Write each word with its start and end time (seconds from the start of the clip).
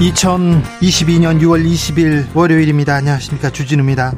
2022년 0.00 1.42
6월 1.42 1.62
20일 1.62 2.34
월요일입니다. 2.34 2.94
안녕하십니까. 2.94 3.50
주진우입니다. 3.50 4.14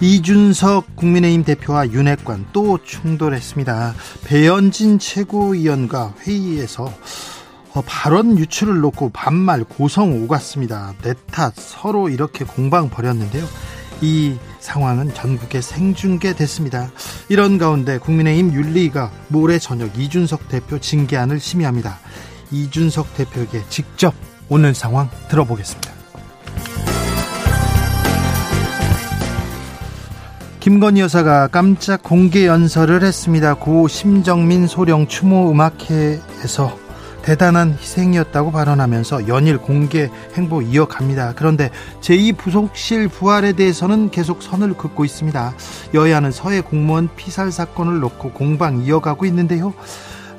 이준석 0.00 0.96
국민의힘 0.96 1.44
대표와 1.44 1.90
윤핵관 1.90 2.46
또 2.54 2.78
충돌했습니다. 2.82 3.94
배현진 4.24 4.98
최고위원과 4.98 6.14
회의에서 6.22 6.90
어, 7.74 7.82
발언 7.84 8.38
유출을 8.38 8.80
놓고 8.80 9.10
반말 9.10 9.64
고성 9.64 10.22
오갔습니다. 10.22 10.94
내탓 11.02 11.52
서로 11.54 12.08
이렇게 12.08 12.46
공방 12.46 12.88
벌였는데요. 12.88 13.44
이 14.00 14.36
상황은 14.60 15.12
전국에 15.12 15.60
생중계됐습니다. 15.60 16.90
이런 17.28 17.58
가운데 17.58 17.98
국민의힘 17.98 18.54
윤리가 18.54 19.12
모레 19.28 19.58
저녁 19.58 19.98
이준석 19.98 20.48
대표 20.48 20.78
징계안을 20.78 21.40
심의합니다. 21.40 21.98
이준석 22.50 23.14
대표에게 23.16 23.64
직접 23.68 24.14
오늘 24.48 24.74
상황 24.74 25.08
들어보겠습니다. 25.28 25.92
김건희 30.60 31.00
여사가 31.00 31.46
깜짝 31.48 32.02
공개 32.02 32.46
연설을 32.46 33.04
했습니다. 33.04 33.54
고 33.54 33.86
심정민 33.86 34.66
소령 34.66 35.06
추모 35.06 35.50
음악회에서 35.50 36.76
대단한 37.22 37.76
희생이었다고 37.80 38.52
발언하면서 38.52 39.26
연일 39.26 39.58
공개 39.58 40.10
행보 40.34 40.62
이어갑니다. 40.62 41.34
그런데 41.36 41.70
제2부속실 42.00 43.10
부활에 43.10 43.52
대해서는 43.52 44.10
계속 44.10 44.42
선을 44.42 44.74
긋고 44.74 45.04
있습니다. 45.04 45.54
여야는 45.94 46.30
서해 46.30 46.60
공무원 46.60 47.08
피살 47.16 47.50
사건을 47.50 47.98
놓고 48.00 48.30
공방 48.30 48.82
이어가고 48.82 49.24
있는데요. 49.26 49.74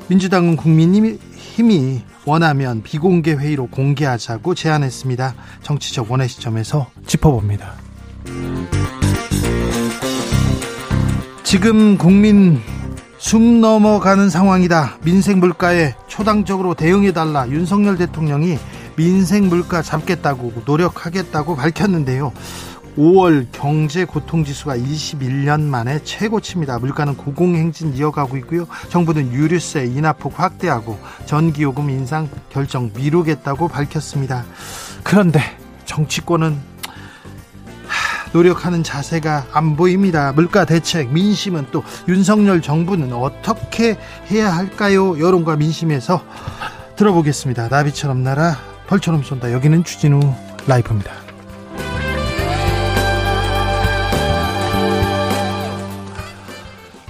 민주당은 0.07 0.55
국민이 0.55 1.19
힘이 1.35 2.01
원하면 2.27 2.83
비공개 2.83 3.35
회의로 3.35 3.67
공개하자고 3.67 4.53
제안했습니다. 4.53 5.33
정치적 5.63 6.11
원의 6.11 6.27
시점에서 6.27 6.87
짚어봅니다. 7.05 7.71
지금 11.43 11.97
국민 11.97 12.59
숨 13.17 13.61
넘어가는 13.61 14.29
상황이다. 14.29 14.97
민생 15.05 15.39
물가에 15.39 15.95
초당적으로 16.07 16.73
대응해달라. 16.73 17.47
윤석열 17.47 17.97
대통령이 17.97 18.57
민생 18.97 19.47
물가 19.47 19.81
잡겠다고 19.81 20.51
노력하겠다고 20.65 21.55
밝혔는데요. 21.55 22.33
5월 22.97 23.45
경제 23.51 24.05
고통 24.05 24.43
지수가 24.43 24.77
21년 24.77 25.61
만에 25.61 25.99
최고치입니다. 26.03 26.79
물가는 26.79 27.15
고공행진 27.15 27.93
이어가고 27.93 28.37
있고요. 28.37 28.67
정부는 28.89 29.31
유류세 29.31 29.85
인하폭 29.85 30.39
확대하고 30.39 30.99
전기요금 31.25 31.89
인상 31.89 32.27
결정 32.49 32.91
미루겠다고 32.95 33.67
밝혔습니다. 33.67 34.45
그런데 35.03 35.39
정치권은 35.85 36.77
노력하는 38.33 38.83
자세가 38.83 39.47
안 39.53 39.75
보입니다. 39.75 40.33
물가 40.33 40.65
대책, 40.65 41.11
민심은 41.11 41.67
또 41.71 41.83
윤석열 42.07 42.61
정부는 42.61 43.13
어떻게 43.13 43.97
해야 44.29 44.53
할까요? 44.55 45.19
여론과 45.19 45.55
민심에서 45.55 46.21
들어보겠습니다. 46.97 47.69
나비처럼 47.69 48.23
날아 48.23 48.57
벌처럼 48.87 49.23
쏜다. 49.23 49.51
여기는 49.53 49.83
추진우 49.83 50.19
라이브입니다. 50.67 51.26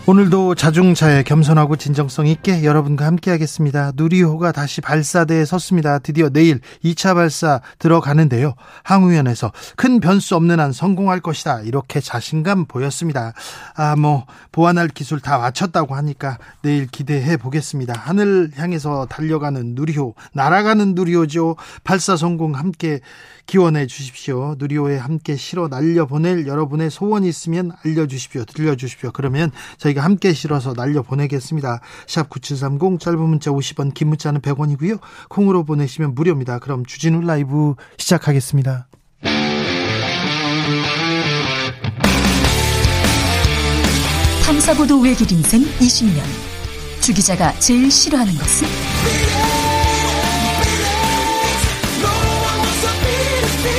오늘도 0.09 0.55
자중차에 0.55 1.23
겸손하고 1.23 1.75
진정성 1.75 2.27
있게 2.27 2.63
여러분과 2.63 3.05
함께 3.05 3.29
하겠습니다. 3.29 3.91
누리호가 3.93 4.53
다시 4.53 4.79
발사대에 4.79 5.43
섰습니다. 5.43 5.99
드디어 5.99 6.29
내일 6.29 6.61
2차 6.81 7.13
발사 7.13 7.59
들어가는데요. 7.77 8.53
항우연에서 8.83 9.51
큰 9.75 9.99
변수 9.99 10.37
없는 10.37 10.61
한 10.61 10.71
성공할 10.71 11.19
것이다. 11.19 11.59
이렇게 11.63 11.99
자신감 11.99 12.67
보였습니다. 12.67 13.33
아, 13.75 13.97
뭐, 13.97 14.25
보완할 14.53 14.87
기술 14.87 15.19
다 15.19 15.39
마쳤다고 15.39 15.93
하니까 15.95 16.37
내일 16.61 16.87
기대해 16.87 17.35
보겠습니다. 17.35 17.93
하늘 17.97 18.51
향해서 18.55 19.07
달려가는 19.07 19.75
누리호, 19.75 20.15
날아가는 20.31 20.95
누리호죠. 20.95 21.57
발사 21.83 22.15
성공 22.15 22.55
함께 22.55 23.01
기원해 23.47 23.87
주십시오. 23.87 24.55
누리호에 24.59 24.97
함께 24.97 25.37
실어 25.37 25.69
날려보낼 25.69 26.47
여러분의 26.47 26.91
소원이 26.91 27.27
있으면 27.29 27.71
알려주십시오. 27.83 28.43
들려주십시오. 28.43 29.11
그러면 29.13 29.51
저희가 29.77 30.03
함께 30.03 30.33
실어서 30.33 30.73
날려보내겠습니다. 30.73 31.79
샵 32.05 32.29
9730 32.29 32.99
짧은 32.99 33.19
문자 33.19 33.49
50원 33.49 33.93
긴 33.93 34.09
문자는 34.09 34.41
100원이고요. 34.41 34.99
콩으로 35.29 35.63
보내시면 35.63 36.13
무료입니다. 36.13 36.59
그럼 36.59 36.85
주진우 36.85 37.21
라이브 37.21 37.75
시작하겠습니다. 37.97 38.87
탐사보도 44.45 44.99
외길 44.99 45.31
인생 45.31 45.61
20년 45.61 46.21
주 47.01 47.13
기자가 47.13 47.53
제일 47.59 47.89
싫어하는 47.89 48.33
것은? 48.33 49.56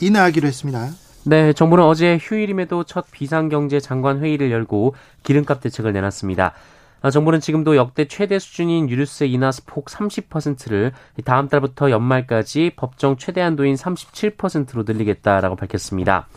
인하하기로 0.00 0.48
했습니다. 0.48 0.88
네, 1.24 1.52
정부는 1.52 1.84
어제 1.84 2.18
휴일임에도 2.20 2.84
첫 2.84 3.06
비상경제 3.10 3.80
장관 3.80 4.20
회의를 4.20 4.50
열고 4.50 4.94
기름값 5.22 5.60
대책을 5.60 5.92
내놨습니다. 5.92 6.54
아, 7.02 7.10
정부는 7.10 7.40
지금도 7.40 7.76
역대 7.76 8.06
최대 8.06 8.38
수준인 8.38 8.90
유류세 8.90 9.26
인하 9.26 9.50
폭 9.66 9.86
30%를 9.86 10.92
다음 11.24 11.48
달부터 11.48 11.90
연말까지 11.90 12.72
법정 12.76 13.16
최대 13.16 13.40
한도인 13.40 13.74
37%로 13.74 14.84
늘리겠다라고 14.86 15.56
밝혔습니다. 15.56 16.28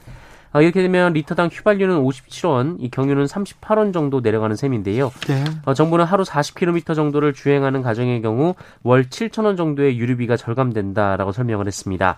아, 0.54 0.62
이렇게 0.62 0.82
되면 0.84 1.14
리터당 1.14 1.50
휘발유는 1.52 2.04
57원, 2.04 2.78
이 2.80 2.90
경유는 2.90 3.26
38원 3.26 3.92
정도 3.92 4.22
내려가는 4.22 4.56
셈인데요. 4.56 5.12
네. 5.28 5.44
어, 5.66 5.74
정부는 5.74 6.06
하루 6.06 6.24
40km 6.24 6.96
정도를 6.96 7.34
주행하는 7.34 7.82
가정의 7.82 8.22
경우 8.22 8.54
월 8.84 9.06
7천0원 9.06 9.58
정도의 9.58 9.98
유류비가 9.98 10.38
절감된다라고 10.38 11.32
설명을 11.32 11.66
했습니다. 11.66 12.18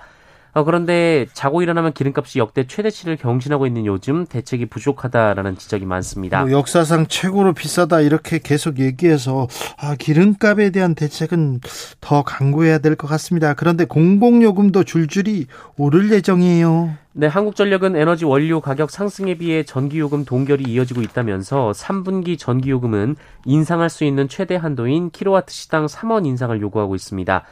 어, 0.56 0.64
그런데 0.64 1.26
자고 1.34 1.62
일어나면 1.62 1.92
기름값이 1.92 2.40
역대 2.40 2.66
최대치를 2.66 3.18
경신하고 3.18 3.68
있는 3.68 3.86
요즘 3.86 4.26
대책이 4.26 4.68
부족하다라는 4.68 5.58
지적이 5.58 5.86
많습니다. 5.86 6.44
뭐 6.44 6.52
역사상 6.52 7.08
최고로 7.08 7.52
비싸다 7.52 8.00
이렇게 8.00 8.40
계속 8.40 8.80
얘기해서 8.80 9.48
아, 9.78 9.96
기름값에 9.96 10.70
대한 10.70 10.96
대책은 10.96 11.60
더 12.00 12.24
강구해야 12.24 12.78
될 12.78 12.96
것 12.96 13.08
같습니다. 13.10 13.54
그런데 13.54 13.84
공공요금도 13.84 14.86
줄줄이 14.86 15.48
오를 15.76 16.10
예정이에요. 16.14 16.92
네, 17.12 17.28
한국전력은 17.28 17.98
에너지 17.98 18.24
원료 18.24 18.62
가격 18.62 18.90
상승에 18.92 19.36
비해 19.38 19.64
전기요금 19.64 20.24
동결이 20.24 20.64
이어지고 20.72 21.02
있다면서 21.02 21.74
3분기 21.76 22.40
전기요금은 22.40 23.18
인상할 23.44 23.90
수 23.90 24.06
있는 24.06 24.30
최대 24.30 24.56
한도인 24.56 25.12
킬로와트 25.12 25.52
시당 25.54 25.86
3원 25.88 26.26
인상을 26.26 26.62
요구하고 26.62 26.96
있습니다. 26.96 27.44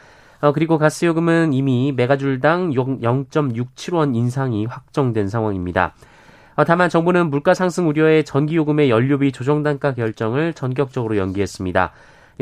어, 0.44 0.52
그리고 0.52 0.76
가스 0.76 1.06
요금은 1.06 1.54
이미 1.54 1.90
메가줄당 1.96 2.72
0.67원 2.72 4.14
인상이 4.14 4.66
확정된 4.66 5.26
상황입니다. 5.26 5.94
아, 6.54 6.64
다만 6.64 6.90
정부는 6.90 7.30
물가 7.30 7.54
상승 7.54 7.88
우려에 7.88 8.24
전기 8.24 8.54
요금의 8.56 8.90
연료비 8.90 9.32
조정 9.32 9.62
단가 9.62 9.94
결정을 9.94 10.52
전격적으로 10.52 11.16
연기했습니다. 11.16 11.92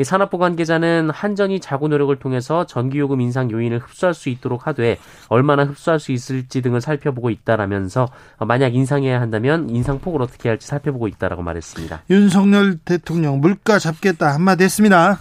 산업부 0.03 0.37
관계자는 0.37 1.11
한전이 1.11 1.61
자구 1.61 1.87
노력을 1.87 2.13
통해서 2.17 2.65
전기요금 2.65 3.21
인상 3.21 3.49
요인을 3.49 3.79
흡수할 3.79 4.13
수 4.13 4.27
있도록 4.27 4.67
하되 4.67 4.97
얼마나 5.29 5.63
흡수할 5.63 5.99
수 5.99 6.11
있을지 6.11 6.61
등을 6.61 6.81
살펴보고 6.81 7.29
있다라면서 7.29 8.09
만약 8.39 8.75
인상해야 8.75 9.21
한다면 9.21 9.69
인상폭을 9.69 10.21
어떻게 10.21 10.49
할지 10.49 10.67
살펴보고 10.67 11.07
있다라고 11.07 11.41
말했습니다. 11.41 12.01
윤석열 12.09 12.79
대통령 12.79 13.39
물가 13.39 13.79
잡겠다 13.79 14.33
한마디 14.33 14.65
했습니다. 14.65 15.19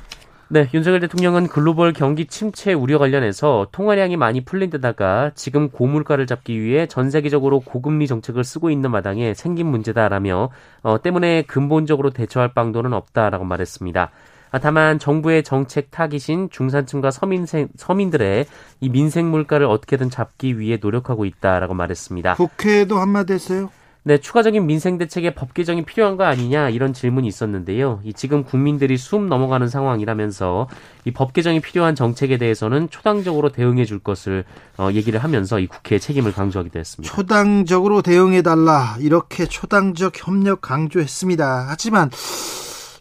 네, 0.52 0.68
윤석열 0.74 1.00
대통령은 1.00 1.46
글로벌 1.46 1.94
경기 1.94 2.26
침체 2.26 2.74
우려 2.74 2.98
관련해서 2.98 3.68
통화량이 3.72 4.18
많이 4.18 4.44
풀린 4.44 4.68
데다가 4.68 5.30
지금 5.34 5.70
고물가를 5.70 6.26
잡기 6.26 6.60
위해 6.60 6.86
전 6.86 7.10
세계적으로 7.10 7.60
고금리 7.60 8.06
정책을 8.06 8.44
쓰고 8.44 8.68
있는 8.68 8.90
마당에 8.90 9.32
생긴 9.32 9.68
문제다라며 9.68 10.50
어, 10.82 11.00
때문에 11.00 11.44
근본적으로 11.44 12.10
대처할 12.10 12.52
방도는 12.52 12.92
없다라고 12.92 13.46
말했습니다. 13.46 14.10
아, 14.50 14.58
다만 14.58 14.98
정부의 14.98 15.42
정책 15.42 15.90
타깃인 15.90 16.50
중산층과 16.50 17.12
서민생, 17.12 17.68
서민들의 17.74 18.44
이 18.80 18.88
민생 18.90 19.30
물가를 19.30 19.64
어떻게든 19.64 20.10
잡기 20.10 20.58
위해 20.58 20.78
노력하고 20.78 21.24
있다라고 21.24 21.72
말했습니다. 21.72 22.34
국회도 22.34 22.98
한마디 22.98 23.32
했어요? 23.32 23.70
네, 24.04 24.18
추가적인 24.18 24.66
민생 24.66 24.98
대책의 24.98 25.36
법 25.36 25.54
개정이 25.54 25.84
필요한 25.84 26.16
거 26.16 26.24
아니냐 26.24 26.70
이런 26.70 26.92
질문이 26.92 27.28
있었는데요. 27.28 28.00
이 28.02 28.12
지금 28.12 28.42
국민들이 28.42 28.96
숨 28.98 29.28
넘어가는 29.28 29.68
상황이라면서 29.68 30.66
이 31.04 31.12
법 31.12 31.32
개정이 31.32 31.60
필요한 31.60 31.94
정책에 31.94 32.36
대해서는 32.36 32.90
초당적으로 32.90 33.50
대응해 33.50 33.84
줄 33.84 34.00
것을 34.00 34.44
어, 34.76 34.88
얘기를 34.92 35.22
하면서 35.22 35.60
이 35.60 35.68
국회의 35.68 36.00
책임을 36.00 36.32
강조하기도 36.32 36.78
했습니다. 36.78 37.14
초당적으로 37.14 38.02
대응해 38.02 38.42
달라 38.42 38.96
이렇게 38.98 39.46
초당적 39.46 40.14
협력 40.26 40.62
강조했습니다. 40.62 41.66
하지만 41.68 42.10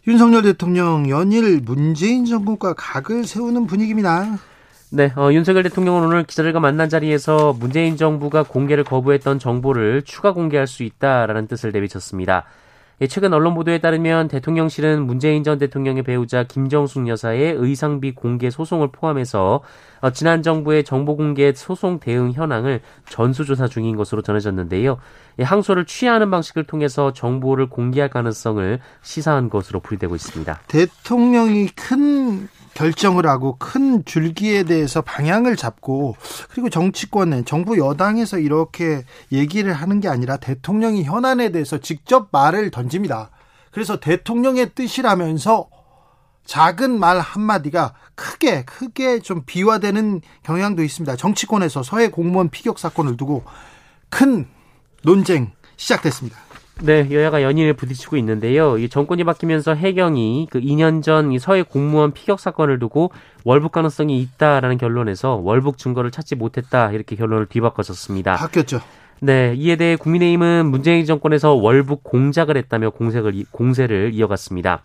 윤석열 0.06 0.42
대통령 0.42 1.08
연일 1.08 1.60
문재인 1.64 2.24
정부가 2.26 2.74
각을 2.74 3.24
세우는 3.24 3.66
분위기입니다. 3.66 4.38
네, 4.94 5.10
어, 5.16 5.32
윤석열 5.32 5.62
대통령은 5.62 6.04
오늘 6.04 6.22
기자들과 6.24 6.60
만난 6.60 6.90
자리에서 6.90 7.54
문재인 7.58 7.96
정부가 7.96 8.42
공개를 8.42 8.84
거부했던 8.84 9.38
정보를 9.38 10.02
추가 10.02 10.34
공개할 10.34 10.66
수 10.66 10.82
있다라는 10.82 11.46
뜻을 11.46 11.72
내비쳤습니다. 11.72 12.44
예, 13.00 13.06
최근 13.06 13.32
언론 13.32 13.54
보도에 13.54 13.78
따르면 13.78 14.28
대통령실은 14.28 15.06
문재인 15.06 15.44
전 15.44 15.58
대통령의 15.58 16.02
배우자 16.02 16.44
김정숙 16.44 17.08
여사의 17.08 17.54
의상비 17.56 18.14
공개 18.14 18.50
소송을 18.50 18.88
포함해서 18.92 19.62
어, 20.02 20.10
지난 20.10 20.42
정부의 20.42 20.84
정보 20.84 21.16
공개 21.16 21.54
소송 21.54 21.98
대응 21.98 22.32
현황을 22.32 22.82
전수조사 23.08 23.68
중인 23.68 23.96
것으로 23.96 24.20
전해졌는데요. 24.20 24.98
예, 25.38 25.42
항소를 25.42 25.86
취하는 25.86 26.30
방식을 26.30 26.64
통해서 26.64 27.14
정보를 27.14 27.70
공개할 27.70 28.10
가능성을 28.10 28.78
시사한 29.00 29.48
것으로 29.48 29.80
풀이되고 29.80 30.14
있습니다. 30.14 30.60
대통령이 30.68 31.68
큰 31.68 32.46
결정을 32.74 33.26
하고 33.26 33.56
큰 33.58 34.04
줄기에 34.04 34.64
대해서 34.64 35.02
방향을 35.02 35.56
잡고 35.56 36.16
그리고 36.50 36.70
정치권에 36.70 37.44
정부 37.44 37.78
여당에서 37.78 38.38
이렇게 38.38 39.04
얘기를 39.30 39.72
하는 39.72 40.00
게 40.00 40.08
아니라 40.08 40.36
대통령이 40.36 41.04
현안에 41.04 41.50
대해서 41.50 41.78
직접 41.78 42.28
말을 42.32 42.70
던집니다. 42.70 43.30
그래서 43.70 44.00
대통령의 44.00 44.70
뜻이라면서 44.74 45.68
작은 46.44 46.98
말 46.98 47.20
한마디가 47.20 47.94
크게 48.14 48.64
크게 48.64 49.20
좀 49.20 49.42
비화되는 49.46 50.20
경향도 50.42 50.82
있습니다. 50.82 51.16
정치권에서 51.16 51.82
서해 51.82 52.08
공무원 52.08 52.50
피격 52.50 52.78
사건을 52.78 53.16
두고 53.16 53.44
큰 54.08 54.46
논쟁 55.02 55.52
시작됐습니다. 55.76 56.38
네, 56.80 57.06
여야가 57.12 57.42
연인을 57.42 57.74
부딪히고 57.74 58.16
있는데요. 58.16 58.76
이 58.78 58.88
정권이 58.88 59.22
바뀌면서 59.24 59.74
해경이 59.74 60.48
그 60.50 60.58
2년 60.60 61.02
전 61.02 61.30
이 61.32 61.38
서해 61.38 61.62
공무원 61.62 62.12
피격 62.12 62.40
사건을 62.40 62.78
두고 62.80 63.12
월북 63.44 63.72
가능성이 63.72 64.20
있다라는 64.20 64.78
결론에서 64.78 65.36
월북 65.36 65.78
증거를 65.78 66.10
찾지 66.10 66.34
못했다 66.36 66.90
이렇게 66.90 67.14
결론을 67.14 67.46
뒤바꿔줬습니다. 67.46 68.36
바뀌었죠. 68.36 68.80
네, 69.20 69.54
이에 69.56 69.76
대해 69.76 69.94
국민의힘은 69.94 70.66
문재인 70.66 71.04
정권에서 71.06 71.52
월북 71.54 72.02
공작을 72.02 72.56
했다며 72.56 72.90
공세를 72.90 73.44
공세를 73.52 74.10
이어갔습니다. 74.14 74.82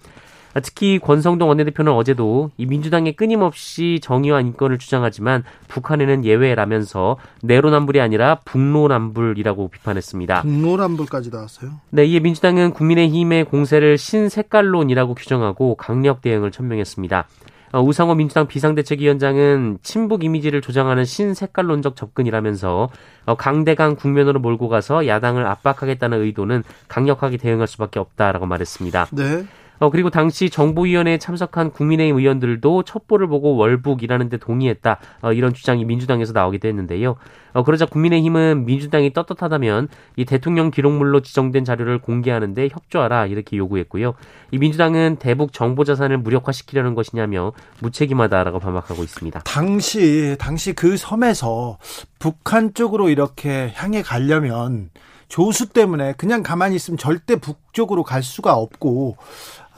특히 0.61 0.99
권성동 0.99 1.49
원내대표는 1.49 1.91
어제도 1.91 2.51
이 2.57 2.65
민주당에 2.65 3.11
끊임없이 3.11 3.99
정의와 4.01 4.41
인권을 4.41 4.77
주장하지만 4.77 5.43
북한에는 5.67 6.25
예외라면서 6.25 7.17
내로남불이 7.43 7.99
아니라 8.01 8.35
북로남불이라고 8.45 9.67
비판했습니다. 9.69 10.41
북로남불까지 10.41 11.29
나왔어요? 11.31 11.71
네, 11.89 12.05
이에 12.05 12.19
민주당은 12.19 12.71
국민의힘의 12.71 13.45
공세를 13.45 13.97
신색깔론이라고 13.97 15.15
규정하고 15.15 15.75
강력 15.75 16.21
대응을 16.21 16.51
천명했습니다. 16.51 17.27
어, 17.73 17.81
우상호 17.81 18.15
민주당 18.15 18.47
비상대책위원장은 18.47 19.79
친북 19.83 20.23
이미지를 20.23 20.61
조장하는 20.61 21.03
신색깔론적 21.05 21.95
접근이라면서 21.95 22.89
어, 23.25 23.35
강대강 23.35 23.97
국면으로 23.97 24.39
몰고 24.39 24.69
가서 24.69 25.05
야당을 25.05 25.45
압박하겠다는 25.45 26.21
의도는 26.21 26.63
강력하게 26.87 27.37
대응할 27.37 27.67
수밖에 27.67 27.99
없다라고 27.99 28.45
말했습니다. 28.45 29.07
네. 29.11 29.45
어, 29.79 29.89
그리고 29.89 30.09
당시 30.09 30.49
정부위원회에 30.49 31.17
참석한 31.17 31.71
국민의힘 31.71 32.17
의원들도 32.17 32.83
첩보를 32.83 33.27
보고 33.27 33.55
월북이라는 33.55 34.29
데 34.29 34.37
동의했다. 34.37 34.99
어, 35.21 35.33
이런 35.33 35.53
주장이 35.53 35.85
민주당에서 35.85 36.33
나오기도 36.33 36.67
했는데요. 36.67 37.15
어, 37.53 37.63
그러자 37.63 37.85
국민의힘은 37.85 38.65
민주당이 38.65 39.13
떳떳하다면 39.13 39.87
이 40.15 40.25
대통령 40.25 40.71
기록물로 40.71 41.21
지정된 41.21 41.65
자료를 41.65 41.99
공개하는데 41.99 42.69
협조하라 42.71 43.27
이렇게 43.27 43.57
요구했고요. 43.57 44.13
이 44.51 44.57
민주당은 44.57 45.17
대북 45.19 45.53
정보 45.53 45.83
자산을 45.83 46.17
무력화시키려는 46.19 46.95
것이냐며 46.95 47.53
무책임하다라고 47.79 48.59
반박하고 48.59 49.03
있습니다. 49.03 49.41
당시 49.41 50.35
당시 50.39 50.73
그 50.73 50.97
섬에서 50.97 51.77
북한 52.19 52.73
쪽으로 52.73 53.09
이렇게 53.09 53.71
향해 53.75 54.01
가려면 54.01 54.89
조수 55.29 55.69
때문에 55.69 56.13
그냥 56.13 56.43
가만히 56.43 56.75
있으면 56.75 56.97
절대 56.97 57.35
북쪽으로 57.35 58.03
갈 58.03 58.23
수가 58.23 58.55
없고 58.55 59.17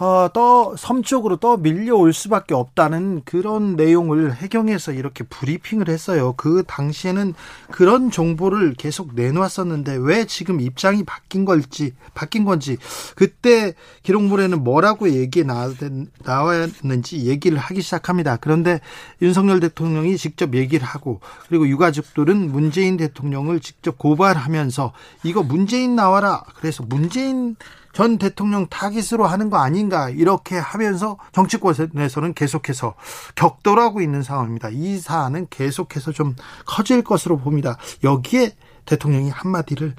어, 0.01 0.29
떠섬 0.31 1.03
쪽으로 1.03 1.35
떠 1.37 1.57
밀려올 1.57 2.13
수밖에 2.13 2.53
없다는 2.53 3.23
그런 3.25 3.75
내용을 3.75 4.33
해경에서 4.33 4.93
이렇게 4.93 5.25
브리핑을 5.25 5.89
했어요. 5.89 6.33
그 6.37 6.63
당시에는 6.65 7.33
그런 7.69 8.09
정보를 8.09 8.75
계속 8.75 9.13
내놓았었는데 9.13 9.97
왜 9.99 10.25
지금 10.25 10.61
입장이 10.61 11.03
바뀐 11.03 11.43
걸지 11.43 11.91
바뀐 12.13 12.45
건지 12.45 12.77
그때 13.15 13.73
기록물에는 14.03 14.63
뭐라고 14.63 15.09
얘기 15.09 15.43
나왔는지 15.43 17.25
얘기를 17.25 17.57
하기 17.57 17.81
시작합니다. 17.81 18.37
그런데 18.37 18.79
윤석열 19.21 19.59
대통령이 19.59 20.15
직접 20.15 20.55
얘기를 20.55 20.87
하고 20.87 21.19
그리고 21.49 21.67
유가족들은 21.67 22.53
문재인 22.53 22.95
대통령을 22.95 23.59
직접 23.59 23.97
고발하면서 23.97 24.93
이거 25.23 25.43
문재인 25.43 25.97
나와라. 25.97 26.45
그래서 26.55 26.83
문재인 26.87 27.57
전 27.93 28.17
대통령 28.17 28.67
타깃으로 28.67 29.25
하는 29.25 29.49
거 29.49 29.57
아닌가 29.57 30.09
이렇게 30.09 30.57
하면서 30.57 31.17
정치권에서는 31.31 32.33
계속해서 32.33 32.95
격돌하고 33.35 34.01
있는 34.01 34.23
상황입니다. 34.23 34.69
이 34.71 34.97
사안은 34.97 35.47
계속해서 35.49 36.11
좀 36.11 36.35
커질 36.65 37.03
것으로 37.03 37.37
봅니다. 37.37 37.77
여기에 38.03 38.55
대통령이 38.85 39.29
한마디를 39.29 39.95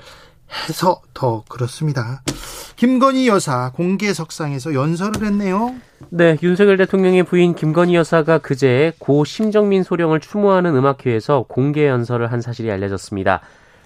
해서 0.68 1.00
더 1.14 1.44
그렇습니다. 1.48 2.22
김건희 2.76 3.28
여사 3.28 3.70
공개석상에서 3.72 4.74
연설을 4.74 5.26
했네요. 5.26 5.74
네, 6.08 6.36
윤석열 6.42 6.76
대통령의 6.76 7.24
부인 7.24 7.54
김건희 7.54 7.94
여사가 7.94 8.38
그제 8.38 8.94
고 8.98 9.24
심정민 9.24 9.82
소령을 9.82 10.18
추모하는 10.20 10.74
음악회에서 10.74 11.44
공개 11.48 11.86
연설을 11.86 12.32
한 12.32 12.40
사실이 12.40 12.70
알려졌습니다. 12.70 13.42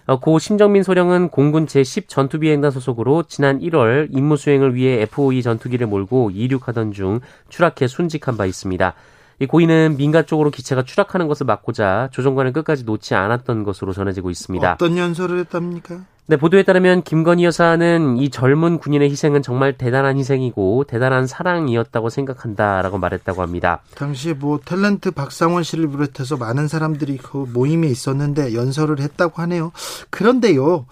어, 0.07 0.21
고 0.21 0.39
심정민 0.39 0.83
소령은 0.83 1.31
공군 1.31 1.65
제10 1.65 2.09
전투비행단 2.09 2.71
소속으로 2.71 3.23
지난 3.23 3.61
1월 3.61 4.09
임무 4.11 4.37
수행을 4.37 4.75
위해 4.75 5.01
F-52 5.03 5.43
전투기를 5.43 5.87
몰고 5.87 6.31
이륙하던 6.31 6.93
중 6.93 7.21
추락해 7.49 7.87
순직한 7.87 8.37
바 8.37 8.45
있습니다. 8.45 8.95
이 9.41 9.47
고인은 9.47 9.97
민가 9.97 10.23
쪽으로 10.23 10.51
기체가 10.51 10.85
추락하는 10.85 11.29
것을 11.29 11.47
막고자 11.47 12.09
조종관을 12.13 12.53
끝까지 12.53 12.85
놓지 12.85 13.15
않았던 13.15 13.65
것으로 13.65 13.93
전해지고 13.93 14.31
있습니다. 14.31 14.73
어떤 14.73 14.97
연설을 14.97 15.39
했답니까? 15.41 16.01
네, 16.27 16.39
보도에 16.39 16.63
따르면 16.63 17.03
김건희 17.03 17.45
여사는 17.45 18.17
이 18.17 18.31
젊은 18.31 18.79
군인의 18.79 19.11
희생은 19.11 19.43
정말 19.43 19.77
대단한 19.77 20.17
희생이고 20.17 20.85
대단한 20.85 21.27
사랑이었다고 21.27 22.09
생각한다라고 22.09 22.97
말했다고 22.97 23.43
합니다. 23.43 23.83
당시에 23.95 24.33
뭐 24.33 24.59
탤런트 24.59 25.15
박상원 25.15 25.65
씨를 25.65 25.91
비롯해서 25.91 26.39
많은 26.39 26.67
사람들이 26.67 27.19
그 27.19 27.47
모임에 27.53 27.89
있었는데 27.89 28.55
연설을 28.55 29.01
했다고 29.01 29.43
하네요. 29.43 29.73
그런데요, 30.09 30.87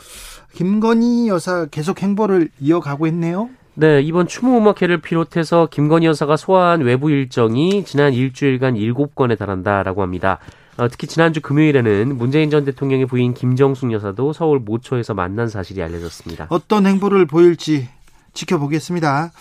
김건희 0.53 1.29
여사 1.29 1.65
계속 1.65 2.03
행보를 2.03 2.51
이어가고 2.61 3.07
있네요. 3.07 3.49
네, 3.75 4.03
이번 4.03 4.27
추모 4.27 4.59
음악회를 4.59 4.99
비롯해서 4.99 5.67
김건희 5.71 6.07
여사가 6.07 6.37
소화한 6.37 6.83
외부 6.83 7.11
일정이 7.11 7.85
지난 7.87 8.13
일주일간 8.13 8.75
7건에 8.75 9.39
달한다라고 9.39 10.03
합니다. 10.03 10.39
어, 10.77 10.89
특히 10.89 11.07
지난주 11.07 11.41
금요일에는 11.41 12.17
문재인 12.17 12.51
전 12.51 12.67
대통령의 12.67 13.07
부인 13.07 13.33
김정숙 13.33 13.93
여사도 13.93 14.35
서울 14.35 14.59
모초에서 14.59 15.15
만난 15.15 15.49
사실이 15.49 15.83
알려졌습니다. 15.83 16.49
어떤 16.51 16.87
행보를 16.87 17.27
보일지 17.27 17.89
지켜보겠습니다. 18.35 19.33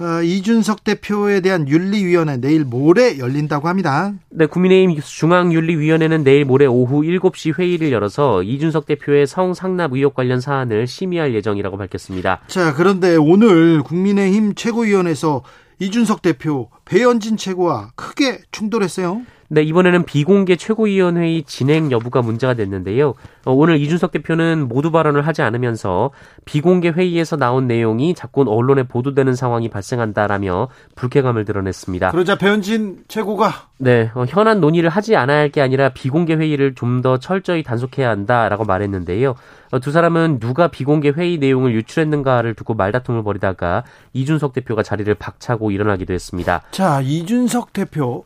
어, 0.00 0.22
이준석 0.22 0.84
대표에 0.84 1.40
대한 1.40 1.68
윤리위원회 1.68 2.36
내일 2.36 2.64
모레 2.64 3.18
열린다고 3.18 3.66
합니다. 3.66 4.12
네, 4.30 4.46
국민의힘 4.46 5.00
중앙윤리위원회는 5.00 6.22
내일 6.22 6.44
모레 6.44 6.66
오후 6.66 7.02
7시 7.02 7.58
회의를 7.58 7.90
열어서 7.90 8.42
이준석 8.44 8.86
대표의 8.86 9.26
성상납 9.26 9.92
의혹 9.92 10.14
관련 10.14 10.40
사안을 10.40 10.86
심의할 10.86 11.34
예정이라고 11.34 11.76
밝혔습니다. 11.76 12.40
자, 12.46 12.74
그런데 12.74 13.16
오늘 13.16 13.82
국민의힘 13.82 14.54
최고위원회에서 14.54 15.42
이준석 15.80 16.22
대표, 16.22 16.70
배현진 16.84 17.36
최고와 17.36 17.90
크게 17.94 18.40
충돌했어요. 18.52 19.22
네, 19.50 19.62
이번에는 19.62 20.04
비공개 20.04 20.56
최고위원회의 20.56 21.42
진행 21.44 21.90
여부가 21.90 22.20
문제가 22.20 22.52
됐는데요. 22.52 23.14
어, 23.46 23.52
오늘 23.52 23.80
이준석 23.80 24.12
대표는 24.12 24.68
모두 24.68 24.90
발언을 24.90 25.26
하지 25.26 25.40
않으면서 25.40 26.10
비공개 26.44 26.90
회의에서 26.90 27.36
나온 27.36 27.66
내용이 27.66 28.14
자꾸 28.14 28.44
언론에 28.46 28.82
보도되는 28.82 29.34
상황이 29.34 29.70
발생한다라며 29.70 30.68
불쾌감을 30.96 31.46
드러냈습니다. 31.46 32.10
그러자 32.10 32.36
배현진 32.36 33.04
최고가 33.08 33.68
네, 33.78 34.10
어, 34.14 34.24
현안 34.28 34.60
논의를 34.60 34.90
하지 34.90 35.16
않아야 35.16 35.38
할 35.38 35.48
게 35.48 35.62
아니라 35.62 35.88
비공개 35.90 36.34
회의를 36.34 36.74
좀 36.74 36.98
더 36.98 37.16
철저히 37.18 37.62
단속해야 37.62 38.10
한다라고 38.10 38.64
말했는데요. 38.64 39.34
어, 39.70 39.78
두 39.78 39.92
사람은 39.92 40.40
누가 40.40 40.66
비공개 40.68 41.10
회의 41.10 41.38
내용을 41.38 41.72
유출했는가를 41.74 42.54
두고 42.54 42.74
말다툼을 42.74 43.22
벌이다가 43.22 43.84
이준석 44.14 44.52
대표가 44.52 44.82
자리를 44.82 45.14
박차고 45.14 45.70
일어나기도 45.70 46.12
했습니다. 46.12 46.62
자, 46.72 47.00
이준석 47.02 47.72
대표 47.72 48.24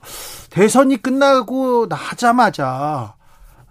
대선이 0.53 0.99
끝나고 1.01 1.87
나자마자 1.89 3.15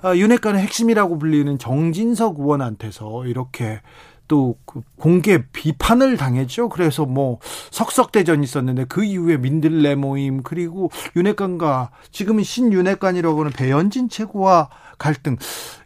아, 0.01 0.15
윤핵관의 0.15 0.63
핵심이라고 0.63 1.19
불리는 1.19 1.59
정진석 1.59 2.39
의원한테서 2.39 3.27
이렇게 3.27 3.81
또그 4.27 4.81
공개 4.97 5.43
비판을 5.51 6.17
당했죠. 6.17 6.69
그래서 6.69 7.05
뭐 7.05 7.39
석석대전이 7.69 8.43
있었는데 8.43 8.85
그 8.85 9.03
이후에 9.03 9.37
민들레 9.37 9.95
모임 9.95 10.41
그리고 10.41 10.89
윤핵관과 11.17 11.91
지금은 12.11 12.43
신윤핵관이라고 12.43 13.41
하는 13.41 13.51
배현진 13.51 14.09
최고와 14.09 14.69
갈등 14.97 15.35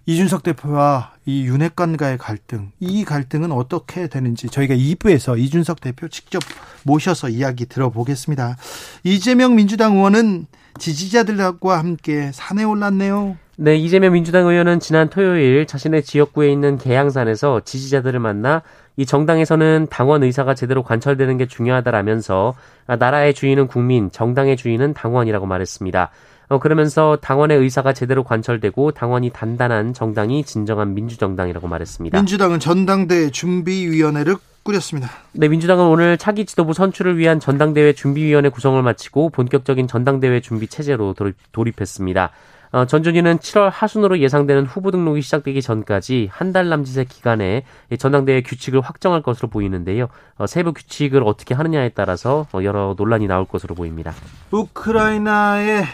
이준석 0.05 0.43
대표와 0.43 1.13
이 1.25 1.45
윤핵관과의 1.45 2.19
갈등 2.19 2.71
이 2.79 3.03
갈등은 3.03 3.51
어떻게 3.51 4.07
되는지 4.07 4.47
저희가 4.47 4.75
2부에서 4.75 5.39
이준석 5.39 5.81
대표 5.81 6.07
직접 6.07 6.41
모셔서 6.83 7.29
이야기 7.29 7.65
들어보겠습니다. 7.65 8.57
이재명 9.03 9.55
민주당 9.55 9.95
의원은 9.95 10.45
지지자들과 10.79 11.79
함께 11.79 12.31
산에 12.33 12.63
올랐네요. 12.63 13.37
네, 13.57 13.77
이재명 13.77 14.13
민주당 14.13 14.47
의원은 14.47 14.81
지난 14.81 15.09
토요일 15.09 15.65
자신의 15.65 16.03
지역구에 16.03 16.51
있는 16.51 16.77
계양산에서 16.77 17.61
지지자들을 17.61 18.19
만나 18.19 18.61
이 18.97 19.05
정당에서는 19.05 19.87
당원 19.89 20.23
의사가 20.23 20.55
제대로 20.55 20.83
관철되는 20.83 21.37
게 21.37 21.47
중요하다라면서 21.47 22.55
나라의 22.99 23.33
주인은 23.33 23.67
국민, 23.67 24.11
정당의 24.11 24.57
주인은 24.57 24.93
당원이라고 24.93 25.45
말했습니다. 25.45 26.11
어, 26.47 26.59
그러면서 26.59 27.17
당원의 27.21 27.57
의사가 27.57 27.93
제대로 27.93 28.23
관철되고 28.23 28.91
당원이 28.91 29.31
단단한 29.31 29.93
정당이 29.93 30.43
진정한 30.43 30.93
민주정당이라고 30.93 31.67
말했습니다. 31.67 32.17
민주당은 32.17 32.59
전당대 32.59 33.31
준비위원회를 33.31 34.35
꾸렸습니다. 34.63 35.09
네, 35.33 35.47
민주당은 35.47 35.85
오늘 35.85 36.17
차기 36.17 36.45
지도부 36.45 36.73
선출을 36.73 37.17
위한 37.19 37.39
전당대회 37.39 37.93
준비위원회 37.93 38.49
구성을 38.49 38.81
마치고 38.81 39.29
본격적인 39.29 39.87
전당대회 39.87 40.39
준비 40.41 40.67
체제로 40.67 41.13
돌입, 41.13 41.79
했습니다 41.81 42.31
어, 42.71 42.85
전준희는 42.85 43.37
7월 43.37 43.69
하순으로 43.71 44.19
예상되는 44.19 44.65
후보 44.65 44.89
등록이 44.91 45.21
시작되기 45.21 45.61
전까지 45.61 46.29
한 46.31 46.51
달 46.51 46.67
남짓의 46.69 47.05
기간에 47.05 47.63
전당대회 47.99 48.41
규칙을 48.41 48.81
확정할 48.81 49.21
것으로 49.21 49.49
보이는데요. 49.49 50.07
어, 50.37 50.47
세부 50.47 50.73
규칙을 50.73 51.21
어떻게 51.23 51.53
하느냐에 51.53 51.89
따라서 51.89 52.47
어, 52.51 52.63
여러 52.63 52.95
논란이 52.97 53.27
나올 53.27 53.45
것으로 53.45 53.75
보입니다. 53.75 54.13
우크라이나의 54.51 55.85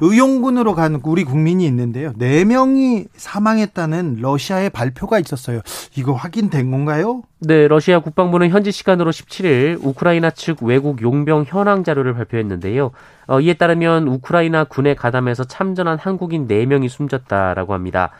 의용군으로 0.00 0.74
간 0.74 1.00
우리 1.04 1.24
국민이 1.24 1.64
있는데요. 1.66 2.12
4명이 2.14 3.06
사망했다는 3.14 4.18
러시아의 4.20 4.70
발표가 4.70 5.18
있었어요. 5.18 5.60
이거 5.96 6.12
확인된 6.12 6.70
건가요? 6.70 7.22
네, 7.40 7.68
러시아 7.68 8.00
국방부는 8.00 8.50
현지 8.50 8.72
시간으로 8.72 9.10
17일 9.10 9.78
우크라이나 9.82 10.30
측 10.30 10.62
외국 10.62 11.02
용병 11.02 11.44
현황 11.46 11.84
자료를 11.84 12.14
발표했는데요. 12.14 12.90
어, 13.26 13.40
이에 13.40 13.54
따르면 13.54 14.08
우크라이나 14.08 14.64
군에 14.64 14.94
가담해서 14.94 15.44
참전한 15.44 15.98
한국인 15.98 16.46
4명이 16.46 16.88
숨졌다라고 16.88 17.74
합니다. 17.74 18.10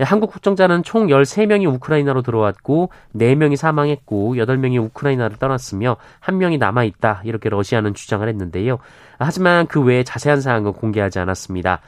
한국 0.00 0.32
국정자는 0.32 0.82
총 0.82 1.06
13명이 1.08 1.72
우크라이나로 1.74 2.22
들어왔고 2.22 2.90
4명이 3.14 3.56
사망했고 3.56 4.34
8명이 4.34 4.82
우크라이나를 4.84 5.36
떠났으며 5.38 5.96
1명이 6.22 6.58
남아 6.58 6.84
있다. 6.84 7.22
이렇게 7.24 7.48
러시아는 7.48 7.94
주장을 7.94 8.26
했는데요. 8.26 8.78
하지만 9.18 9.66
그 9.66 9.82
외에 9.82 10.02
자세한 10.02 10.40
사항은 10.40 10.72
공개하지 10.72 11.18
않았습니다. 11.18 11.80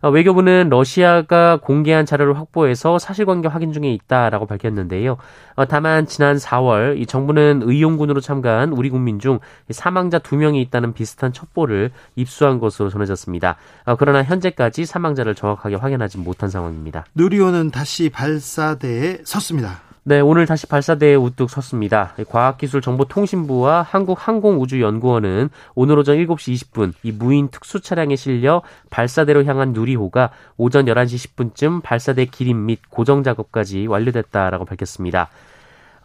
어, 0.00 0.10
외교부는 0.10 0.68
러시아가 0.70 1.58
공개한 1.60 2.06
자료를 2.06 2.36
확보해서 2.38 2.98
사실관계 2.98 3.48
확인 3.48 3.72
중에 3.72 3.92
있다라고 3.92 4.46
밝혔는데요. 4.46 5.16
어, 5.56 5.64
다만 5.66 6.06
지난 6.06 6.36
4월 6.36 7.00
이 7.00 7.06
정부는 7.06 7.62
의용군으로 7.64 8.20
참가한 8.20 8.72
우리 8.72 8.90
국민 8.90 9.18
중 9.18 9.40
사망자 9.70 10.18
2명이 10.18 10.60
있다는 10.62 10.92
비슷한 10.92 11.32
첩보를 11.32 11.90
입수한 12.16 12.60
것으로 12.60 12.90
전해졌습니다. 12.90 13.56
어, 13.86 13.96
그러나 13.96 14.22
현재까지 14.22 14.84
사망자를 14.84 15.34
정확하게 15.34 15.76
확인하지 15.76 16.18
못한 16.18 16.48
상황입니다. 16.48 17.04
누리호는 17.14 17.70
다시 17.70 18.10
발사대에 18.10 19.18
섰습니다. 19.24 19.87
네, 20.08 20.20
오늘 20.20 20.46
다시 20.46 20.66
발사대에 20.66 21.16
우뚝 21.16 21.50
섰습니다. 21.50 22.14
과학기술정보통신부와 22.30 23.82
한국항공우주연구원은 23.82 25.50
오늘 25.74 25.98
오전 25.98 26.16
7시 26.16 26.54
20분 26.54 26.94
이 27.02 27.12
무인 27.12 27.48
특수 27.48 27.82
차량에 27.82 28.16
실려 28.16 28.62
발사대로 28.88 29.44
향한 29.44 29.74
누리호가 29.74 30.30
오전 30.56 30.86
11시 30.86 31.36
10분쯤 31.36 31.82
발사대 31.82 32.24
기림 32.24 32.64
및 32.64 32.80
고정 32.88 33.22
작업까지 33.22 33.86
완료됐다라고 33.86 34.64
밝혔습니다. 34.64 35.28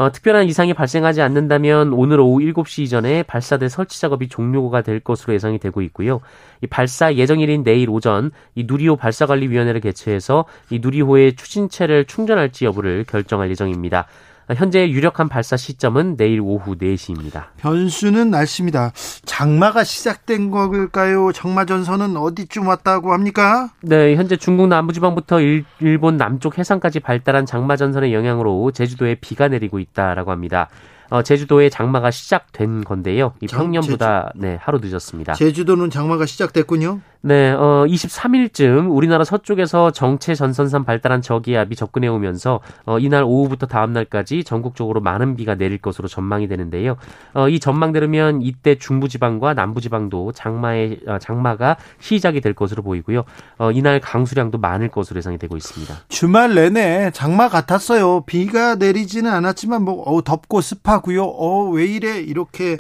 어, 0.04 0.12
특별한 0.12 0.48
이상이 0.48 0.74
발생하지 0.74 1.22
않는다면 1.22 1.94
오늘 1.94 2.20
오후 2.20 2.40
7시 2.40 2.84
이전에 2.84 3.24
발사대 3.24 3.70
설치 3.70 4.02
작업이 4.02 4.28
종료가 4.28 4.82
될 4.82 5.00
것으로 5.00 5.34
예상이 5.34 5.60
되고 5.60 5.82
있고요. 5.82 6.20
이 6.62 6.68
발사 6.68 7.14
예정일인 7.14 7.64
내일 7.64 7.90
오전 7.90 8.32
이 8.54 8.66
누리호 8.68 8.98
발사관리위원회를 8.98 9.80
개최해서 9.80 10.44
이 10.72 10.80
누리호의 10.80 11.38
추진체를 11.38 12.04
충전할지 12.04 12.66
여부를 12.66 13.06
결정할 13.08 13.50
예정입니다. 13.52 14.08
현재 14.50 14.90
유력한 14.90 15.30
발사 15.30 15.56
시점은 15.56 16.18
내일 16.18 16.42
오후 16.42 16.76
4시입니다. 16.76 17.46
변수는 17.58 18.30
날씨입니다. 18.30 18.92
장마가 19.26 19.84
시작된 19.84 20.52
걸까요? 20.52 21.32
장마 21.32 21.66
전선은 21.66 22.18
어디쯤 22.18 22.68
왔다고 22.68 23.14
합니까? 23.14 23.70
네, 23.82 24.16
현재 24.16 24.36
중국 24.36 24.68
남부지방부터 24.68 25.40
일, 25.40 25.66
본 26.00 26.18
남쪽 26.18 26.58
해상까지 26.58 27.00
발달한 27.00 27.46
장마 27.46 27.78
전선의 27.78 28.14
영향으로 28.14 28.72
제주도에 28.72 29.16
비가 29.16 29.48
내리고 29.48 29.80
있다라고 29.80 30.32
합니다. 30.32 30.70
어, 31.10 31.22
제주도의 31.22 31.70
장마가 31.70 32.12
시작된 32.12 32.84
건데요. 32.84 33.34
이 33.40 33.48
평년보다. 33.48 34.32
네, 34.36 34.58
하루 34.60 34.80
늦었습니다. 34.82 35.34
제주도는 35.34 35.90
장마가 35.90 36.26
시작됐군요. 36.26 37.02
네, 37.26 37.52
어, 37.52 37.86
23일쯤 37.88 38.94
우리나라 38.94 39.24
서쪽에서 39.24 39.92
정체 39.92 40.36
전선상 40.36 40.84
발달한 40.84 41.22
저기압이 41.22 41.74
접근해 41.74 42.10
오면서 42.10 42.60
어, 42.86 43.00
이날 43.00 43.24
오후부터 43.24 43.66
다음 43.66 43.94
날까지 43.94 44.44
전국적으로 44.44 45.00
많은 45.00 45.38
비가 45.38 45.56
내릴 45.56 45.78
것으로 45.78 46.10
전망이 46.10 46.50
되는데요. 46.50 46.98
어, 47.34 47.48
이 47.48 47.62
전망대로면 47.62 48.42
이때 48.42 48.78
중부지방과 48.78 49.54
남부지방도 49.54 50.34
장마의 50.34 51.00
어, 51.08 51.18
장마가 51.18 51.78
시작이 52.02 52.42
될 52.42 52.54
것으로 52.54 52.84
보이고요. 52.84 53.24
어, 53.58 53.72
이날 53.72 54.02
강수량도 54.02 54.58
많을 54.58 54.90
것으로 54.90 55.20
예상이 55.20 55.38
되고 55.38 55.56
있습니다. 55.56 55.96
주말 56.10 56.56
내내 56.56 57.12
장마 57.12 57.48
같았어요. 57.48 58.26
비가 58.26 58.76
내리지는 58.76 59.32
않았지만 59.32 59.82
뭐 59.82 60.04
어, 60.04 60.22
덥고 60.26 60.60
습하고요. 60.60 61.24
어, 61.24 61.70
왜 61.70 61.86
이래 61.86 62.20
이렇게 62.20 62.76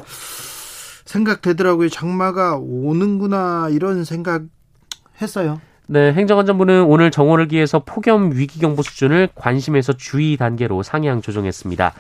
생각되더라고요. 1.14 1.90
장마가 1.90 2.58
오는구나 2.58 3.70
이런 3.72 4.04
생각 4.04 4.44
했어요. 5.22 5.62
네, 5.88 6.14
행정안전부는 6.14 6.84
오늘 6.84 7.12
정오를 7.12 7.48
기해서 7.48 7.84
폭염 7.86 8.32
위기 8.34 8.60
경보 8.60 8.82
수준을 8.82 9.30
관심에서 9.36 9.94
주의 9.94 10.38
단계로 10.38 10.82
상향 10.82 11.22
조정했습니다. 11.22 11.94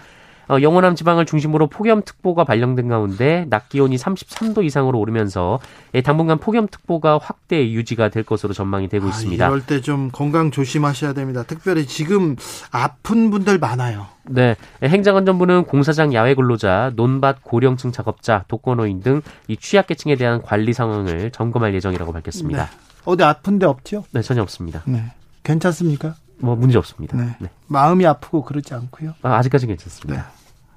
어, 0.54 0.62
영원함 0.62 0.96
지방을 0.96 1.26
중심으로 1.26 1.68
폭염특보가 1.68 2.44
발령된 2.44 2.88
가운데 2.88 3.46
낮 3.50 3.70
기온이 3.70 3.96
33도 3.96 4.64
이상으로 4.64 5.00
오르면서 5.00 5.60
예, 5.96 6.02
당분간 6.02 6.38
폭염특보가 6.38 7.18
확대 7.22 7.72
유지가 7.72 8.10
될 8.10 8.24
것으로 8.24 8.54
전망이 8.54 8.88
되고 8.88 9.06
아, 9.06 9.10
있습니다. 9.10 9.48
이럴 9.48 9.66
때 9.66 9.82
좀 9.82 10.10
건강 10.12 10.52
조심하셔야 10.52 11.14
됩니다. 11.14 11.44
특별히 11.44 11.86
지금 11.88 12.36
아픈 12.72 13.32
분들 13.32 13.58
많아요. 13.58 14.06
네, 14.30 14.56
행정안전부는 14.84 15.66
공사장 15.66 16.14
야외 16.14 16.36
근로자, 16.36 16.92
논밭 16.96 17.44
고령층 17.44 17.92
작업자, 17.92 18.46
독거노인 18.48 19.02
등 19.02 19.22
이 19.48 19.58
취약계층에 19.58 20.16
대한 20.16 20.42
관리 20.42 20.72
상황을 20.74 21.32
점검할 21.32 21.74
예정이라고 21.76 22.14
밝혔습니다. 22.14 22.66
네. 22.66 22.70
어디 23.06 23.24
아픈데 23.24 23.66
없죠? 23.66 24.04
네, 24.12 24.22
전혀 24.22 24.42
없습니다. 24.42 24.84
네. 24.86 25.04
괜찮습니까? 25.44 26.16
뭐 26.40 26.56
문제 26.56 26.78
없습니다. 26.78 27.18
네. 27.18 27.36
네. 27.40 27.50
마음이 27.68 28.06
아프고 28.06 28.44
그러지 28.44 28.74
않고요. 28.74 29.14
아, 29.24 29.36
아직까지 29.38 29.68
괜찮습니다. 29.68 30.22
네. 30.22 30.28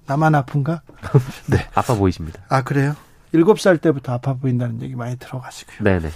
나만 0.07 0.35
아픈가? 0.35 0.83
네. 1.47 1.67
아파 1.75 1.95
보이십니다. 1.95 2.41
아, 2.49 2.63
그래요? 2.63 2.95
7살 3.35 3.81
때부터 3.81 4.13
아파 4.13 4.35
보인다는 4.35 4.81
얘기 4.83 4.95
많이 4.95 5.17
들어가시고요. 5.17 5.79
네네. 5.83 6.11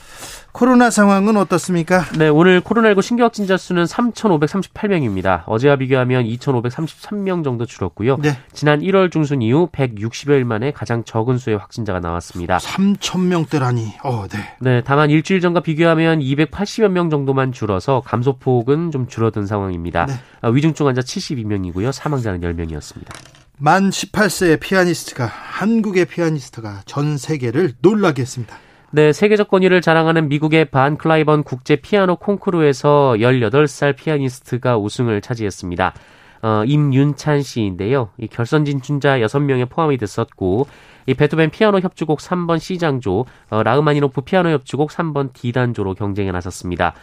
코로나 0.53 0.91
상황은 0.91 1.37
어떻습니까? 1.37 2.05
네, 2.19 2.29
오늘 2.29 2.61
코로나19 2.61 3.03
신규 3.03 3.23
확진자 3.23 3.57
수는 3.57 3.85
3,538명입니다. 3.85 5.43
어제와 5.47 5.77
비교하면 5.77 6.25
2,533명 6.25 7.45
정도 7.45 7.67
줄었고요. 7.67 8.17
네. 8.17 8.37
지난 8.53 8.81
1월 8.81 9.13
중순 9.13 9.43
이후 9.43 9.69
160여일 9.71 10.45
만에 10.45 10.73
가장 10.73 11.05
적은 11.05 11.39
수의 11.39 11.57
확진자가 11.57 12.01
나왔습니다. 12.01 12.59
3,000명대라니. 12.59 14.05
어, 14.05 14.27
네. 14.29 14.39
네, 14.61 14.83
다만 14.85 15.11
일주일 15.11 15.41
전과 15.41 15.61
비교하면 15.61 16.21
280여 16.21 16.89
명 16.89 17.11
정도만 17.11 17.53
줄어서 17.53 18.03
감소폭은 18.05 18.91
좀 18.91 19.07
줄어든 19.07 19.47
상황입니다. 19.47 20.07
네. 20.07 20.15
아, 20.41 20.49
위중증 20.49 20.87
환자 20.87 21.01
72명이고요. 21.01 21.93
사망자는 21.93 22.41
10명이었습니다. 22.41 23.40
만 23.63 23.91
18세의 23.91 24.59
피아니스트가 24.59 25.27
한국의 25.27 26.07
피아니스트가 26.07 26.81
전 26.87 27.19
세계를 27.19 27.75
놀라게 27.83 28.23
했습니다. 28.23 28.57
네, 28.91 29.13
세계적 29.13 29.49
권위를 29.49 29.83
자랑하는 29.83 30.31
미국의 30.31 30.71
반 30.71 30.97
클라이번 30.97 31.43
국제 31.43 31.77
피아노 31.77 32.17
콩쿠르에서 32.17 33.17
18살 33.19 33.97
피아니스트가 33.97 34.79
우승을 34.79 35.21
차지했습니다. 35.21 35.93
어, 36.41 36.63
임윤찬 36.65 37.43
씨인데요. 37.43 38.09
이 38.17 38.29
결선 38.29 38.65
진출자 38.65 39.19
6명에 39.19 39.69
포함이 39.69 39.99
됐었고, 39.99 40.67
이 41.05 41.13
베토벤 41.13 41.51
피아노 41.51 41.81
협주곡 41.81 42.21
3번 42.21 42.59
C장조, 42.59 43.27
어, 43.51 43.63
라흐마니노프 43.63 44.23
피아노 44.23 44.49
협주곡 44.53 44.91
3번 44.91 45.35
D단조로 45.35 45.97
경쟁에 45.97 46.33
나섰습니다. 46.33 46.95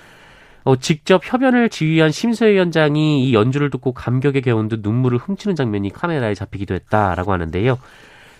어, 0.67 0.75
직접 0.75 1.21
협연을 1.23 1.69
지휘한 1.69 2.11
심사위원장이 2.11 3.25
이 3.25 3.33
연주를 3.33 3.69
듣고 3.69 3.93
감격에 3.93 4.41
겨운 4.41 4.67
듯 4.67 4.81
눈물을 4.83 5.17
훔치는 5.17 5.55
장면이 5.55 5.91
카메라에 5.91 6.33
잡히기도 6.33 6.73
했다라고 6.73 7.31
하는데요. 7.31 7.79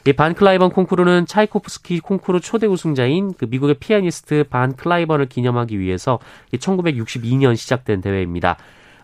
이 0.08 0.12
반 0.12 0.34
클라이번 0.34 0.72
콩쿠르는 0.72 1.26
차이코프스키 1.26 2.02
콩쿠르 2.02 2.42
초대 2.42 2.68
우승자인 2.68 3.34
그 3.38 3.46
미국의 3.46 3.76
피아니스트 3.76 4.44
반 4.50 4.76
클라이번을 4.76 5.28
기념하기 5.28 5.80
위해서 5.80 6.20
1962년 6.54 7.56
시작된 7.56 8.02
대회입니다. 8.02 8.58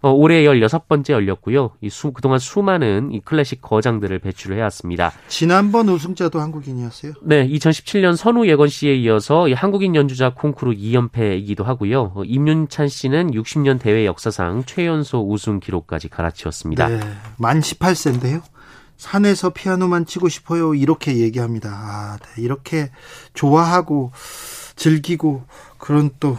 어, 0.03 0.11
올해 0.11 0.43
16번째 0.43 1.13
열렸고요. 1.13 1.71
이 1.79 1.89
수, 1.89 2.11
그동안 2.11 2.37
수많은 2.37 3.13
이 3.13 3.21
클래식 3.21 3.61
거장들을 3.61 4.19
배출을 4.19 4.57
해왔습니다. 4.57 5.13
지난번 5.29 5.87
우승자도 5.87 6.41
한국인이었어요? 6.41 7.13
네, 7.21 7.47
2017년 7.47 8.17
선우 8.17 8.45
예건 8.45 8.67
씨에 8.67 8.95
이어서 8.95 9.47
이 9.47 9.53
한국인 9.53 9.95
연주자 9.95 10.33
콩쿠르 10.33 10.75
2연패이기도 10.75 11.63
하고요. 11.63 12.11
어, 12.15 12.23
임윤찬 12.25 12.89
씨는 12.89 13.31
60년 13.31 13.79
대회 13.79 14.05
역사상 14.05 14.65
최연소 14.65 15.25
우승 15.25 15.61
기록까지 15.61 16.09
갈아치웠습니다. 16.09 16.89
네, 16.89 16.99
만 17.37 17.61
18세인데요. 17.61 18.41
산에서 18.97 19.51
피아노만 19.51 20.05
치고 20.05 20.27
싶어요. 20.27 20.75
이렇게 20.75 21.17
얘기합니다. 21.17 21.69
아, 21.71 22.17
네, 22.21 22.41
이렇게 22.41 22.91
좋아하고 23.33 24.11
즐기고 24.75 25.43
그런 25.77 26.09
또 26.19 26.37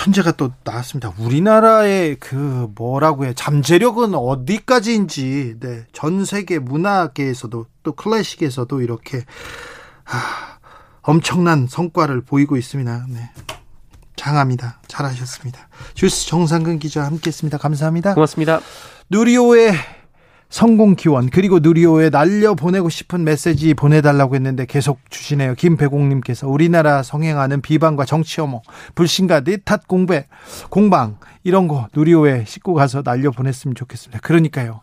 천재가 0.00 0.32
또 0.32 0.50
나왔습니다. 0.64 1.12
우리나라의 1.18 2.16
그 2.18 2.70
뭐라고 2.74 3.26
해 3.26 3.34
잠재력은 3.34 4.14
어디까지인지 4.14 5.56
네, 5.60 5.84
전 5.92 6.24
세계 6.24 6.58
문화계에서도 6.58 7.66
또 7.82 7.92
클래식에서도 7.92 8.80
이렇게 8.80 9.24
아, 10.06 10.58
엄청난 11.02 11.66
성과를 11.66 12.22
보이고 12.22 12.56
있습니다. 12.56 13.06
네. 13.10 13.30
장합니다. 14.16 14.80
잘하셨습니다. 14.86 15.68
주스 15.92 16.26
정상근 16.28 16.78
기자 16.78 17.04
함께했습니다. 17.04 17.58
감사합니다. 17.58 18.14
고맙습니다. 18.14 18.60
누리호의 19.10 19.74
성공 20.50 20.96
기원 20.96 21.30
그리고 21.30 21.60
누리호에 21.60 22.10
날려 22.10 22.54
보내고 22.54 22.88
싶은 22.90 23.24
메시지 23.24 23.72
보내달라고 23.72 24.34
했는데 24.34 24.66
계속 24.66 24.98
주시네요. 25.08 25.54
김배공님께서 25.54 26.48
우리나라 26.48 27.02
성행하는 27.02 27.62
비방과 27.62 28.04
정치 28.04 28.40
혐오, 28.40 28.62
불신과 28.96 29.40
넷탓 29.40 29.86
공배, 29.86 30.26
공방 30.68 31.18
이런 31.44 31.68
거 31.68 31.86
누리호에 31.94 32.44
싣고 32.46 32.74
가서 32.74 33.02
날려 33.02 33.30
보냈으면 33.30 33.74
좋겠습니다. 33.76 34.20
그러니까요. 34.20 34.82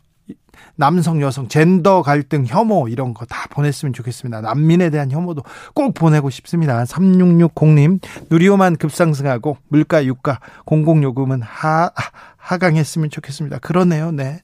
남성, 0.76 1.22
여성, 1.22 1.48
젠더 1.48 2.02
갈등, 2.02 2.46
혐오 2.46 2.88
이런 2.88 3.14
거 3.14 3.26
다 3.26 3.48
보냈으면 3.50 3.94
좋겠습니다. 3.94 4.42
난민에 4.42 4.90
대한 4.90 5.12
혐오도 5.12 5.44
꼭 5.74 5.94
보내고 5.94 6.30
싶습니다. 6.30 6.84
3660님 6.86 8.00
누리호만 8.30 8.78
급상승하고 8.78 9.58
물가, 9.68 10.06
유가, 10.06 10.40
공공요금은 10.66 11.42
하 11.42 11.92
하강했으면 12.38 13.10
좋겠습니다. 13.10 13.60
그러네요. 13.60 14.12
네. 14.12 14.42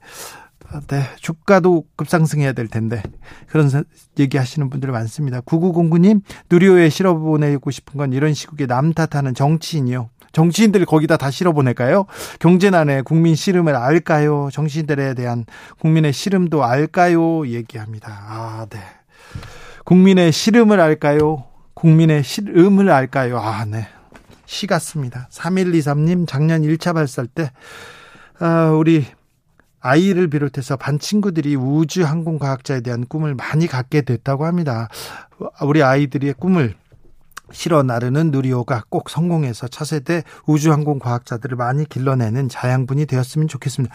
네, 0.88 1.04
주가도 1.20 1.86
급상승해야 1.96 2.54
될 2.54 2.68
텐데 2.68 3.04
그런 3.48 3.70
얘기하시는 4.18 4.70
분들 4.70 4.92
많습니다. 4.92 5.42
9909님 5.42 6.22
누리호에 6.50 6.90
실어 6.90 7.16
보내고 7.16 7.70
싶은 7.72 7.98
건 7.98 8.14
이런 8.14 8.34
시국에 8.34 8.66
남 8.66 8.94
탓하는 8.94 9.34
정치인이요. 9.34 10.10
정치인들 10.32 10.86
거기다 10.86 11.18
다 11.18 11.30
실어 11.30 11.54
보낼까요? 11.54 12.06
경제난에 12.40 13.02
국민 13.04 13.36
씨름을 13.36 13.76
알까요? 13.76 14.50
정치인들에 14.52 15.14
대한 15.14 15.46
국민의 15.80 16.12
씨름도 16.12 16.64
알까요? 16.64 17.48
얘기합니다. 17.48 18.10
아, 18.10 18.66
네. 18.70 18.80
국민의 19.86 20.32
씨름을 20.32 20.80
알까요? 20.80 21.46
국민의 21.76 22.24
씨름을 22.24 22.90
알까요? 22.90 23.38
아, 23.38 23.64
네. 23.66 23.88
시 24.46 24.66
같습니다. 24.68 25.28
3123님 25.32 26.28
작년 26.28 26.64
1차 26.64 26.94
발사 26.94 27.24
때 27.24 27.52
아, 28.40 28.72
우리 28.72 29.06
아이를 29.84 30.30
비롯해서 30.30 30.78
반 30.78 30.98
친구들이 30.98 31.56
우주 31.56 32.06
항공 32.06 32.40
과학자에 32.40 32.82
대한 32.82 33.06
꿈을 33.06 33.36
많이 33.36 33.68
갖게 33.68 34.02
됐다고 34.02 34.46
합니다. 34.46 34.88
우리 35.62 35.84
아이들의 35.84 36.34
꿈을 36.40 36.74
실어 37.52 37.84
나르는 37.84 38.32
누리호가 38.32 38.86
꼭 38.90 39.10
성공해서 39.10 39.68
차세대 39.68 40.24
우주항공 40.48 41.00
과학자들을 41.00 41.58
많이 41.58 41.88
길러내는 41.88 42.50
자양분이 42.50 43.06
되었으면 43.06 43.50
좋겠습니다. 43.50 43.94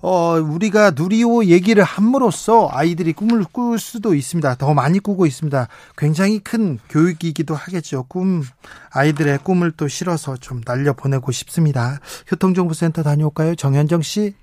어, 0.00 0.40
우리가 0.40 0.92
누리호 0.92 1.46
얘기를 1.46 1.82
함으로써 1.82 2.68
아이들이 2.72 3.12
꿈을 3.12 3.44
꿀 3.44 3.78
수도 3.78 4.14
있습니다. 4.14 4.54
더 4.56 4.74
많이 4.74 5.00
꾸고 5.00 5.26
있습니다. 5.26 5.68
굉장히 5.96 6.38
큰 6.38 6.78
교육이기도 6.88 7.54
하겠죠. 7.54 8.04
꿈, 8.04 8.42
아이들의 8.90 9.38
꿈을 9.38 9.72
또 9.72 9.88
실어서 9.88 10.36
좀 10.36 10.60
날려보내고 10.64 11.32
싶습니다. 11.32 11.98
교통정보센터 12.26 13.02
다녀올까요? 13.02 13.54
정현정 13.54 14.02
씨? 14.02 14.34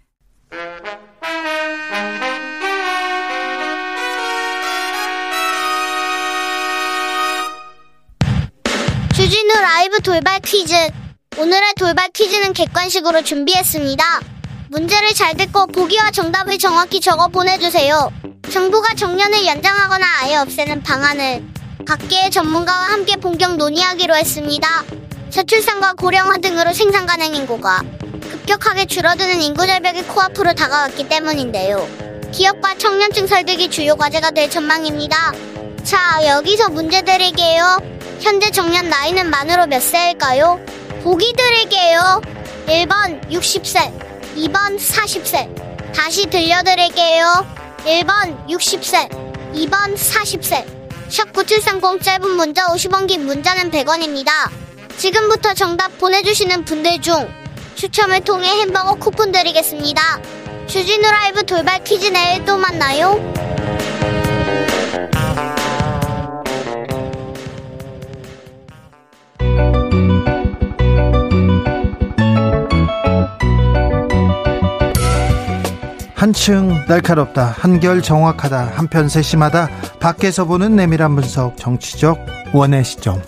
주진우 9.16 9.52
라이브 9.52 10.00
돌발 10.04 10.40
퀴즈. 10.42 10.76
오늘의 11.40 11.74
돌발 11.80 12.10
퀴즈는 12.10 12.54
객관식으로 12.54 13.24
준비했습니다. 13.24 14.04
문제를 14.70 15.16
잘 15.16 15.36
듣고 15.36 15.66
보기와 15.66 16.12
정답을 16.12 16.60
정확히 16.60 17.02
적어 17.02 17.30
보내주세요. 17.30 18.12
정부가 18.52 18.94
정년을 18.94 19.48
연장하거나 19.48 20.06
아예 20.22 20.36
없애는 20.36 20.84
방안을 20.84 21.44
각계의 21.88 22.30
전문가와 22.30 22.92
함께 22.92 23.16
본격 23.16 23.56
논의하기로 23.56 24.16
했습니다. 24.16 24.84
저출산과 25.32 25.94
고령화 25.94 26.38
등으로 26.38 26.74
생산 26.74 27.08
가능 27.08 27.34
인구가 27.34 27.82
급격하게 28.44 28.86
줄어드는 28.86 29.42
인구 29.42 29.66
절벽이 29.66 30.04
코앞으로 30.04 30.54
다가왔기 30.54 31.08
때문인데요. 31.08 31.88
기업과 32.32 32.78
청년층 32.78 33.28
설득이 33.28 33.70
주요 33.70 33.96
과제가 33.96 34.32
될 34.32 34.50
전망입니다. 34.50 35.34
자, 35.84 36.20
여기서 36.26 36.70
문제 36.70 37.02
드릴게요. 37.02 37.78
현재 38.20 38.52
정년 38.52 38.90
나이는 38.90 39.30
만으로 39.30 39.68
몇 39.68 39.82
세일까요? 39.82 40.60
보기 41.04 41.34
드릴게요. 41.34 42.22
1번 42.68 43.22
60세, 43.30 43.92
2번 44.36 44.78
40세. 44.78 45.94
다시 45.94 46.26
들려드릴게요. 46.26 47.46
1번 47.86 48.48
60세, 48.48 49.10
2번 49.54 49.96
40세. 49.96 50.66
샵 51.10 51.32
9730 51.32 52.02
짧은 52.02 52.30
문자 52.32 52.68
50원 52.68 53.08
긴 53.08 53.26
문자는 53.26 53.72
100원입니다. 53.72 54.32
지금부터 54.98 55.54
정답 55.54 55.98
보내주시는 55.98 56.66
분들 56.66 57.02
중 57.02 57.44
추첨을 57.84 58.22
통해 58.22 58.48
햄버거 58.62 58.96
쿠폰 58.96 59.34
드리겠습니다. 59.34 60.02
주진우 60.68 61.02
라이브 61.02 61.44
돌발 61.44 61.84
퀴즈 61.84 62.08
내일 62.08 62.46
또 62.46 62.58
만나요. 62.58 63.20
한층 76.16 76.86
날카롭다 76.88 77.48
한결 77.48 78.02
정확하다 78.02 78.72
한편 78.76 79.10
세심하다 79.10 79.68
밖에서 80.00 80.46
보는 80.46 80.78
내밀한 80.78 81.18
분석 81.18 81.58
정치적 81.58 82.18
원의 82.54 82.86
시점 82.86 83.22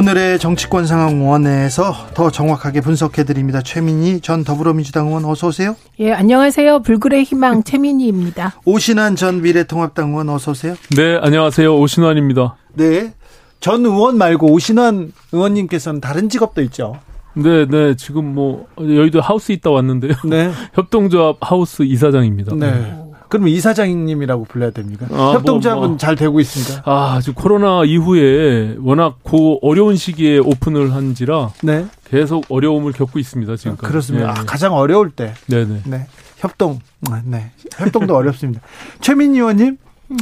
오늘의 0.00 0.38
정치권 0.38 0.86
상황 0.86 1.28
원에서 1.28 1.92
더 2.14 2.30
정확하게 2.30 2.80
분석해 2.80 3.24
드립니다. 3.24 3.60
최민희 3.60 4.22
전 4.22 4.44
더불어민주당 4.44 5.08
의원 5.08 5.26
어서 5.26 5.48
오세요. 5.48 5.76
예, 5.98 6.10
안녕하세요. 6.12 6.80
불굴의 6.80 7.24
희망 7.24 7.62
최민희입니다. 7.62 8.62
오신환 8.64 9.14
전 9.14 9.42
미래통합당 9.42 10.08
의원 10.08 10.30
어서 10.30 10.52
오세요. 10.52 10.74
네, 10.96 11.18
안녕하세요. 11.20 11.78
오신환입니다. 11.78 12.56
네. 12.76 13.12
전 13.60 13.84
의원 13.84 14.16
말고 14.16 14.50
오신환 14.50 15.12
의원님께서는 15.32 16.00
다른 16.00 16.30
직업도 16.30 16.62
있죠. 16.62 16.98
네, 17.34 17.66
네. 17.66 17.94
지금 17.94 18.34
뭐 18.34 18.68
여의도 18.78 19.20
하우스 19.20 19.52
있다 19.52 19.68
왔는데요. 19.70 20.14
네. 20.24 20.50
협동조합 20.72 21.36
하우스 21.42 21.82
이사장입니다. 21.82 22.56
네. 22.56 22.96
그럼 23.30 23.46
이사장님이라고 23.48 24.44
불러야 24.44 24.70
됩니까? 24.72 25.06
아, 25.12 25.32
협동조합은 25.34 25.80
뭐, 25.80 25.88
뭐. 25.90 25.96
잘 25.96 26.16
되고 26.16 26.40
있습니다. 26.40 26.82
아, 26.84 27.20
지금 27.22 27.34
코로나 27.34 27.84
이후에 27.84 28.76
워낙 28.80 29.18
고 29.22 29.58
어려운 29.62 29.96
시기에 29.96 30.38
오픈을 30.38 30.92
한지라 30.92 31.52
네. 31.62 31.86
계속 32.04 32.44
어려움을 32.48 32.92
겪고 32.92 33.18
있습니다, 33.20 33.54
지금까지. 33.56 33.88
그렇습니다. 33.88 34.34
네, 34.34 34.40
아, 34.40 34.44
가장 34.44 34.74
어려울 34.74 35.10
때. 35.10 35.32
네, 35.46 35.64
네. 35.64 35.80
네. 35.86 36.06
협동. 36.38 36.80
아, 37.08 37.22
네. 37.24 37.52
협동도 37.76 38.16
어렵습니다. 38.16 38.60
최민희 39.00 39.38
의원님 39.38 39.76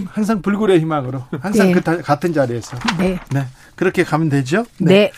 항상 0.06 0.42
불굴의 0.42 0.80
희망으로 0.80 1.24
항상 1.40 1.68
네. 1.68 1.72
그 1.72 1.80
다- 1.80 1.96
같은 2.02 2.34
자리에서 2.34 2.76
네. 2.98 3.18
네 3.30 3.46
그렇게 3.74 4.04
가면 4.04 4.28
되죠. 4.28 4.66
네. 4.78 5.10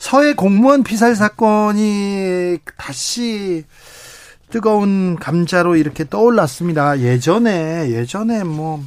서해 0.00 0.34
공무원 0.34 0.82
피살 0.82 1.14
사건이 1.14 2.58
다시 2.76 3.64
뜨거운 4.52 5.16
감자로 5.16 5.76
이렇게 5.76 6.04
떠올랐습니다. 6.06 7.00
예전에 7.00 7.90
예전에 7.90 8.44
뭐 8.44 8.80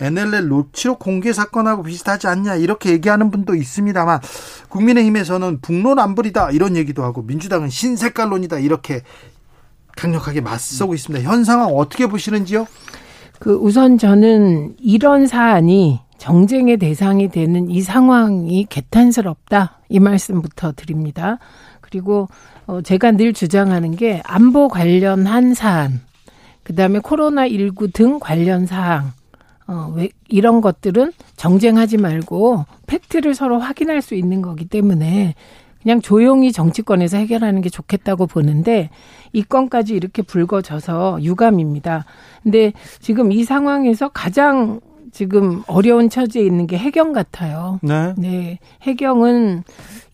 NLL 0.00 0.48
녹취록 0.48 0.98
공개 0.98 1.32
사건하고 1.32 1.84
비슷하지 1.84 2.26
않냐 2.26 2.56
이렇게 2.56 2.90
얘기하는 2.90 3.30
분도 3.30 3.54
있습니다만 3.54 4.20
국민의힘에서는 4.68 5.60
북론안불이다 5.60 6.50
이런 6.50 6.76
얘기도 6.76 7.04
하고 7.04 7.22
민주당은 7.22 7.70
신색깔론이다 7.70 8.58
이렇게 8.58 9.02
강력하게 9.96 10.40
맞서고 10.40 10.94
있습니다. 10.94 11.28
현 11.28 11.44
상황 11.44 11.68
어떻게 11.68 12.08
보시는지요? 12.08 12.66
그 13.38 13.54
우선 13.54 13.98
저는 13.98 14.74
이런 14.80 15.28
사안이 15.28 16.00
정쟁의 16.18 16.76
대상이 16.78 17.28
되는 17.28 17.70
이 17.70 17.82
상황이 17.82 18.66
개탄스럽다 18.68 19.78
이 19.88 20.00
말씀부터 20.00 20.72
드립니다. 20.72 21.38
그리고 21.80 22.28
어 22.68 22.82
제가 22.82 23.12
늘 23.12 23.32
주장하는 23.32 23.96
게 23.96 24.20
안보 24.24 24.68
관련한 24.68 25.54
사안, 25.54 26.02
그 26.62 26.74
다음에 26.74 26.98
코로나 26.98 27.46
19 27.46 27.90
등 27.92 28.18
관련 28.20 28.66
사항 28.66 29.12
어, 29.66 29.92
왜, 29.96 30.10
이런 30.28 30.60
것들은 30.60 31.12
정쟁하지 31.36 31.96
말고 31.96 32.66
팩트를 32.86 33.34
서로 33.34 33.58
확인할 33.58 34.02
수 34.02 34.14
있는 34.14 34.42
거기 34.42 34.66
때문에 34.66 35.34
그냥 35.82 36.02
조용히 36.02 36.52
정치권에서 36.52 37.16
해결하는 37.16 37.62
게 37.62 37.70
좋겠다고 37.70 38.26
보는데 38.26 38.90
이 39.32 39.42
건까지 39.42 39.94
이렇게 39.94 40.20
불거져서 40.20 41.22
유감입니다. 41.22 42.04
근데 42.42 42.74
지금 43.00 43.32
이 43.32 43.44
상황에서 43.44 44.08
가장 44.08 44.80
지금 45.22 45.64
어려운 45.66 46.08
처지에 46.08 46.44
있는 46.44 46.68
게 46.68 46.78
해경 46.78 47.12
같아요. 47.12 47.80
네. 47.82 48.14
네. 48.16 48.58
해경은 48.82 49.64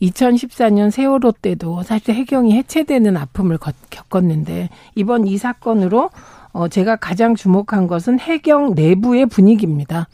2014년 0.01 0.91
세월호 0.91 1.33
때도 1.43 1.83
사실 1.83 2.15
해경이 2.15 2.55
해체되는 2.57 3.15
아픔을 3.15 3.59
거- 3.59 3.73
겪었는데 3.91 4.71
이번 4.95 5.27
이 5.27 5.37
사건으로 5.37 6.09
어, 6.53 6.69
제가 6.69 6.97
가장 6.97 7.35
주목한 7.35 7.87
것은 7.87 8.19
해경 8.19 8.73
내부의 8.75 9.27
분위기입니다. 9.27 10.09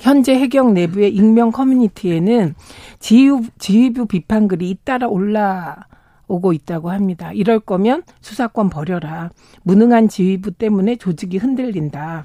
현재 0.00 0.32
해경 0.34 0.72
내부의 0.72 1.14
익명 1.14 1.50
커뮤니티에는 1.52 2.54
지휘부, 3.00 3.42
지휘부 3.58 4.06
비판글이 4.06 4.70
잇따라 4.70 5.08
올라 5.08 5.76
오고 6.26 6.54
있다고 6.54 6.90
합니다. 6.90 7.32
이럴 7.34 7.60
거면 7.60 8.02
수사권 8.22 8.70
버려라. 8.70 9.28
무능한 9.62 10.08
지휘부 10.08 10.52
때문에 10.52 10.96
조직이 10.96 11.36
흔들린다. 11.36 12.24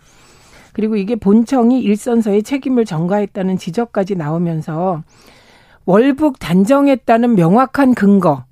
그리고 0.77 0.95
이게 0.95 1.15
본청이 1.15 1.81
일선서에 1.81 2.43
책임을 2.43 2.85
전가했다는 2.85 3.57
지적까지 3.57 4.15
나오면서 4.15 5.01
월북 5.85 6.37
단정했다는 6.37 7.33
명확한 7.33 7.95
근거, 7.95 8.43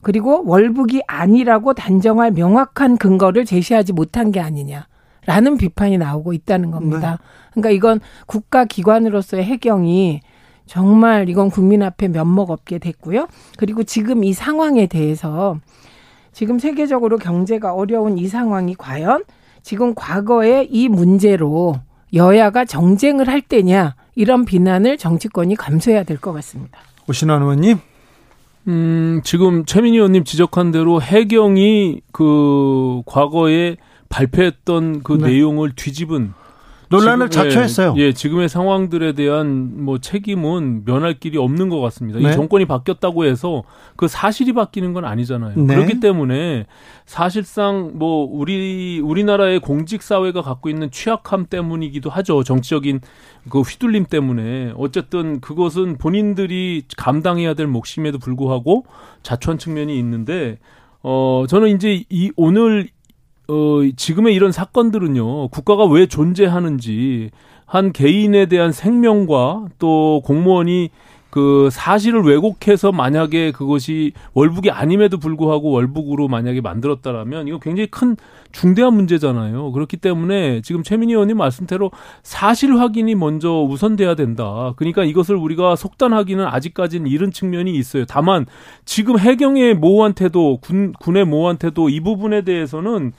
그리고 0.00 0.42
월북이 0.46 1.02
아니라고 1.06 1.74
단정할 1.74 2.30
명확한 2.30 2.96
근거를 2.96 3.44
제시하지 3.44 3.92
못한 3.92 4.32
게 4.32 4.40
아니냐 4.40 4.86
라는 5.26 5.58
비판이 5.58 5.98
나오고 5.98 6.32
있다는 6.32 6.70
겁니다. 6.70 7.18
그러니까 7.50 7.68
이건 7.68 8.00
국가 8.24 8.64
기관으로서의 8.64 9.44
해경이 9.44 10.22
정말 10.64 11.28
이건 11.28 11.50
국민 11.50 11.82
앞에 11.82 12.08
면목 12.08 12.50
없게 12.50 12.78
됐고요. 12.78 13.28
그리고 13.58 13.82
지금 13.82 14.24
이 14.24 14.32
상황에 14.32 14.86
대해서 14.86 15.58
지금 16.32 16.58
세계적으로 16.58 17.18
경제가 17.18 17.74
어려운 17.74 18.16
이 18.16 18.26
상황이 18.26 18.74
과연 18.74 19.24
지금 19.64 19.94
과거에 19.94 20.68
이 20.70 20.88
문제로 20.88 21.74
여야가 22.12 22.66
정쟁을 22.66 23.28
할 23.28 23.40
때냐 23.40 23.96
이런 24.14 24.44
비난을 24.44 24.98
정치권이 24.98 25.56
감수해야 25.56 26.04
될 26.04 26.18
것 26.18 26.32
같습니다. 26.34 26.78
오신환 27.08 27.42
의원님. 27.42 27.78
음, 28.68 29.20
지금 29.24 29.64
최민희 29.64 29.96
의원님 29.96 30.24
지적한 30.24 30.70
대로 30.70 31.02
해경이 31.02 32.02
그 32.12 33.02
과거에 33.06 33.76
발표했던 34.10 35.02
그 35.02 35.14
네. 35.14 35.28
내용을 35.28 35.72
뒤집은 35.74 36.32
논란을 36.90 37.30
지금, 37.30 37.46
예, 37.46 37.50
자초했어요. 37.50 37.94
예, 37.96 38.12
지금의 38.12 38.48
상황들에 38.48 39.12
대한 39.12 39.84
뭐 39.84 39.98
책임은 39.98 40.84
면할 40.84 41.14
길이 41.14 41.38
없는 41.38 41.68
것 41.68 41.80
같습니다. 41.80 42.18
네. 42.18 42.28
이 42.28 42.32
정권이 42.32 42.66
바뀌었다고 42.66 43.24
해서 43.24 43.64
그 43.96 44.08
사실이 44.08 44.52
바뀌는 44.52 44.92
건 44.92 45.04
아니잖아요. 45.04 45.54
네. 45.56 45.74
그렇기 45.74 46.00
때문에 46.00 46.66
사실상 47.06 47.92
뭐 47.94 48.28
우리 48.30 49.00
우리나라의 49.00 49.60
공직 49.60 50.02
사회가 50.02 50.42
갖고 50.42 50.68
있는 50.68 50.90
취약함 50.90 51.46
때문이기도 51.46 52.10
하죠. 52.10 52.42
정치적인 52.42 53.00
그 53.48 53.60
휘둘림 53.60 54.06
때문에 54.06 54.72
어쨌든 54.76 55.40
그것은 55.40 55.98
본인들이 55.98 56.82
감당해야 56.96 57.54
될 57.54 57.66
몫임에도 57.66 58.18
불구하고 58.18 58.84
자초한 59.22 59.58
측면이 59.58 59.98
있는데 59.98 60.58
어 61.02 61.44
저는 61.48 61.68
이제 61.68 62.04
이 62.08 62.30
오늘 62.36 62.88
어, 63.48 63.80
지금의 63.96 64.34
이런 64.34 64.52
사건들은요, 64.52 65.48
국가가 65.48 65.84
왜 65.84 66.06
존재하는지, 66.06 67.30
한 67.66 67.92
개인에 67.92 68.46
대한 68.46 68.72
생명과 68.72 69.66
또 69.78 70.22
공무원이 70.24 70.90
그 71.34 71.68
사실을 71.72 72.22
왜곡해서 72.22 72.92
만약에 72.92 73.50
그것이 73.50 74.12
월북이 74.34 74.70
아님에도 74.70 75.18
불구하고 75.18 75.72
월북으로 75.72 76.28
만약에 76.28 76.60
만들었다라면 76.60 77.48
이거 77.48 77.58
굉장히 77.58 77.88
큰 77.88 78.16
중대한 78.52 78.94
문제잖아요. 78.94 79.72
그렇기 79.72 79.96
때문에 79.96 80.60
지금 80.60 80.84
최민희 80.84 81.12
의원님 81.12 81.38
말씀대로 81.38 81.90
사실 82.22 82.78
확인이 82.78 83.16
먼저 83.16 83.50
우선돼야 83.50 84.14
된다. 84.14 84.74
그러니까 84.76 85.02
이것을 85.02 85.34
우리가 85.34 85.74
속단하기는 85.74 86.46
아직까지는 86.46 87.10
이른 87.10 87.32
측면이 87.32 87.74
있어요. 87.74 88.04
다만 88.06 88.46
지금 88.84 89.18
해경의 89.18 89.74
모호한 89.74 90.12
태도, 90.12 90.58
군, 90.58 90.92
군의 91.00 91.24
모호한 91.24 91.56
태도 91.56 91.88
이 91.88 91.98
부분에 91.98 92.42
대해서는 92.42 93.12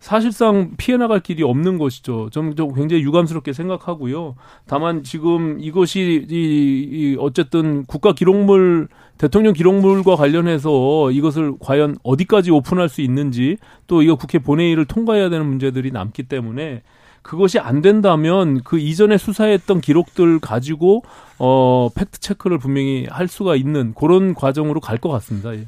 사실상 0.00 0.72
피해 0.78 0.96
나갈 0.96 1.20
길이 1.20 1.42
없는 1.42 1.76
것이죠. 1.78 2.30
좀, 2.32 2.56
좀 2.56 2.72
굉장히 2.74 3.02
유감스럽게 3.02 3.52
생각하고요. 3.52 4.34
다만 4.66 5.04
지금 5.04 5.58
이것이 5.60 6.26
이, 6.28 6.34
이 6.34 7.16
어쨌든 7.20 7.84
국가 7.84 8.14
기록물 8.14 8.88
대통령 9.18 9.52
기록물과 9.52 10.16
관련해서 10.16 11.10
이것을 11.10 11.52
과연 11.60 11.98
어디까지 12.02 12.50
오픈할 12.50 12.88
수 12.88 13.02
있는지 13.02 13.58
또 13.86 14.00
이거 14.02 14.16
국회 14.16 14.38
본회의를 14.38 14.86
통과해야 14.86 15.28
되는 15.28 15.44
문제들이 15.46 15.90
남기 15.92 16.22
때문에 16.22 16.82
그것이 17.20 17.58
안 17.58 17.82
된다면 17.82 18.62
그 18.64 18.78
이전에 18.78 19.18
수사했던 19.18 19.82
기록들 19.82 20.38
가지고 20.40 21.02
어 21.38 21.90
팩트 21.94 22.20
체크를 22.20 22.56
분명히 22.56 23.06
할 23.10 23.28
수가 23.28 23.56
있는 23.56 23.92
그런 23.94 24.32
과정으로 24.32 24.80
갈 24.80 24.96
것 24.96 25.10
같습니다. 25.10 25.52
예. 25.52 25.66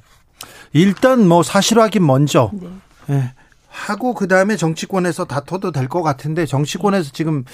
일단 0.73 1.29
뭐 1.29 1.43
사실 1.43 1.79
확인 1.79 2.07
먼저 2.07 2.51
네. 2.55 2.69
예, 3.11 3.35
하고 3.73 4.13
그 4.15 4.29
다음에 4.29 4.57
정치권에서 4.57 5.25
다퉈도 5.25 5.73
될 5.73 5.89
것 5.89 6.03
같은데 6.03 6.47
정치권에서 6.47 7.11
지금 7.13 7.45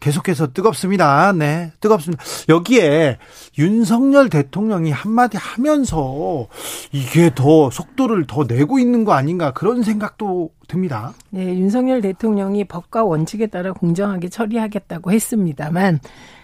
계속해서 0.00 0.52
뜨겁습니다. 0.52 1.32
네, 1.32 1.72
뜨겁습니다. 1.80 2.22
여기에 2.48 3.18
윤석열 3.58 4.28
대통령이 4.28 4.90
한마디 4.90 5.36
하면서 5.36 6.48
이게 6.92 7.30
더 7.34 7.70
속도를 7.70 8.26
더 8.26 8.44
내고 8.44 8.78
있는 8.78 9.04
거 9.04 9.12
아닌가 9.12 9.52
그런 9.52 9.82
생각도 9.82 10.50
듭니다. 10.66 11.12
네, 11.30 11.44
윤석열 11.54 12.00
대통령이 12.00 12.64
법과 12.64 13.04
원칙에 13.04 13.46
따라 13.46 13.72
공정하게 13.72 14.28
처리하겠다고 14.28 15.12
했습니다만 15.12 16.00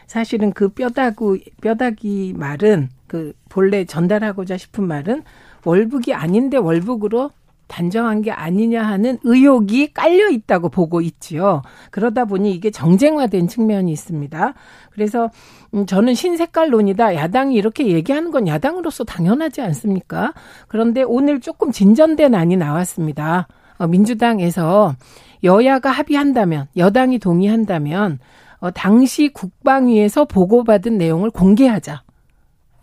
사실은 0.06 0.52
그 0.52 0.68
뼈다구 0.68 1.38
뼈다귀 1.62 2.34
말은 2.37 2.90
그 3.06 3.32
본래 3.48 3.84
전달하고자 3.84 4.56
싶은 4.56 4.87
말은 4.87 5.22
월북이 5.64 6.12
아닌데 6.14 6.56
월북으로 6.56 7.30
단정한 7.66 8.22
게 8.22 8.31
아니냐 8.31 8.83
하는 8.83 9.18
의혹이 9.22 9.92
깔려 9.92 10.29
있다고 10.29 10.68
보고 10.68 11.00
있지요. 11.00 11.62
그러다 11.90 12.24
보니 12.24 12.53
이게 12.53 12.70
정쟁화된 12.70 13.48
측면이 13.48 13.90
있습니다. 13.92 14.55
그래서 14.90 15.31
음, 15.74 15.87
저는 15.87 16.14
신색깔론이다. 16.14 17.14
야당이 17.16 17.55
이렇게 17.55 17.88
얘기하는 17.88 18.31
건 18.31 18.46
야당으로서 18.46 19.05
당연하지 19.05 19.61
않습니까? 19.62 20.33
그런데 20.68 21.03
오늘 21.03 21.40
조금 21.40 21.72
진전된 21.72 22.35
안이 22.35 22.57
나왔습니다. 22.57 23.48
어, 23.79 23.87
민주당에서 23.87 24.94
여야가 25.42 25.90
합의한다면, 25.90 26.68
여당이 26.77 27.18
동의한다면, 27.18 28.18
어, 28.61 28.70
당시 28.70 29.29
국방위에서 29.33 30.24
보고받은 30.24 30.96
내용을 30.96 31.31
공개하자. 31.31 32.03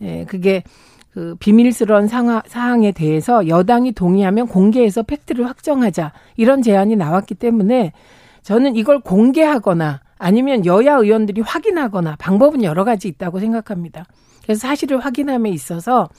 예, 0.02 0.26
그게 0.26 0.64
그 1.14 1.36
비밀스러운 1.40 2.08
상하, 2.08 2.42
사항에 2.48 2.92
대해서 2.92 3.48
여당이 3.48 3.92
동의하면 3.92 4.48
공개해서 4.48 5.04
팩트를 5.04 5.46
확정하자 5.46 6.14
이런 6.38 6.62
제안이 6.62 6.96
나왔기 6.96 7.36
때문에 7.36 7.92
저는 8.44 8.76
이걸 8.76 9.00
공개하거나 9.02 10.02
아니면 10.18 10.66
여야 10.66 10.96
의원들이 10.96 11.42
확인하거나 11.42 12.16
방법은 12.18 12.64
여러 12.64 12.84
가지 12.84 13.08
있다고 13.08 13.40
생각합니다. 13.40 14.06
그래서 14.44 14.68
사실을 14.68 15.00
확인함에 15.00 15.50
있어서 15.50 16.10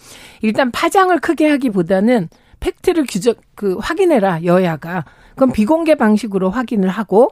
일단 0.42 0.70
파장을 0.70 1.18
크게 1.20 1.48
하기보다는 1.48 2.28
팩트를 2.61 3.07
규정 3.09 3.35
그 3.55 3.76
확인해라 3.78 4.44
여야가 4.44 5.05
그럼 5.35 5.52
비공개 5.52 5.94
방식으로 5.94 6.50
확인을 6.50 6.88
하고 6.88 7.31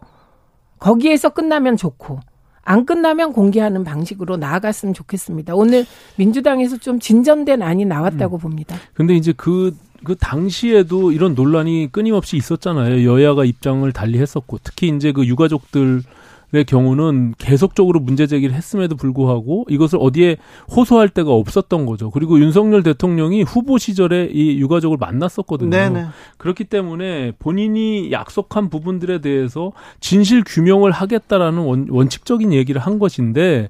거기에서 0.78 1.28
끝나면 1.28 1.76
좋고 1.76 2.20
안 2.62 2.86
끝나면 2.86 3.32
공개하는 3.32 3.84
방식으로 3.84 4.36
나아갔으면 4.36 4.94
좋겠습니다. 4.94 5.54
오늘 5.54 5.86
민주당에서 6.16 6.76
좀 6.76 7.00
진전된 7.00 7.62
안이 7.62 7.84
나왔다고 7.84 8.36
음. 8.36 8.40
봅니다. 8.40 8.76
근데 8.94 9.14
이제 9.14 9.32
그, 9.36 9.74
그 10.04 10.14
당시에도 10.16 11.12
이런 11.12 11.34
논란이 11.34 11.88
끊임없이 11.90 12.36
있었잖아요. 12.36 13.04
여야가 13.10 13.44
입장을 13.44 13.90
달리 13.92 14.18
했었고, 14.18 14.58
특히 14.62 14.88
이제 14.88 15.12
그 15.12 15.26
유가족들 15.26 16.02
의 16.52 16.64
경우는 16.64 17.34
계속적으로 17.38 18.00
문제 18.00 18.26
제기를 18.26 18.56
했음에도 18.56 18.96
불구하고 18.96 19.66
이것을 19.68 20.00
어디에 20.02 20.36
호소할 20.74 21.08
데가 21.08 21.30
없었던 21.30 21.86
거죠. 21.86 22.10
그리고 22.10 22.40
윤석열 22.40 22.82
대통령이 22.82 23.42
후보 23.42 23.78
시절에 23.78 24.30
이 24.32 24.58
유가족을 24.58 24.96
만났었거든요. 24.98 25.70
네네. 25.70 26.06
그렇기 26.38 26.64
때문에 26.64 27.34
본인이 27.38 28.10
약속한 28.10 28.68
부분들에 28.68 29.20
대해서 29.20 29.70
진실 30.00 30.42
규명을 30.44 30.90
하겠다라는 30.90 31.62
원, 31.62 31.86
원칙적인 31.88 32.52
얘기를 32.52 32.80
한 32.80 32.98
것인데 32.98 33.68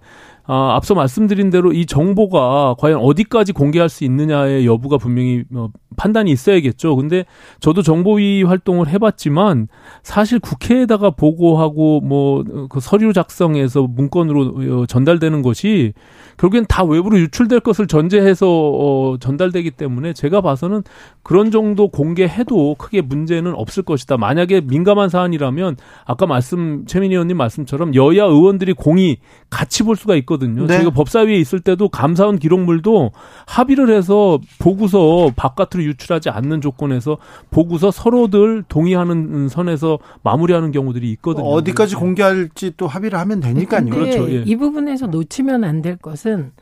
아, 0.52 0.74
앞서 0.74 0.94
말씀드린 0.94 1.50
대로 1.50 1.72
이 1.72 1.86
정보가 1.86 2.74
과연 2.78 2.98
어디까지 2.98 3.52
공개할 3.52 3.88
수 3.88 4.02
있느냐의 4.04 4.66
여부가 4.66 4.98
분명히 4.98 5.44
어, 5.54 5.68
판단이 5.96 6.30
있어야겠죠. 6.32 6.96
근데 6.96 7.24
저도 7.60 7.82
정보위 7.82 8.42
활동을 8.42 8.88
해봤지만 8.88 9.68
사실 10.02 10.40
국회에다가 10.40 11.10
보고하고 11.10 12.00
뭐 12.00 12.44
그 12.68 12.80
서류 12.80 13.12
작성해서 13.12 13.82
문건으로 13.82 14.80
어, 14.80 14.86
전달되는 14.86 15.42
것이 15.42 15.92
결국엔 16.36 16.66
다 16.68 16.84
외부로 16.84 17.18
유출될 17.18 17.60
것을 17.60 17.86
전제해서 17.86 18.46
어, 18.48 19.16
전달되기 19.18 19.72
때문에 19.72 20.12
제가 20.12 20.40
봐서는 20.40 20.82
그런 21.22 21.50
정도 21.50 21.88
공개해도 21.88 22.76
크게 22.76 23.02
문제는 23.02 23.54
없을 23.54 23.82
것이다. 23.82 24.16
만약에 24.16 24.62
민감한 24.62 25.08
사안이라면 25.08 25.76
아까 26.04 26.26
말씀 26.26 26.84
최민희 26.86 27.14
의원님 27.14 27.36
말씀처럼 27.36 27.94
여야 27.94 28.24
의원들이 28.24 28.72
공이 28.74 29.18
같이 29.50 29.82
볼 29.82 29.96
수가 29.96 30.14
있거든요. 30.16 30.39
네. 30.46 30.66
저희가 30.76 30.90
법사위에 30.90 31.36
있을 31.38 31.60
때도 31.60 31.88
감사원 31.88 32.38
기록물도 32.38 33.12
합의를 33.46 33.90
해서 33.90 34.38
보고서 34.58 35.30
바깥으로 35.34 35.84
유출하지 35.84 36.30
않는 36.30 36.60
조건에서 36.60 37.18
보고서 37.50 37.90
서로들 37.90 38.64
동의하는 38.68 39.48
선에서 39.48 39.98
마무리하는 40.22 40.70
경우들이 40.70 41.10
있거든요. 41.12 41.46
어디까지 41.46 41.96
공개할지 41.96 42.72
또 42.76 42.86
합의를 42.86 43.18
하면 43.18 43.40
되니까요. 43.40 43.86
그렇죠. 43.86 44.30
예. 44.30 44.42
이 44.46 44.56
부분에서 44.56 45.06
놓치면 45.06 45.64
안 45.64 45.80
될 45.80 45.96
것은 45.96 46.10
것은 46.10 46.52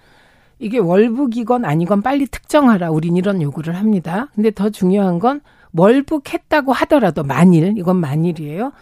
이게 0.59 0.79
월북이건 0.79 1.65
아니건 1.65 2.03
빨리 2.03 2.27
특정하라. 2.27 2.91
우린 2.91 3.17
이런 3.17 3.41
요구를 3.41 3.77
합니다. 3.77 4.29
근데 4.35 4.51
더 4.51 4.71
중요한 4.71 5.19
건 5.19 5.41
월북했다고 5.73 6.73
하더라도 6.73 7.23
만일 7.23 7.75
이건 7.77 7.97
만일이에요. 7.97 8.73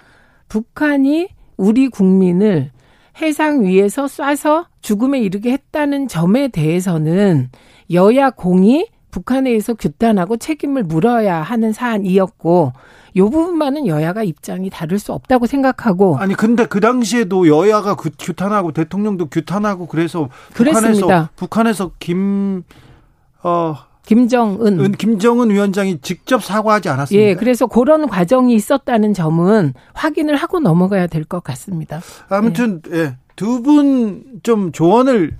북한이 0.49 1.29
우리 1.57 1.89
국민을 1.89 2.71
해상 3.21 3.65
위에서 3.65 4.05
쏴서 4.05 4.67
죽음에 4.83 5.21
이르게 5.21 5.53
했다는 5.53 6.09
점에 6.09 6.49
대해서는 6.49 7.51
여야 7.93 8.31
공이 8.31 8.89
북한에 9.11 9.51
의해서 9.51 9.73
규탄하고 9.73 10.37
책임을 10.37 10.83
물어야 10.83 11.41
하는 11.41 11.73
사안이었고 11.73 12.73
요 13.17 13.31
부분만은 13.31 13.87
여야가 13.87 14.23
입장이 14.23 14.69
다를 14.69 14.99
수 14.99 15.13
없다고 15.15 15.47
생각하고 15.47 16.19
아니 16.19 16.35
근데 16.35 16.67
그 16.67 16.81
당시에도 16.81 17.49
여야가 17.49 17.95
그 17.95 18.11
규탄하고 18.19 18.73
대통령도 18.73 19.29
규탄하고 19.31 19.87
그래서 19.87 20.29
그랬습니다. 20.53 20.91
북한에서 20.91 21.29
북한에서 21.37 21.91
김 21.99 22.63
어. 23.43 23.77
김정은 24.07 24.81
은, 24.81 24.93
김정은 24.93 25.51
위원장이 25.51 25.99
직접 26.01 26.43
사과하지 26.43 26.89
않았습니까? 26.89 27.29
예, 27.29 27.35
그래서 27.35 27.67
그런 27.67 28.07
과정이 28.07 28.55
있었다는 28.55 29.13
점은 29.13 29.75
확인을 29.93 30.37
하고 30.37 30.61
넘어가야 30.61 31.09
될 31.09 31.27
것 31.27 31.43
같습니다. 31.43 32.01
아무튼 32.29 32.81
예. 32.93 32.99
예 32.99 33.17
두분 33.35 34.23
좀 34.45 34.71
조언을 34.73 35.37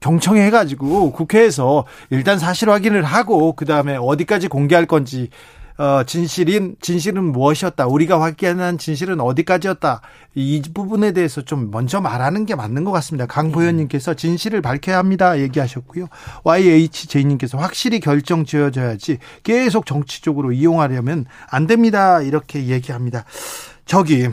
경청해가지고 0.00 1.12
국회에서 1.12 1.84
일단 2.10 2.38
사실 2.38 2.68
확인을 2.70 3.02
하고 3.04 3.54
그 3.54 3.64
다음에 3.64 3.96
어디까지 3.96 4.48
공개할 4.48 4.86
건지 4.86 5.30
어, 5.78 6.04
진실인 6.04 6.76
진실은 6.80 7.24
무엇이었다. 7.32 7.86
우리가 7.86 8.20
확인한 8.20 8.78
진실은 8.78 9.20
어디까지였다. 9.20 10.00
이 10.34 10.62
부분에 10.74 11.12
대해서 11.12 11.42
좀 11.42 11.70
먼저 11.70 12.00
말하는 12.00 12.46
게 12.46 12.54
맞는 12.54 12.84
것 12.84 12.92
같습니다. 12.92 13.26
강보현님께서 13.26 14.14
진실을 14.14 14.62
밝혀야 14.62 14.96
합니다. 14.96 15.38
얘기하셨고요. 15.38 16.06
YHJ님께서 16.44 17.58
확실히 17.58 18.00
결정 18.00 18.44
지어져야지 18.44 19.18
계속 19.42 19.84
정치적으로 19.84 20.52
이용하려면 20.52 21.26
안 21.50 21.66
됩니다. 21.66 22.22
이렇게 22.22 22.66
얘기합니다. 22.66 23.24
저기 23.84 24.28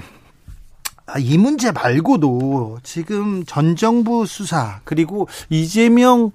아, 1.06 1.20
이 1.20 1.38
문제 1.38 1.72
말고도 1.72 2.80
지금 2.84 3.44
전 3.46 3.76
정부 3.76 4.26
수사 4.26 4.80
그리고 4.86 5.28
이재명 5.50 6.32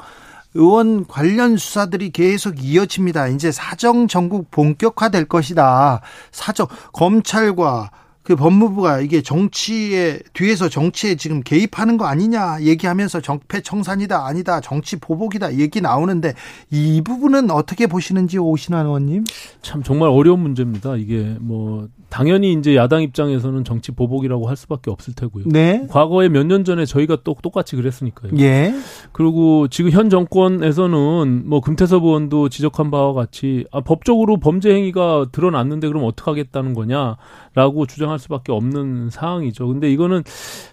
의원 0.59 1.07
관련 1.07 1.57
수사들이 1.57 2.11
계속 2.11 2.63
이어집니다. 2.63 3.29
이제 3.29 3.53
사정 3.53 4.09
전국 4.09 4.51
본격화될 4.51 5.27
것이다. 5.27 6.01
사정 6.33 6.67
검찰과 6.93 7.91
그 8.29 8.37
법무부가 8.37 9.01
이게 9.01 9.23
정치에 9.23 10.19
뒤에서 10.35 10.69
정치에 10.69 11.15
지금 11.15 11.41
개입하는 11.43 11.97
거 11.97 12.05
아니냐 12.05 12.59
얘기하면서 12.61 13.23
정패 13.23 13.63
청산이다 13.63 14.27
아니다 14.27 14.61
정치 14.61 14.97
보복이다 14.97 15.55
얘기 15.55 15.81
나오는데 15.81 16.35
이 16.71 17.01
부분은 17.01 17.51
어떻게 17.51 17.87
보시는지 17.87 18.37
오신환 18.37 18.85
의원님? 18.85 19.25
참 19.63 19.83
정말 19.83 20.11
어려운 20.11 20.41
문제입니다. 20.41 20.97
이게 20.97 21.37
뭐 21.41 21.89
당연히 22.11 22.53
이제 22.53 22.75
야당 22.77 23.03
입장에서는 23.03 23.65
정치 23.65 23.93
보복이라고 23.93 24.47
할 24.49 24.57
수밖에 24.57 24.91
없을 24.91 25.15
테고요. 25.15 25.45
네. 25.47 25.87
과거에 25.89 26.29
몇 26.29 26.49
년 26.49 26.65
전에 26.65 26.85
저희가 26.87 27.19
또 27.25 27.35
똑같이 27.43 27.77
그랬으니까요. 27.77 28.33
예. 28.39 28.75
그리고 29.13 29.69
지금 29.69 29.91
현 29.91 30.09
정권에서는 30.11 31.43
뭐 31.47 31.61
금태섭 31.61 32.05
의원도 32.05 32.49
지적한 32.49 32.91
바와 32.91 33.13
같이 33.13 33.67
아, 33.71 33.81
법적으로 33.81 34.39
범죄 34.39 34.71
행위가 34.75 35.27
드러났는데 35.33 35.89
그럼 35.89 36.05
어떻게 36.05 36.31
하겠다는 36.31 36.73
거냐라고 36.75 37.87
주장할 37.87 38.18
수밖에 38.19 38.51
없는 38.53 39.11
상황이죠. 39.11 39.69
근데 39.69 39.91
이거는 39.93 40.23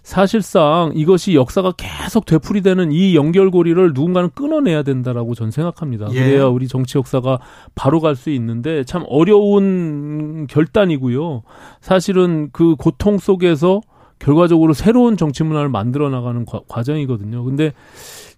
사실상 0.04 0.92
이것이 0.96 1.36
역사가 1.36 1.74
계속 1.78 2.26
되풀이되는 2.26 2.92
이 2.92 3.16
연결고리를 3.16 3.94
누군가는 3.94 4.30
끊어내야 4.34 4.84
된다라고 4.84 5.36
전 5.36 5.52
생각합니다. 5.52 6.08
예. 6.12 6.20
그래야 6.20 6.46
우리 6.48 6.68
정치 6.68 6.98
역사가 6.98 7.40
바로 7.76 8.00
갈 8.02 8.16
수 8.16 8.30
있는데 8.32 8.84
참 8.86 9.04
어려운 9.08 10.48
결단이고요. 10.48 11.44
사실은 11.82 12.50
그 12.52 12.76
고통 12.76 13.18
속에서 13.18 13.82
결과적으로 14.20 14.74
새로운 14.74 15.18
정치 15.18 15.44
문화를 15.44 15.70
만들어 15.70 16.10
나가는 16.10 16.46
과, 16.46 16.84
정이거든요 16.84 17.44
근데 17.44 17.74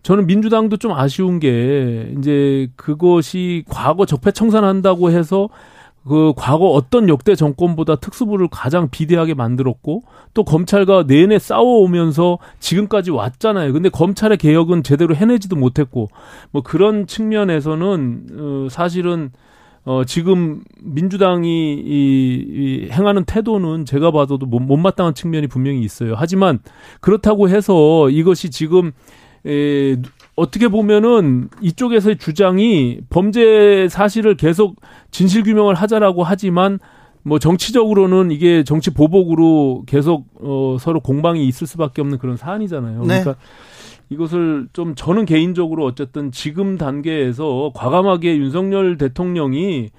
저는 0.02 0.26
민주당도 0.26 0.78
좀 0.78 0.91
아쉬운 0.91 1.39
게 1.39 2.13
이제 2.17 2.67
그것이 2.76 3.63
과거 3.70 4.06
적폐 4.06 4.32
청산한다고 4.32 5.12
해서 5.12 5.50
그 6.08 6.34
과거 6.36 6.67
어떤 6.67 7.10
역대 7.10 7.36
정권보다 7.36 7.98
특수부를 7.98 8.48
가장 8.50 8.89
비대하게 8.89 9.34
만들었고 9.34 10.02
또 10.34 10.43
검찰과 10.43 11.06
내내 11.08 11.39
싸워오면서 11.39 12.39
지금까지 12.60 13.12
왔잖아요. 13.12 13.74
근데 13.74 13.89
검찰의 13.89 14.38
개혁은 14.38 14.84
제대로 14.84 15.15
해내지도 15.15 15.56
못했고 15.56 16.08
뭐 16.52 16.62
그런 16.63 17.08
측면에서는 17.08 18.28
어 18.38 18.67
사실은 18.70 19.32
어, 19.88 20.04
지금 20.04 20.63
민주당이 20.82 21.76
이, 21.76 22.46
이 22.46 22.89
행하는 22.91 23.24
태도는 23.24 23.86
제가 23.86 24.12
봐도 24.12 24.38
못, 24.38 24.60
못마땅한 24.60 25.13
측면이 25.13 25.48
분명히 25.48 25.80
있어요. 25.80 26.13
하지만 26.17 26.60
그렇다고 27.00 27.48
해서 27.48 28.10
이것이 28.10 28.50
지금 28.50 28.91
에, 29.46 29.96
어떻게 30.38 30.67
보면은 30.67 31.50
이쪽에서의 31.62 32.17
주장이 32.17 33.00
범죄 33.10 33.88
사실을 33.89 34.38
계속 34.38 34.76
진실 35.10 35.43
규명을 35.43 35.73
하자라고 35.73 36.23
하지만 36.23 36.80
뭐 37.23 37.39
정치적으로는 37.39 38.30
이게 38.32 38.63
정치 38.63 38.93
보복으로 38.93 39.84
계속 39.88 40.28
어 40.39 40.78
서로 40.80 41.00
공방이 41.00 41.45
있을 41.47 41.65
수밖에 41.65 42.02
없는 42.02 42.19
그런 42.19 42.38
사안이잖아요. 42.38 43.02
네. 43.02 43.08
그러니까 43.08 43.36
이것을 44.10 44.67
좀 44.73 44.93
저는 44.93 45.26
개인적으로 45.26 45.84
어쨌든 45.84 46.32
지금 46.32 46.78
단계에서 46.78 47.71
과감하게 47.73 48.38
윤석열 48.38 48.97
대통령이 48.97 49.89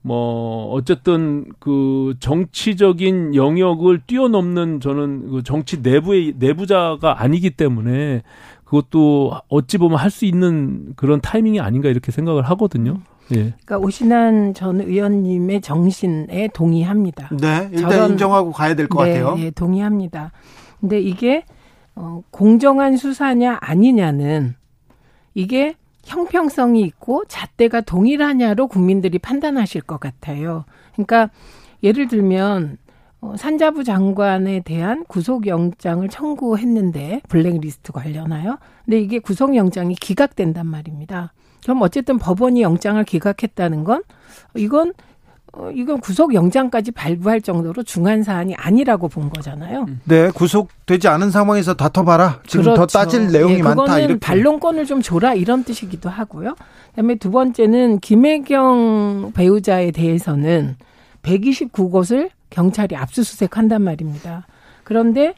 뭐 0.00 0.70
어쨌든 0.72 1.44
그 1.58 2.14
정치적인 2.20 3.34
영역을 3.34 4.02
뛰어넘는 4.06 4.80
저는 4.80 5.30
그 5.30 5.42
정치 5.42 5.80
내부의 5.82 6.34
내부자가 6.38 7.20
아니기 7.20 7.50
때문에 7.50 8.22
그것도 8.68 9.32
어찌 9.48 9.78
보면 9.78 9.98
할 9.98 10.10
수 10.10 10.24
있는 10.26 10.92
그런 10.96 11.20
타이밍이 11.20 11.60
아닌가 11.60 11.88
이렇게 11.88 12.12
생각을 12.12 12.42
하거든요. 12.50 12.98
예. 13.32 13.54
그러니까 13.64 13.78
오신환 13.78 14.54
전 14.54 14.80
의원님의 14.80 15.60
정신에 15.60 16.48
동의합니다. 16.54 17.28
네, 17.38 17.68
일단 17.72 17.90
저런- 17.90 18.10
인정하고 18.12 18.52
가야 18.52 18.74
될것 18.74 19.06
네, 19.06 19.20
같아요. 19.20 19.36
네, 19.36 19.50
동의합니다. 19.50 20.32
근데 20.80 21.00
이게 21.00 21.44
어, 21.94 22.22
공정한 22.30 22.96
수사냐 22.96 23.58
아니냐는 23.60 24.54
이게 25.34 25.74
형평성이 26.04 26.80
있고 26.82 27.24
잣대가 27.28 27.80
동일하냐로 27.80 28.66
국민들이 28.68 29.18
판단하실 29.18 29.82
것 29.82 29.98
같아요. 30.00 30.64
그러니까 30.92 31.30
예를 31.82 32.08
들면 32.08 32.78
어, 33.20 33.34
산자부 33.36 33.82
장관에 33.84 34.60
대한 34.60 35.04
구속영장을 35.08 36.08
청구했는데 36.08 37.22
블랙리스트 37.28 37.92
관련하여 37.92 38.58
근데 38.84 39.00
이게 39.00 39.18
구속영장이 39.18 39.96
기각된단 39.96 40.66
말입니다. 40.66 41.32
그럼 41.64 41.82
어쨌든 41.82 42.18
법원이 42.18 42.62
영장을 42.62 43.02
기각했다는 43.02 43.84
건 43.84 44.02
이건 44.54 44.92
어, 45.52 45.70
이건 45.74 46.00
구속영장까지 46.00 46.92
발부할 46.92 47.40
정도로 47.40 47.82
중한 47.82 48.22
사안이 48.22 48.54
아니라고 48.54 49.08
본 49.08 49.30
거잖아요. 49.30 49.86
네, 50.04 50.30
구속되지 50.30 51.08
않은 51.08 51.30
상황에서 51.30 51.74
다퉈봐라. 51.74 52.42
지금 52.46 52.66
더 52.66 52.74
그렇죠. 52.74 52.98
따질 52.98 53.32
내용이 53.32 53.54
예, 53.54 53.62
많다. 53.62 53.98
이렇게. 53.98 54.20
반론권을 54.20 54.84
좀 54.84 55.00
줘라 55.02 55.34
이런 55.34 55.64
뜻이기도 55.64 56.10
하고요. 56.10 56.54
그다음에 56.90 57.14
두 57.16 57.30
번째는 57.30 58.00
김혜경 58.00 59.32
배우자에 59.34 59.90
대해서는 59.90 60.76
129곳을 61.22 62.30
경찰이 62.50 62.96
압수수색한단 62.96 63.82
말입니다. 63.82 64.46
그런데 64.84 65.34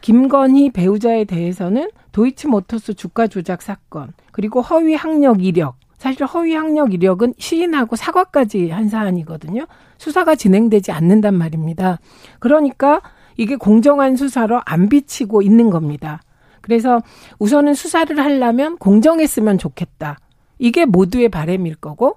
김건희 0.00 0.70
배우자에 0.70 1.24
대해서는 1.24 1.90
도이치모터스 2.12 2.94
주가 2.94 3.26
조작 3.26 3.62
사건 3.62 4.12
그리고 4.32 4.60
허위 4.60 4.94
학력 4.94 5.42
이력 5.44 5.76
사실 5.96 6.26
허위 6.26 6.54
학력 6.54 6.92
이력은 6.92 7.34
시인하고 7.38 7.96
사과까지 7.96 8.68
한 8.68 8.88
사안이거든요. 8.88 9.66
수사가 9.96 10.34
진행되지 10.34 10.92
않는단 10.92 11.34
말입니다. 11.34 11.98
그러니까 12.38 13.00
이게 13.38 13.56
공정한 13.56 14.16
수사로 14.16 14.60
안 14.66 14.90
비치고 14.90 15.40
있는 15.40 15.70
겁니다. 15.70 16.20
그래서 16.60 17.00
우선은 17.38 17.74
수사를 17.74 18.18
하려면 18.18 18.76
공정했으면 18.76 19.56
좋겠다. 19.56 20.18
이게 20.58 20.84
모두의 20.84 21.30
바람일 21.30 21.76
거고 21.76 22.16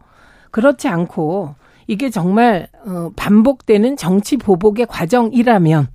그렇지 0.52 0.88
않고 0.88 1.56
이게 1.88 2.10
정말 2.10 2.68
어, 2.86 3.12
반복되는 3.16 3.96
정치 3.98 4.38
보복의 4.38 4.86
과정이라면 4.88 5.88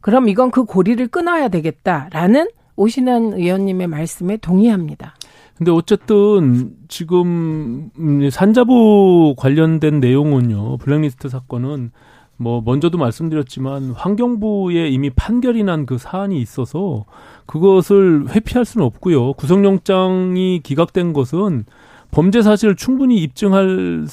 그럼 0.00 0.28
이건 0.28 0.50
그 0.50 0.64
고리를 0.64 1.06
끊어야 1.08 1.48
되겠다라는 1.48 2.48
오신환 2.76 3.34
의원님의 3.34 3.86
말씀에 3.86 4.36
동의합니다. 4.38 5.14
근데 5.56 5.70
어쨌든 5.70 6.74
지금 6.88 7.90
음, 7.98 8.28
산자부 8.30 9.34
관련된 9.38 10.00
내용은요. 10.00 10.76
블랙리스트 10.78 11.28
사건은 11.28 11.92
뭐 12.36 12.60
먼저도 12.62 12.98
말씀드렸지만 12.98 13.92
환경부에 13.92 14.88
이미 14.90 15.08
판결이 15.08 15.64
난 15.64 15.86
그 15.86 15.96
사안이 15.96 16.38
있어서 16.40 17.06
그것을 17.46 18.26
회피할 18.28 18.66
수는 18.66 18.86
없고요. 18.86 19.32
구속영장이 19.34 20.60
기각된 20.62 21.14
것은 21.14 21.64
범죄 22.10 22.42
사실을 22.42 22.76
충분히 22.76 23.16
입증할 23.22 23.64
음, 23.68 24.06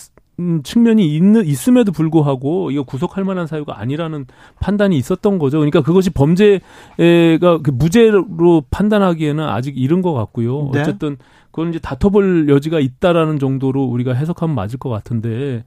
측면이 0.64 1.16
있는 1.16 1.46
있음에도 1.46 1.92
불구하고 1.92 2.72
이거 2.72 2.84
구속할 2.84 3.24
만한 3.24 3.48
사유가 3.48 3.80
아니라는 3.80 4.26
판단이 4.60 4.98
있었던 4.98 5.40
거죠. 5.40 5.60
그러니까 5.60 5.82
그것이 5.82 6.10
범죄가 6.10 6.62
그 6.98 7.72
무죄로 7.72 8.64
판단하기에는 8.70 9.44
아직 9.48 9.78
이른 9.78 10.02
것 10.02 10.14
같고요. 10.14 10.72
네. 10.74 10.82
어쨌든 10.82 11.18
그건 11.52 11.70
이제 11.70 11.80
다퉈볼 11.80 12.50
여지가 12.50 12.80
있다라는 12.80 13.40
정도로 13.40 13.84
우리가 13.84 14.14
해석하면 14.14 14.56
맞을 14.56 14.80
것 14.80 14.90
같은데 14.90 15.64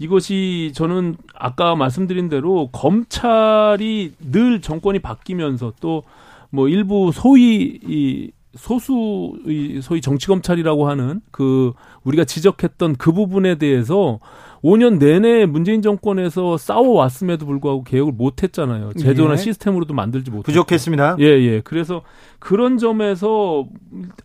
이것이 0.00 0.72
저는 0.74 1.16
아까 1.34 1.76
말씀드린 1.76 2.28
대로 2.28 2.68
검찰이 2.72 4.12
늘 4.30 4.60
정권이 4.60 4.98
바뀌면서 4.98 5.74
또 5.80 6.02
뭐 6.50 6.68
일부 6.68 7.10
소위 7.12 7.78
이 7.86 8.30
소수 8.54 9.34
이 9.46 9.80
소위 9.82 10.00
정치 10.00 10.26
검찰이라고 10.26 10.88
하는 10.88 11.20
그 11.30 11.72
우리가 12.08 12.24
지적했던 12.24 12.96
그 12.96 13.12
부분에 13.12 13.56
대해서 13.56 14.18
5년 14.64 14.98
내내 14.98 15.46
문재인 15.46 15.82
정권에서 15.82 16.56
싸워 16.56 16.94
왔음에도 16.94 17.46
불구하고 17.46 17.84
개혁을 17.84 18.12
못 18.12 18.42
했잖아요. 18.42 18.92
제도나 18.94 19.34
예. 19.34 19.36
시스템으로도 19.36 19.94
만들지 19.94 20.30
못했고. 20.32 20.46
부족했습니다. 20.46 21.16
예, 21.20 21.24
예. 21.24 21.60
그래서 21.62 22.02
그런 22.40 22.76
점에서 22.78 23.66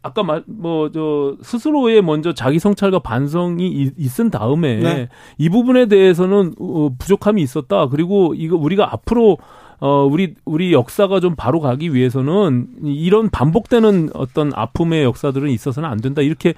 아까 0.01 0.23
뭐저 0.47 1.37
스스로의 1.43 2.01
먼저 2.01 2.33
자기 2.33 2.57
성찰과 2.57 2.99
반성이 2.99 3.67
있- 3.69 3.93
있은 3.97 4.31
다음에 4.31 4.77
네. 4.79 5.09
이 5.37 5.49
부분에 5.49 5.85
대해서는 5.87 6.53
어, 6.59 6.89
부족함이 6.97 7.41
있었다. 7.41 7.87
그리고 7.89 8.33
이거 8.35 8.55
우리가 8.57 8.91
앞으로 8.91 9.37
어 9.79 10.07
우리 10.09 10.35
우리 10.45 10.71
역사가 10.73 11.19
좀 11.19 11.35
바로 11.35 11.59
가기 11.59 11.93
위해서는 11.93 12.67
이런 12.83 13.29
반복되는 13.29 14.11
어떤 14.13 14.51
아픔의 14.55 15.03
역사들은 15.03 15.49
있어서는 15.49 15.89
안 15.89 15.99
된다. 15.99 16.21
이렇게 16.21 16.53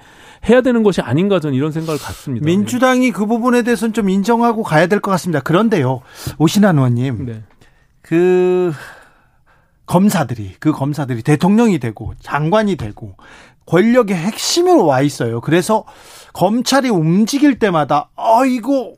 해야 0.48 0.60
되는 0.60 0.82
것이 0.82 1.00
아닌가 1.00 1.40
저는 1.40 1.56
이런 1.56 1.72
생각을 1.72 1.98
갖습니다. 1.98 2.46
민주당이 2.46 3.10
그 3.10 3.26
부분에 3.26 3.62
대해서는 3.62 3.92
좀 3.92 4.08
인정하고 4.08 4.62
가야 4.62 4.86
될 4.86 5.00
것 5.00 5.10
같습니다. 5.12 5.40
그런데요, 5.40 6.02
오신환 6.38 6.76
의원님, 6.78 7.26
네. 7.26 7.42
그 8.02 8.72
검사들이 9.86 10.54
그 10.58 10.72
검사들이 10.72 11.22
대통령이 11.22 11.78
되고 11.78 12.12
장관이 12.20 12.76
되고 12.76 13.16
권력의 13.66 14.16
핵심으로 14.16 14.86
와 14.86 15.00
있어요. 15.00 15.40
그래서 15.40 15.84
검찰이 16.32 16.88
움직일 16.88 17.58
때마다 17.58 18.10
아 18.16 18.44
이거 18.46 18.94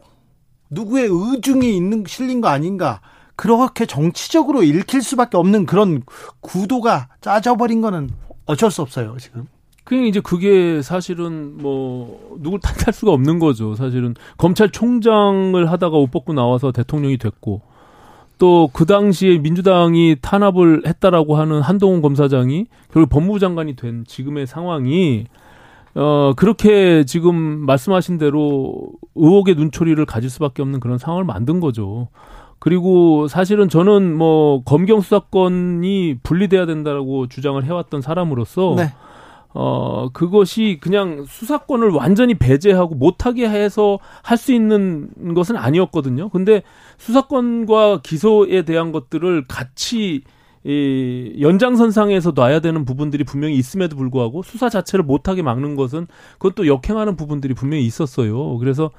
누구의 0.71 1.09
의중이 1.11 1.75
있는 1.77 2.05
실린 2.07 2.41
거 2.41 2.49
아닌가 2.49 3.01
그렇게 3.38 3.87
정치적으로 3.87 4.64
읽힐 4.64 5.01
수밖에 5.01 5.37
없는 5.37 5.64
그런 5.64 6.03
구도가 6.40 7.07
짜져버린 7.20 7.81
거는 7.81 8.11
어쩔 8.46 8.72
수 8.72 8.83
없어요 8.83 9.14
지금. 9.20 9.46
그냥 9.85 10.07
이제 10.07 10.18
그게 10.18 10.83
사실은 10.83 11.57
뭐 11.57 12.37
누굴 12.40 12.59
탓할 12.59 12.92
수가 12.92 13.12
없는 13.12 13.38
거죠. 13.38 13.77
사실은 13.77 14.16
검찰총장을 14.38 15.70
하다가 15.70 15.96
옷 15.96 16.11
벗고 16.11 16.33
나와서 16.33 16.72
대통령이 16.72 17.16
됐고 17.16 17.62
또 18.38 18.68
그 18.72 18.87
당시에 18.87 19.38
민주당이 19.38 20.16
탄압을 20.20 20.83
했다라고 20.85 21.37
하는 21.37 21.61
한동훈 21.61 22.03
검사장이 22.03 22.66
결국 22.92 23.09
법무부 23.09 23.38
장관이 23.38 23.77
된 23.77 24.05
지금의 24.05 24.48
상황이 24.48 25.27
어 25.94 26.33
그렇게 26.37 27.05
지금 27.05 27.37
말씀하신 27.66 28.18
대로 28.18 28.90
의혹의 29.14 29.55
눈초리를 29.55 30.05
가질 30.07 30.29
수밖에 30.29 30.61
없는 30.61 30.81
그런 30.81 30.98
상황을 30.98 31.24
만든 31.24 31.61
거죠. 31.61 32.09
그리고 32.59 33.29
사실은 33.29 33.68
저는 33.68 34.16
뭐 34.16 34.62
검경 34.64 35.01
수사권이 35.01 36.16
분리돼야 36.23 36.66
된다라고 36.66 37.29
주장을 37.29 37.62
해왔던 37.64 38.01
사람으로서 38.03 38.75
네. 38.77 38.92
어, 39.55 40.11
그것이 40.12 40.79
그냥 40.81 41.25
수사권을 41.27 41.90
완전히 41.90 42.35
배제하고 42.35 42.94
못하게 42.94 43.49
해서 43.49 43.99
할 44.23 44.37
수 44.37 44.53
있는 44.53 45.35
것은 45.35 45.57
아니었거든요. 45.57 46.29
근데 46.29 46.62
수사권과 46.99 48.01
기소에 48.03 48.62
대한 48.62 48.92
것들을 48.92 49.47
같이 49.49 50.23
이 50.64 51.35
연장선상에서 51.40 52.33
놔야 52.35 52.61
되는 52.61 52.85
부분들이 52.85 53.25
분명히 53.25 53.55
있음에도 53.57 53.97
불구하고 53.97 54.42
수사 54.42 54.68
자체를 54.68 55.05
못하게 55.05 55.41
막는 55.43 55.76
것은 55.76 56.09
그것도 56.39 56.66
역행하는 56.66 57.16
부분들이 57.16 57.55
분명히 57.55 57.85
있었어요. 57.87 58.59
그래서 58.59 58.91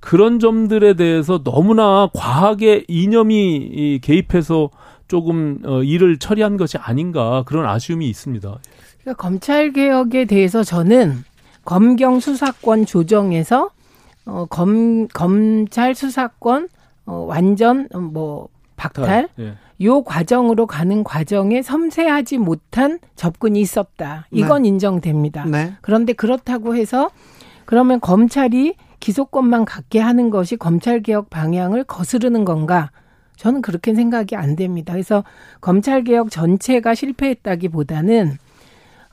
그런 0.00 0.38
점들에 0.38 0.94
대해서 0.94 1.42
너무나 1.42 2.08
과하게 2.14 2.84
이념이 2.88 3.56
이 3.56 3.98
개입해서 4.02 4.70
조금 5.08 5.58
어, 5.64 5.82
일을 5.82 6.18
처리한 6.18 6.56
것이 6.56 6.78
아닌가 6.78 7.42
그런 7.46 7.68
아쉬움이 7.68 8.08
있습니다. 8.08 8.58
그러니까 9.02 9.22
검찰 9.22 9.72
개혁에 9.72 10.24
대해서 10.24 10.64
저는 10.64 11.24
검경 11.64 12.20
수사권 12.20 12.86
조정에서 12.86 13.70
어, 14.26 14.46
검 14.50 15.06
검찰 15.08 15.94
수사권 15.94 16.68
어, 17.06 17.24
완전 17.28 17.88
어, 17.94 17.98
뭐 17.98 18.48
박탈 18.76 19.28
예. 19.38 19.54
요 19.82 20.02
과정으로 20.02 20.66
가는 20.66 21.04
과정에 21.04 21.62
섬세하지 21.62 22.38
못한 22.38 22.98
접근이 23.14 23.60
있었다. 23.60 24.26
이건 24.30 24.62
네. 24.62 24.68
인정됩니다. 24.68 25.44
네. 25.44 25.74
그런데 25.82 26.12
그렇다고 26.12 26.74
해서 26.76 27.10
그러면 27.64 28.00
검찰이 28.00 28.74
기소권만 29.06 29.66
갖게 29.66 30.00
하는 30.00 30.30
것이 30.30 30.56
검찰 30.56 31.00
개혁 31.00 31.30
방향을 31.30 31.84
거스르는 31.84 32.44
건가? 32.44 32.90
저는 33.36 33.62
그렇게 33.62 33.94
생각이 33.94 34.34
안 34.34 34.56
됩니다. 34.56 34.94
그래서 34.94 35.22
검찰 35.60 36.02
개혁 36.02 36.28
전체가 36.28 36.96
실패했다기보다는 36.96 38.36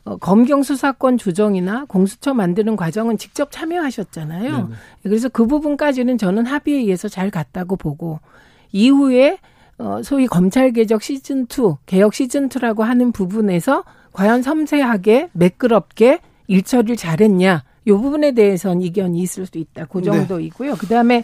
어, 0.05 0.17
검경 0.17 0.63
수사권 0.63 1.19
조정이나 1.19 1.85
공수처 1.85 2.33
만드는 2.33 2.75
과정은 2.75 3.19
직접 3.19 3.51
참여하셨잖아요. 3.51 4.51
네네. 4.51 4.69
그래서 5.03 5.29
그 5.29 5.45
부분까지는 5.45 6.17
저는 6.17 6.47
합의에 6.47 6.77
의해서 6.77 7.07
잘 7.07 7.29
갔다고 7.29 7.75
보고 7.75 8.19
이후에 8.71 9.37
어, 9.77 10.01
소위 10.03 10.25
검찰 10.25 10.71
개혁 10.71 11.03
시즌 11.03 11.43
2, 11.43 11.75
개혁 11.85 12.15
시즌 12.15 12.49
2라고 12.49 12.81
하는 12.81 13.11
부분에서 13.11 13.83
과연 14.11 14.41
섬세하게 14.41 15.29
매끄럽게 15.33 16.19
일처리를 16.47 16.95
잘했냐 16.95 17.63
요 17.87 17.99
부분에 17.99 18.31
대해서는 18.31 18.81
이견이 18.81 19.19
있을 19.19 19.45
수 19.45 19.57
있다. 19.57 19.85
그 19.85 19.99
네. 19.99 20.05
정도이고요. 20.05 20.71
네. 20.71 20.77
그다음에 20.77 21.23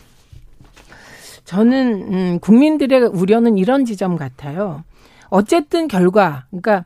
저는 1.46 2.14
음, 2.14 2.40
국민들의 2.40 3.08
우려는 3.08 3.58
이런 3.58 3.86
지점 3.86 4.16
같아요. 4.18 4.84
어쨌든 5.30 5.88
결과, 5.88 6.46
그러니까 6.50 6.86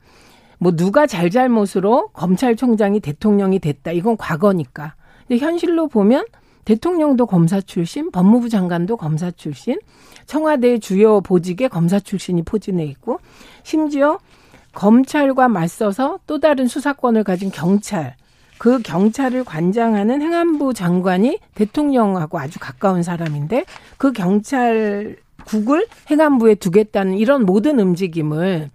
뭐 0.60 0.72
누가 0.74 1.08
잘잘못으로 1.08 2.10
검찰총장이 2.14 3.00
대통령이 3.00 3.60
됐다. 3.60 3.92
이건 3.92 4.16
과거니까. 4.16 4.96
근데 5.28 5.44
현실로 5.44 5.88
보면 5.88 6.26
대통령도 6.66 7.26
검사 7.26 7.60
출신, 7.60 8.12
법무부 8.12 8.48
장관도 8.48 8.96
검사 8.96 9.32
출신, 9.32 9.80
청와대 10.26 10.78
주요 10.78 11.20
보직에 11.20 11.68
검사 11.68 12.00
출신이 12.00 12.44
포진해 12.44 12.86
있고, 12.86 13.20
심지어 13.64 14.20
검찰과 14.74 15.50
맞서서 15.50 16.20
또 16.26 16.40
다른 16.40 16.68
수사권을 16.68 17.26
가진 17.26 17.52
경찰, 17.52 18.16
그 18.64 18.82
경찰을 18.82 19.44
관장하는 19.44 20.22
행안부 20.22 20.74
장관이 20.74 21.38
대통령하고 21.54 22.40
아주 22.40 22.60
가까운 22.60 23.04
사람인데 23.04 23.66
그 23.98 24.14
경찰국을 24.14 25.86
행안부에 26.10 26.56
두겠다는 26.56 27.18
이런 27.18 27.46
모든 27.46 27.78
움직임을 27.78 28.70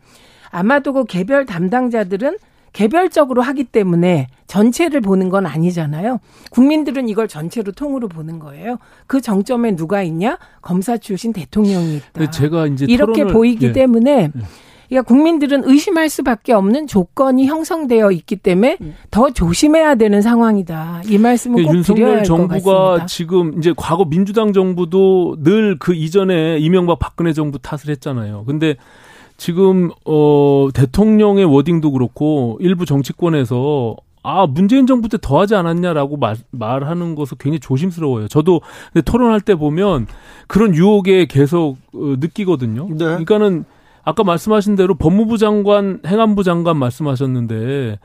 아마도 0.51 0.93
그 0.93 1.05
개별 1.05 1.47
담당자들은 1.47 2.36
개별적으로 2.74 3.41
하기 3.41 3.64
때문에 3.64 4.26
전체를 4.47 5.01
보는 5.01 5.30
건 5.30 5.47
아니잖아요. 5.47 6.20
국민들은 6.51 7.09
이걸 7.09 7.26
전체로 7.26 7.72
통으로 7.72 8.09
보는 8.09 8.41
거예요. 8.41 8.76
그 9.07 9.22
정점에 9.22 9.74
누가 9.74 10.03
있냐? 10.03 10.36
검사 10.61 10.99
출신 10.99 11.32
대통령이 11.32 11.97
있다. 11.97 12.30
제가 12.30 12.66
이제 12.66 12.84
이렇게 12.86 13.22
토론을, 13.22 13.32
보이기 13.32 13.68
예. 13.68 13.72
때문에 13.72 14.30
예. 14.36 14.43
그러니까 14.89 15.07
국민들은 15.09 15.62
의심할 15.64 16.09
수밖에 16.09 16.53
없는 16.53 16.86
조건이 16.86 17.47
형성되어 17.47 18.11
있기 18.12 18.36
때문에 18.36 18.78
더 19.11 19.30
조심해야 19.30 19.97
되는 19.97 20.22
상황이다. 20.22 21.03
이 21.09 21.18
말씀을 21.18 21.62
꼭 21.64 21.82
드려야 21.82 22.18
할 22.18 22.22
것 22.24 22.36
같습니다. 22.49 22.59
정부가 22.59 23.07
지금 23.07 23.59
이제 23.59 23.74
과거 23.76 24.05
민주당 24.05 24.53
정부도 24.53 25.36
늘 25.43 25.76
그 25.78 25.95
이전에 25.95 26.59
이명박 26.59 26.99
박근혜 26.99 27.32
정부 27.32 27.59
탓을 27.59 27.91
했잖아요. 27.91 28.45
근데 28.47 28.76
지금 29.36 29.91
어 30.05 30.68
대통령의 30.74 31.45
워딩도 31.45 31.93
그렇고 31.93 32.57
일부 32.61 32.84
정치권에서 32.86 33.97
아 34.24 34.47
문재인 34.47 34.86
정부 34.86 35.09
때 35.09 35.16
더하지 35.20 35.55
않았냐라고 35.55 36.16
말, 36.16 36.36
말하는 36.51 37.14
것은 37.14 37.36
굉장히 37.39 37.61
조심스러워요. 37.61 38.28
저도 38.28 38.61
토론할 39.05 39.41
때 39.41 39.55
보면 39.55 40.07
그런 40.49 40.74
유혹에 40.74 41.26
계속 41.26 41.76
어, 41.95 42.16
느끼거든요. 42.18 42.89
네. 42.91 42.97
그러니까는 42.97 43.64
아까 44.09 44.24
말씀하신 44.24 44.74
대로 44.74 44.94
법무부 44.94 45.36
장관, 45.36 46.00
행안부 46.06 46.42
장관 46.42 46.78
말씀하셨는데 46.78 47.98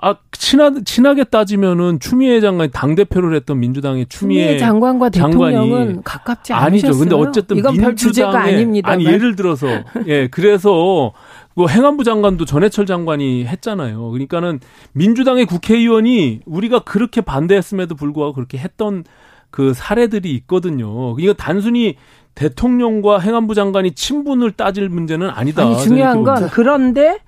아 0.00 0.16
친하 0.32 0.72
친하게 0.82 1.24
따지면은 1.24 2.00
추미애 2.00 2.40
장관이 2.40 2.70
당 2.72 2.94
대표를 2.94 3.34
했던 3.36 3.60
민주당의 3.60 4.06
추미애, 4.08 4.44
추미애 4.44 4.58
장관과 4.58 5.10
대통령은 5.10 6.02
가깝지 6.02 6.54
않으셨어요. 6.54 6.92
아니죠. 6.92 6.98
근데 6.98 7.14
어쨌든 7.14 7.58
이건 7.58 7.76
별 7.76 7.94
주제가 7.94 8.40
아닙니다. 8.40 8.90
아니 8.90 9.04
예를 9.04 9.36
들어서 9.36 9.66
예 10.06 10.28
그래서 10.28 11.12
뭐 11.54 11.68
행안부 11.68 12.04
장관도 12.04 12.46
전해철 12.46 12.86
장관이 12.86 13.44
했잖아요. 13.44 14.08
그러니까는 14.08 14.60
민주당의 14.92 15.44
국회의원이 15.44 16.40
우리가 16.46 16.78
그렇게 16.84 17.20
반대했음에도 17.20 17.96
불구하고 17.96 18.32
그렇게 18.32 18.56
했던 18.56 19.04
그 19.50 19.74
사례들이 19.74 20.32
있거든요. 20.36 21.14
그러니까 21.14 21.42
단순히 21.42 21.96
대통령과 22.38 23.18
행안부 23.18 23.56
장관이 23.56 23.96
친분을 23.96 24.52
따질 24.52 24.88
문제는 24.88 25.28
아니다. 25.28 25.62
아니, 25.62 25.76
중요한 25.82 26.22
건 26.22 26.48
그런데 26.52 27.18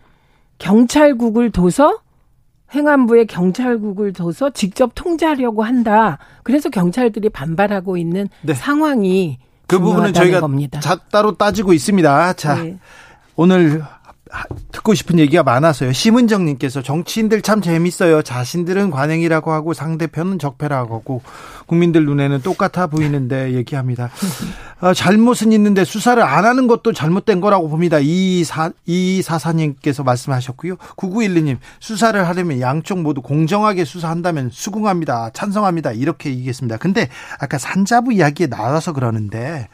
경찰국을 0.59 1.51
둬서 1.51 1.99
행안부에 2.73 3.25
경찰국을 3.25 4.13
둬서 4.13 4.51
직접 4.51 4.93
통제하려고 4.95 5.65
한다. 5.65 6.19
그래서 6.45 6.71
경찰들이 6.71 7.29
반발하고 7.29 7.97
있는 7.97 8.29
네. 8.43 8.55
상황이 8.55 9.39
그 9.67 9.81
부분은 9.81 10.13
저희가 10.13 10.39
겁니다. 10.39 10.79
자, 10.79 10.97
따로 11.11 11.37
따지고 11.37 11.73
있습니다. 11.73 12.35
자, 12.35 12.63
네. 12.63 12.79
오늘 13.35 13.83
듣고 14.73 14.95
싶은 14.95 15.19
얘기가 15.19 15.43
많아서요. 15.43 15.93
심은정님께서 15.93 16.83
정치인들 16.83 17.43
참 17.43 17.61
재밌어요. 17.61 18.23
자신들은 18.23 18.91
관행이라고 18.91 19.53
하고 19.53 19.75
상대편은 19.75 20.39
적폐라고 20.39 20.95
하고 20.95 21.23
국민들 21.67 22.05
눈에는 22.05 22.43
똑같아 22.43 22.87
보이는데 22.87 23.53
얘기합니다. 23.55 24.11
어, 24.81 24.95
잘못은 24.95 25.53
있는데 25.53 25.85
수사를 25.85 26.23
안 26.23 26.45
하는 26.45 26.67
것도 26.67 26.93
잘못된 26.93 27.41
거라고 27.41 27.69
봅니다. 27.69 27.99
이사 28.01 28.71
이사사님께서 28.87 30.03
말씀하셨고요. 30.03 30.77
9912님 30.97 31.59
수사를 31.81 32.27
하려면 32.27 32.61
양쪽 32.61 33.01
모두 33.01 33.21
공정하게 33.23 33.85
수사한다면 33.85 34.51
수긍합니다. 34.53 35.31
찬성합니다. 35.33 35.93
이렇게 35.93 36.31
얘기했습니다. 36.31 36.79
근데 36.79 37.09
아까 37.39 37.59
산자부 37.59 38.13
이야기에 38.13 38.47
나와서 38.47 38.93
그러는데 38.93 39.69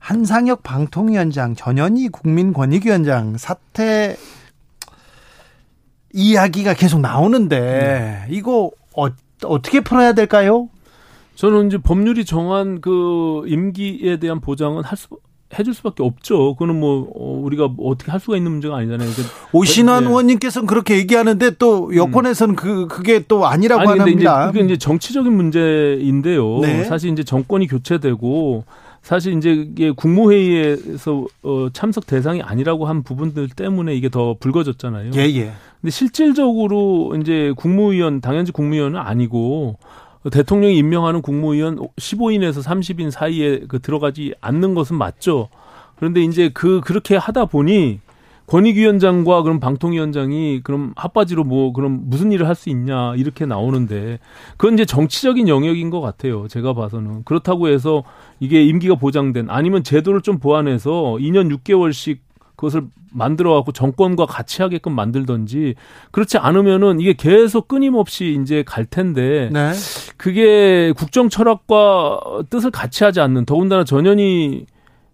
한상혁 0.00 0.62
방통위원장, 0.64 1.54
전현희 1.54 2.08
국민권익위원장 2.08 3.36
사태 3.36 4.16
이야기가 6.12 6.74
계속 6.74 7.00
나오는데 7.00 7.60
네. 7.60 8.34
이거 8.34 8.72
어, 8.96 9.06
어떻게 9.44 9.80
풀어야 9.80 10.12
될까요? 10.12 10.68
저는 11.36 11.68
이제 11.68 11.78
법률이 11.78 12.24
정한 12.24 12.80
그 12.80 13.44
임기에 13.46 14.18
대한 14.18 14.40
보장은 14.40 14.82
할 14.82 14.98
수, 14.98 15.08
해줄 15.58 15.74
수밖에 15.74 16.02
없죠. 16.02 16.54
그거는 16.54 16.80
뭐 16.80 17.10
어, 17.14 17.40
우리가 17.44 17.70
어떻게 17.78 18.10
할 18.10 18.20
수가 18.20 18.36
있는 18.36 18.52
문제가 18.52 18.76
아니잖아요. 18.78 19.08
그러니까 19.10 19.34
오신환 19.52 20.04
네. 20.04 20.08
의원님께서는 20.08 20.66
그렇게 20.66 20.96
얘기하는데 20.96 21.50
또 21.58 21.94
여권에서는 21.94 22.54
음. 22.54 22.56
그 22.56 22.86
그게 22.88 23.24
또 23.28 23.46
아니라고 23.46 23.88
아니, 23.88 24.00
합니다. 24.00 24.44
이제 24.44 24.52
그게 24.52 24.64
이제 24.64 24.78
정치적인 24.78 25.32
문제인데요. 25.32 26.60
네. 26.60 26.84
사실 26.84 27.10
이제 27.10 27.22
정권이 27.22 27.66
교체되고 27.68 28.64
사실 29.02 29.36
이제 29.36 29.52
이게 29.52 29.90
국무회의에서 29.90 31.26
어, 31.42 31.68
참석 31.72 32.06
대상이 32.06 32.42
아니라고 32.42 32.86
한 32.86 33.02
부분들 33.02 33.48
때문에 33.48 33.94
이게 33.94 34.08
더 34.08 34.36
불거졌잖아요. 34.38 35.12
예, 35.14 35.20
예. 35.20 35.52
근데 35.80 35.90
실질적으로 35.90 37.16
이제 37.20 37.52
국무위원 37.56 38.20
당연히 38.20 38.50
국무위원은 38.50 38.98
아니고 38.98 39.78
대통령이 40.30 40.76
임명하는 40.76 41.22
국무위원 41.22 41.76
15인에서 41.96 42.62
30인 42.62 43.10
사이에 43.10 43.60
그 43.68 43.80
들어가지 43.80 44.34
않는 44.40 44.74
것은 44.74 44.96
맞죠. 44.96 45.48
그런데 45.96 46.22
이제 46.22 46.50
그 46.52 46.80
그렇게 46.82 47.16
하다 47.16 47.46
보니 47.46 48.00
권익위원장과 48.50 49.42
그럼 49.42 49.60
방통위원장이 49.60 50.60
그럼 50.64 50.92
핫바지로 50.96 51.44
뭐 51.44 51.72
그럼 51.72 52.00
무슨 52.06 52.32
일을 52.32 52.46
할 52.48 52.60
수 52.60 52.68
있냐 52.68 53.14
이렇게 53.14 53.46
나오는데 53.46 54.18
그건 54.58 54.74
이제 54.74 54.84
정치적인 54.84 55.48
영역인 55.48 55.88
것 55.88 56.00
같아요. 56.02 56.46
제가 56.48 56.74
봐서는 56.74 57.22
그렇다고 57.24 57.68
해서 57.68 58.02
이게 58.38 58.62
임기가 58.64 58.96
보장된 58.96 59.48
아니면 59.48 59.82
제도를 59.82 60.20
좀 60.20 60.38
보완해서 60.38 60.90
2년 61.20 61.56
6개월씩 61.56 62.18
그것을 62.56 62.82
만들어 63.12 63.54
갖고 63.54 63.72
정권과 63.72 64.26
같이 64.26 64.60
하게끔 64.60 64.94
만들던지 64.94 65.74
그렇지 66.10 66.36
않으면은 66.36 67.00
이게 67.00 67.14
계속 67.14 67.68
끊임없이 67.68 68.38
이제 68.42 68.62
갈 68.66 68.84
텐데 68.84 69.48
네. 69.52 69.72
그게 70.18 70.92
국정 70.96 71.30
철학과 71.30 72.20
뜻을 72.50 72.70
같이 72.70 73.04
하지 73.04 73.20
않는 73.20 73.46
더군다나 73.46 73.84
전현희 73.84 74.66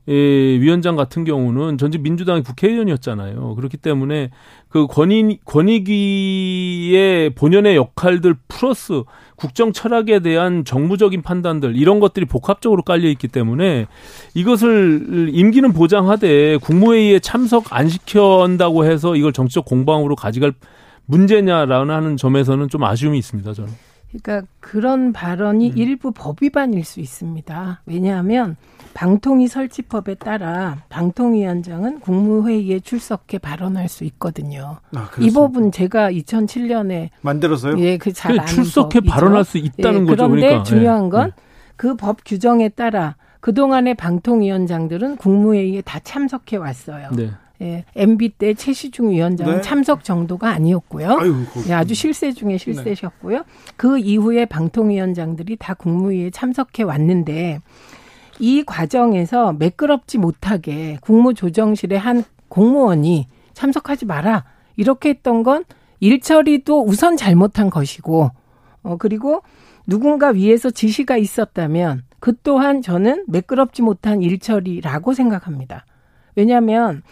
예, 0.09 0.15
위원장 0.15 0.95
같은 0.95 1.25
경우는 1.25 1.79
전직 1.79 2.01
민주당의 2.03 2.43
국회의원이었잖아요. 2.45 3.55
그렇기 3.57 3.77
때문에 3.77 4.31
그 4.69 4.87
권익, 4.87 5.45
권익위의 5.45 7.31
본연의 7.31 7.77
역할들 7.77 8.37
플러스 8.47 9.03
국정 9.35 9.73
철학에 9.73 10.21
대한 10.21 10.65
정무적인 10.65 11.23
판단들 11.23 11.77
이런 11.77 11.99
것들이 11.99 12.27
복합적으로 12.27 12.83
깔려 12.83 13.09
있기 13.09 13.29
때문에 13.29 13.87
이것을 14.35 15.31
임기는 15.33 15.73
보장하되 15.73 16.59
국무회의에 16.59 17.19
참석 17.19 17.73
안 17.73 17.89
시켜한다고 17.89 18.85
해서 18.85 19.17
이걸 19.17 19.33
정치적 19.33 19.65
공방으로 19.65 20.15
가져갈 20.15 20.53
문제냐라는 21.07 22.17
점에서는 22.17 22.69
좀 22.69 22.85
아쉬움이 22.85 23.19
있습니다. 23.19 23.53
저는. 23.53 23.73
그러니까 24.09 24.47
그런 24.61 25.13
발언이 25.13 25.71
음. 25.71 25.79
일부 25.79 26.13
법 26.13 26.43
위반일 26.43 26.85
수 26.85 27.01
있습니다. 27.01 27.83
왜냐하면 27.87 28.57
방통위 29.01 29.47
설치법에 29.47 30.15
따라 30.15 30.79
방통위원장은 30.89 32.01
국무회의에 32.01 32.81
출석해 32.81 33.37
발언할 33.37 33.91
수 33.91 34.05
있거든요. 34.05 34.79
아, 34.95 35.11
이 35.21 35.31
법은 35.31 35.71
제가 35.71 36.11
2007년에 36.11 37.11
만들어서요? 37.21 37.79
예, 37.81 37.99
그 37.99 38.11
잘 38.15 38.33
아는 38.41 38.47
출석해 38.47 39.01
법이죠. 39.01 39.13
발언할 39.13 39.45
수 39.45 39.59
있다는 39.59 40.03
예, 40.03 40.05
거죠. 40.07 40.29
그런데 40.29 40.47
그러니까. 40.47 40.63
중요한 40.63 41.11
건 41.11 41.27
예. 41.37 41.43
그법 41.77 42.21
규정에 42.25 42.71
따라 42.71 43.17
그동안의 43.41 43.97
방통위원장들은 43.97 45.17
국무회의에 45.17 45.83
다 45.83 45.99
참석해 46.03 46.57
왔어요. 46.57 47.11
네. 47.13 47.31
예, 47.61 47.85
MB 47.97 48.31
때 48.31 48.55
최시중 48.55 49.11
위원장은 49.11 49.57
네. 49.57 49.61
참석 49.61 50.05
정도가 50.05 50.49
아니었고요. 50.51 51.19
아유, 51.19 51.35
그- 51.53 51.65
예, 51.69 51.75
아주 51.75 51.95
실세 51.95 52.33
중에 52.33 52.57
실세셨고요. 52.57 53.45
그 53.77 53.99
이후에 53.99 54.47
방통위원장들이 54.47 55.57
다 55.59 55.75
국무회의에 55.75 56.31
참석해 56.31 56.83
왔는데 56.83 57.61
이 58.39 58.63
과정에서 58.65 59.53
매끄럽지 59.53 60.19
못하게 60.19 60.99
국무조정실의 61.01 61.99
한 61.99 62.25
공무원이 62.49 63.29
참석하지 63.55 64.07
마라 64.07 64.45
이렇게 64.77 65.11
했던 65.11 65.43
건 65.43 65.65
일처리도 66.01 66.85
우선 66.85 67.17
잘못한 67.17 67.71
것이고 67.71 68.31
어 68.83 68.97
그리고 68.99 69.43
누군가 69.87 70.29
위에서 70.29 70.71
지시가 70.71 71.17
있었다면 71.17 72.03
그 72.21 72.35
또한 72.43 72.83
저는 72.83 73.25
매끄럽지 73.29 73.83
못한 73.83 74.23
일처리라고 74.23 75.15
생각합니다. 75.15 75.87
왜냐하면 76.35 77.03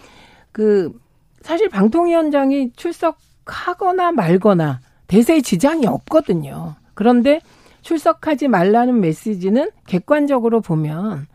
그 0.52 0.92
사실 1.40 1.68
방통위원장이 1.68 2.72
출석하거나 2.74 4.12
말거나 4.12 4.80
대세에 5.06 5.40
지장이 5.40 5.86
없거든요. 5.86 6.74
그런데 6.94 7.40
출석하지 7.84 8.48
말라는 8.48 9.00
메시지는 9.00 9.70
객관적으로 9.86 10.60
보면 10.60 11.26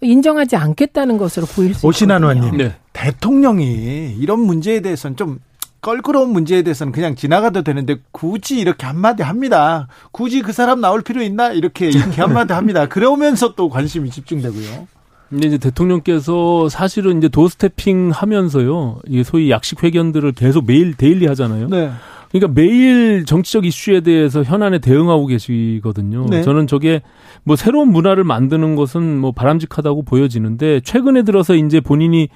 인정하지 0.00 0.56
않겠다는 0.56 1.18
것으로 1.18 1.46
보일 1.46 1.74
수 1.74 1.86
오신환 1.86 2.22
있거든요. 2.22 2.42
의원님. 2.42 2.66
네. 2.66 2.76
대통령이 2.92 4.16
이런 4.18 4.40
문제에 4.40 4.80
대해서는 4.80 5.16
좀 5.16 5.38
껄끄러운 5.80 6.30
문제에 6.32 6.62
대해서는 6.62 6.92
그냥 6.92 7.14
지나가도 7.14 7.62
되는데 7.62 7.96
굳이 8.10 8.58
이렇게 8.58 8.86
한마디 8.86 9.22
합니다. 9.22 9.88
굳이 10.12 10.42
그 10.42 10.52
사람 10.52 10.80
나올 10.80 11.02
필요 11.02 11.22
있나? 11.22 11.52
이렇게 11.52 11.88
이렇게 11.88 12.20
한마디 12.22 12.52
합니다. 12.52 12.86
그러면서 12.86 13.54
또 13.54 13.68
관심이 13.68 14.10
집중되고요. 14.10 14.88
근데 15.28 15.48
이제 15.48 15.58
대통령께서 15.58 16.68
사실은 16.68 17.18
이제 17.18 17.28
도스태핑 17.28 18.10
하면서요. 18.10 19.00
이게 19.06 19.24
소위 19.24 19.50
약식 19.50 19.82
회견들을 19.82 20.32
계속 20.32 20.66
매일 20.66 20.94
데일리 20.94 21.26
하잖아요. 21.26 21.68
네. 21.68 21.90
그러니까 22.32 22.60
매일 22.60 23.24
정치적 23.26 23.66
이슈에 23.66 24.00
대해서 24.00 24.42
현안에 24.42 24.78
대응하고 24.78 25.26
계시거든요. 25.26 26.26
네. 26.30 26.42
저는 26.42 26.66
저게 26.66 27.02
뭐 27.44 27.56
새로운 27.56 27.92
문화를 27.92 28.24
만드는 28.24 28.74
것은 28.74 29.18
뭐 29.18 29.32
바람직하다고 29.32 30.02
보여지는데 30.02 30.80
최근에 30.80 31.22
들어서 31.22 31.54
이제 31.54 31.80
본인이 31.80 32.28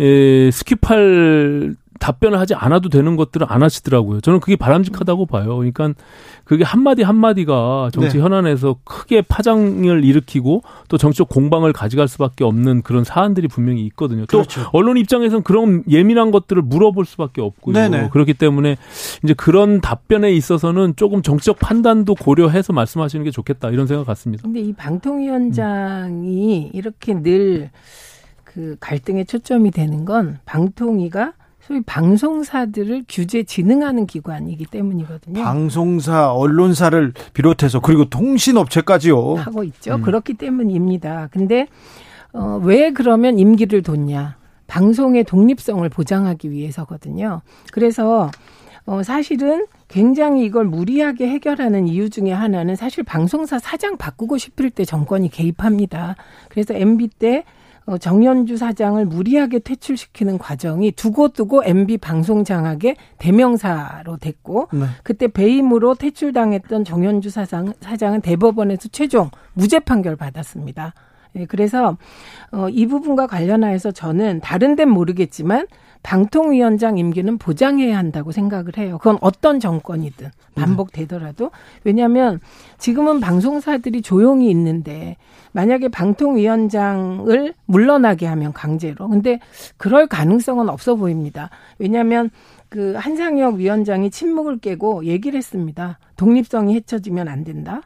에, 0.00 0.50
스킵할 0.50 1.76
답변을 1.98 2.38
하지 2.38 2.54
않아도 2.54 2.88
되는 2.88 3.16
것들을 3.16 3.46
안 3.50 3.62
하시더라고요. 3.62 4.20
저는 4.20 4.40
그게 4.40 4.56
바람직하다고 4.56 5.26
봐요. 5.26 5.56
그러니까 5.56 5.92
그게 6.44 6.64
한마디 6.64 7.02
한마디가 7.02 7.90
정치 7.92 8.16
네. 8.18 8.22
현안에서 8.22 8.76
크게 8.84 9.22
파장을 9.22 10.04
일으키고 10.04 10.62
또 10.88 10.98
정치적 10.98 11.28
공방을 11.28 11.72
가져갈 11.72 12.08
수밖에 12.08 12.44
없는 12.44 12.82
그런 12.82 13.04
사안들이 13.04 13.48
분명히 13.48 13.84
있거든요. 13.86 14.26
또 14.26 14.38
그렇죠. 14.38 14.68
언론 14.72 14.96
입장에서는 14.96 15.42
그런 15.42 15.82
예민한 15.88 16.30
것들을 16.30 16.62
물어볼 16.62 17.04
수밖에 17.04 17.40
없고요. 17.40 17.74
네네. 17.74 18.10
그렇기 18.10 18.34
때문에 18.34 18.76
이제 19.24 19.34
그런 19.34 19.80
답변에 19.80 20.32
있어서는 20.32 20.94
조금 20.96 21.22
정치적 21.22 21.58
판단도 21.58 22.14
고려해서 22.14 22.72
말씀하시는 22.72 23.24
게 23.24 23.30
좋겠다 23.30 23.70
이런 23.70 23.86
생각 23.86 24.06
같습니다. 24.06 24.42
근데 24.42 24.60
이 24.60 24.72
방통위원장이 24.72 26.70
이렇게 26.72 27.14
늘 27.14 27.70
그 28.56 28.74
갈등에 28.80 29.24
초점이 29.24 29.70
되는 29.70 30.06
건 30.06 30.38
방통위가 30.46 31.34
소위 31.66 31.80
방송사들을 31.80 33.06
규제 33.08 33.42
진흥하는 33.42 34.06
기관이기 34.06 34.66
때문이거든요. 34.66 35.42
방송사, 35.42 36.32
언론사를 36.32 37.12
비롯해서 37.34 37.80
그리고 37.80 38.04
통신업체까지요. 38.04 39.34
하고 39.34 39.64
있죠. 39.64 39.96
음. 39.96 40.02
그렇기 40.02 40.34
때문입니다. 40.34 41.28
근데 41.32 41.66
어, 42.32 42.60
왜 42.62 42.92
그러면 42.92 43.40
임기를 43.40 43.82
뒀냐? 43.82 44.36
방송의 44.68 45.24
독립성을 45.24 45.88
보장하기 45.88 46.52
위해서거든요. 46.52 47.42
그래서 47.72 48.30
어, 48.84 49.02
사실은 49.02 49.66
굉장히 49.88 50.44
이걸 50.44 50.66
무리하게 50.66 51.26
해결하는 51.28 51.88
이유 51.88 52.10
중에 52.10 52.30
하나는 52.30 52.76
사실 52.76 53.02
방송사 53.02 53.58
사장 53.58 53.96
바꾸고 53.96 54.38
싶을 54.38 54.70
때 54.70 54.84
정권이 54.84 55.30
개입합니다. 55.30 56.14
그래서 56.48 56.74
MB 56.74 57.08
때 57.18 57.38
어, 57.38 57.44
정연주 58.00 58.56
사장을 58.56 59.04
무리하게 59.04 59.60
퇴출시키는 59.60 60.38
과정이 60.38 60.90
두고두고 60.92 61.62
MB 61.64 61.98
방송 61.98 62.42
장악의 62.42 62.96
대명사로 63.18 64.16
됐고 64.16 64.68
네. 64.72 64.86
그때 65.04 65.28
배임으로 65.28 65.94
퇴출당했던 65.94 66.84
정현주 66.84 67.30
사장, 67.30 67.72
사장은 67.80 68.22
대법원에서 68.22 68.88
최종 68.90 69.30
무죄 69.54 69.78
판결 69.78 70.16
받았습니다. 70.16 70.94
예, 71.36 71.44
그래서 71.46 71.96
어, 72.50 72.68
이 72.68 72.86
부분과 72.86 73.26
관련하여서 73.26 73.92
저는 73.92 74.40
다른 74.40 74.74
데는 74.74 74.92
모르겠지만 74.92 75.66
방통위원장 76.06 76.98
임기는 76.98 77.36
보장해야 77.36 77.98
한다고 77.98 78.30
생각을 78.30 78.78
해요. 78.78 78.96
그건 78.98 79.18
어떤 79.20 79.58
정권이든 79.58 80.28
반복되더라도 80.54 81.50
왜냐하면 81.82 82.38
지금은 82.78 83.18
방송사들이 83.18 84.02
조용히 84.02 84.48
있는데 84.50 85.16
만약에 85.50 85.88
방통위원장을 85.88 87.54
물러나게 87.66 88.24
하면 88.26 88.52
강제로 88.52 89.08
근데 89.08 89.40
그럴 89.78 90.06
가능성은 90.06 90.68
없어 90.68 90.94
보입니다. 90.94 91.50
왜냐하면 91.80 92.30
그 92.68 92.94
한상혁 92.94 93.56
위원장이 93.56 94.10
침묵을 94.10 94.58
깨고 94.58 95.06
얘기를 95.06 95.36
했습니다. 95.36 95.98
독립성이 96.16 96.76
해쳐지면 96.76 97.26
안 97.26 97.42
된다. 97.42 97.82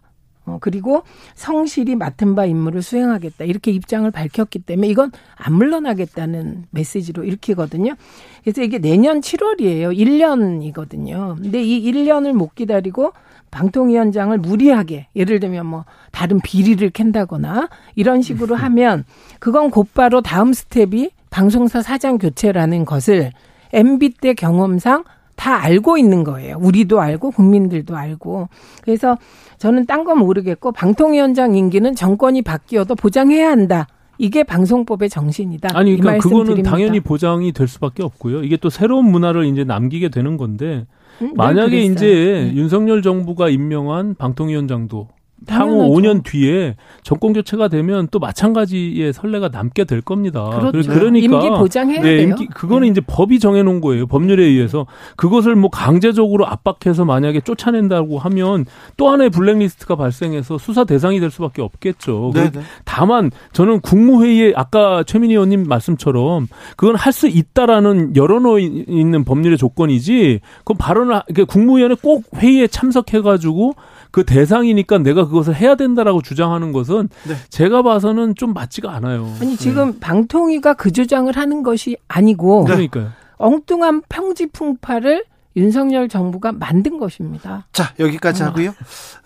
어, 0.50 0.58
그리고 0.60 1.02
성실히 1.34 1.96
맡은 1.96 2.34
바 2.34 2.46
임무를 2.46 2.82
수행하겠다. 2.82 3.44
이렇게 3.44 3.70
입장을 3.70 4.10
밝혔기 4.10 4.60
때문에 4.60 4.88
이건 4.88 5.12
안 5.36 5.54
물러나겠다는 5.54 6.66
메시지로 6.70 7.24
읽히거든요. 7.24 7.94
그래서 8.42 8.62
이게 8.62 8.78
내년 8.78 9.20
7월이에요. 9.20 9.96
1년이거든요. 9.96 11.36
근데 11.40 11.62
이 11.62 11.90
1년을 11.90 12.32
못 12.32 12.54
기다리고 12.54 13.12
방통위원장을 13.50 14.36
무리하게 14.38 15.08
예를 15.16 15.40
들면 15.40 15.66
뭐 15.66 15.84
다른 16.12 16.40
비리를 16.40 16.88
캔다거나 16.90 17.68
이런 17.96 18.22
식으로 18.22 18.54
하면 18.54 19.04
그건 19.38 19.70
곧바로 19.70 20.20
다음 20.20 20.52
스텝이 20.52 21.10
방송사 21.30 21.82
사장 21.82 22.18
교체라는 22.18 22.84
것을 22.84 23.32
MB 23.72 24.10
때 24.20 24.34
경험상 24.34 25.04
다 25.40 25.56
알고 25.64 25.96
있는 25.96 26.22
거예요. 26.22 26.58
우리도 26.60 27.00
알고 27.00 27.30
국민들도 27.30 27.96
알고. 27.96 28.50
그래서 28.82 29.16
저는 29.56 29.86
딴 29.86 30.04
건 30.04 30.18
모르겠고 30.18 30.72
방통위원장 30.72 31.54
임기는 31.56 31.94
정권이 31.94 32.42
바뀌어도 32.42 32.94
보장해야 32.94 33.50
한다. 33.50 33.86
이게 34.18 34.42
방송법의 34.44 35.08
정신이다. 35.08 35.70
아니 35.72 35.94
이 35.94 35.96
그러니까 35.96 36.22
그거는 36.22 36.44
드립니다. 36.44 36.70
당연히 36.70 37.00
보장이 37.00 37.52
될 37.52 37.68
수밖에 37.68 38.02
없고요. 38.02 38.42
이게 38.42 38.58
또 38.58 38.68
새로운 38.68 39.10
문화를 39.10 39.46
이제 39.46 39.64
남기게 39.64 40.10
되는 40.10 40.36
건데 40.36 40.86
음, 41.22 41.28
늘 41.28 41.32
만약에. 41.36 41.82
이제 41.84 42.06
네. 42.06 42.54
윤석열 42.54 43.00
정부가 43.00 43.48
임명한 43.48 44.16
방통위원장도 44.16 45.08
향후 45.48 45.78
당연하죠. 45.78 45.94
5년 45.94 46.22
뒤에 46.24 46.76
정권 47.02 47.32
교체가 47.32 47.68
되면 47.68 48.08
또 48.10 48.18
마찬가지의 48.18 49.12
선례가 49.12 49.48
남게 49.48 49.84
될 49.84 50.00
겁니다. 50.00 50.44
그렇죠. 50.50 50.90
그러니까 50.90 51.36
임기 51.36 51.48
보장해야 51.50 52.00
네, 52.02 52.16
돼요. 52.16 52.28
임기, 52.28 52.46
그거는 52.48 52.82
네. 52.86 52.88
이제 52.88 53.00
법이 53.06 53.38
정해놓은 53.38 53.80
거예요. 53.80 54.06
법률에 54.06 54.44
의해서 54.44 54.86
그것을 55.16 55.54
뭐 55.56 55.70
강제적으로 55.70 56.46
압박해서 56.46 57.04
만약에 57.04 57.40
쫓아낸다고 57.40 58.18
하면 58.18 58.66
또 58.96 59.08
하나의 59.08 59.30
블랙리스트가 59.30 59.96
발생해서 59.96 60.58
수사 60.58 60.84
대상이 60.84 61.20
될 61.20 61.30
수밖에 61.30 61.62
없겠죠. 61.62 62.32
네, 62.34 62.50
그- 62.50 62.58
네. 62.58 62.64
다만 62.84 63.30
저는 63.52 63.80
국무회의에 63.80 64.52
아까 64.56 65.02
최민희 65.04 65.34
의원님 65.34 65.64
말씀처럼 65.64 66.48
그건 66.76 66.96
할 66.96 67.10
수 67.10 67.26
있다라는 67.26 68.14
열어놓 68.14 68.60
있는 68.60 69.24
법률의 69.24 69.58
조건이지 69.58 70.38
그건 70.58 70.76
발언을 70.76 71.14
하- 71.16 71.22
그러니까 71.26 71.52
국무위원회 71.52 71.96
꼭 72.00 72.22
회의에 72.36 72.68
참석해가지고 72.68 73.72
그 74.10 74.24
대상이니까 74.24 74.98
내가 74.98 75.26
그것을 75.26 75.54
해야 75.54 75.74
된다라고 75.74 76.22
주장하는 76.22 76.72
것은 76.72 77.08
네. 77.26 77.34
제가 77.48 77.82
봐서는 77.82 78.34
좀 78.34 78.52
맞지가 78.52 78.90
않아요. 78.92 79.32
아니 79.40 79.56
지금 79.56 79.98
방통위가 80.00 80.74
그 80.74 80.90
주장을 80.90 81.34
하는 81.36 81.62
것이 81.62 81.96
아니고 82.08 82.64
그러니까요. 82.64 83.10
엉뚱한 83.36 84.02
평지풍파를 84.08 85.24
윤석열 85.56 86.08
정부가 86.08 86.52
만든 86.52 86.98
것입니다. 86.98 87.66
자, 87.72 87.92
여기까지 87.98 88.42
하고요. 88.42 88.74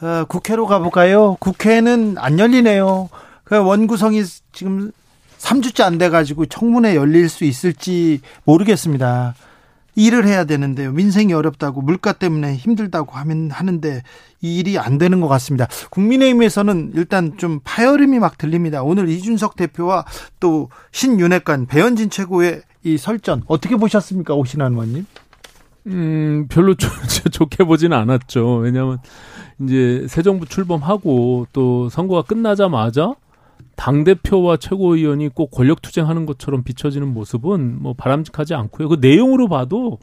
어, 0.01 0.25
국회로 0.27 0.67
가볼까요? 0.67 1.37
국회는 1.39 2.17
안 2.19 2.39
열리네요. 2.39 3.09
그 3.45 3.57
원구성이 3.57 4.23
지금 4.53 4.91
3주째 5.39 5.83
안 5.83 5.99
돼가지고 5.99 6.47
청문회 6.47 6.97
열릴 6.97 7.29
수 7.29 7.45
있을지 7.45 8.21
모르겠습니다. 8.45 9.35
일을 9.97 10.27
해야 10.27 10.45
되는데요. 10.45 10.93
민생이 10.93 11.33
어렵다고 11.33 11.81
물가 11.83 12.13
때문에 12.13 12.57
힘들다고 12.57 13.13
하면 13.13 13.51
하는데 13.51 14.03
이 14.41 14.59
일이 14.59 14.79
안 14.79 14.99
되는 14.99 15.21
것 15.21 15.29
같습니다. 15.29 15.69
국민의힘에서는 15.91 16.93
일단 16.95 17.37
좀 17.39 17.61
파열음이 17.65 18.19
막 18.19 18.39
들립니다. 18.39 18.83
오늘 18.83 19.09
이준석 19.09 19.57
대표와 19.57 20.05
또 20.41 20.69
신윤핵관 20.93 21.67
배현진 21.67 22.11
최고의 22.11 22.63
이 22.83 22.99
설전 22.99 23.45
어떻게 23.47 23.77
보셨습니까, 23.77 24.35
오신환 24.35 24.73
의원님? 24.73 25.07
음, 25.87 26.47
별로 26.49 26.75
좋, 26.75 26.89
좋게 27.31 27.65
보지는 27.65 27.97
않았죠. 27.97 28.57
왜냐하면 28.57 28.99
이제 29.61 30.07
새 30.09 30.23
정부 30.23 30.47
출범하고 30.47 31.47
또 31.53 31.89
선거가 31.89 32.23
끝나자마자 32.23 33.15
당 33.77 34.05
대표와 34.05 34.57
최고위원이 34.57 35.29
꼭 35.31 35.51
권력 35.51 35.83
투쟁하는 35.83 36.27
것처럼 36.27 36.63
비춰지는 36.63 37.13
모습은 37.13 37.83
뭐 37.83 37.95
바람직하지 37.95 38.55
않고요. 38.55 38.89
그 38.89 38.99
내용으로 39.01 39.49
봐도 39.49 39.99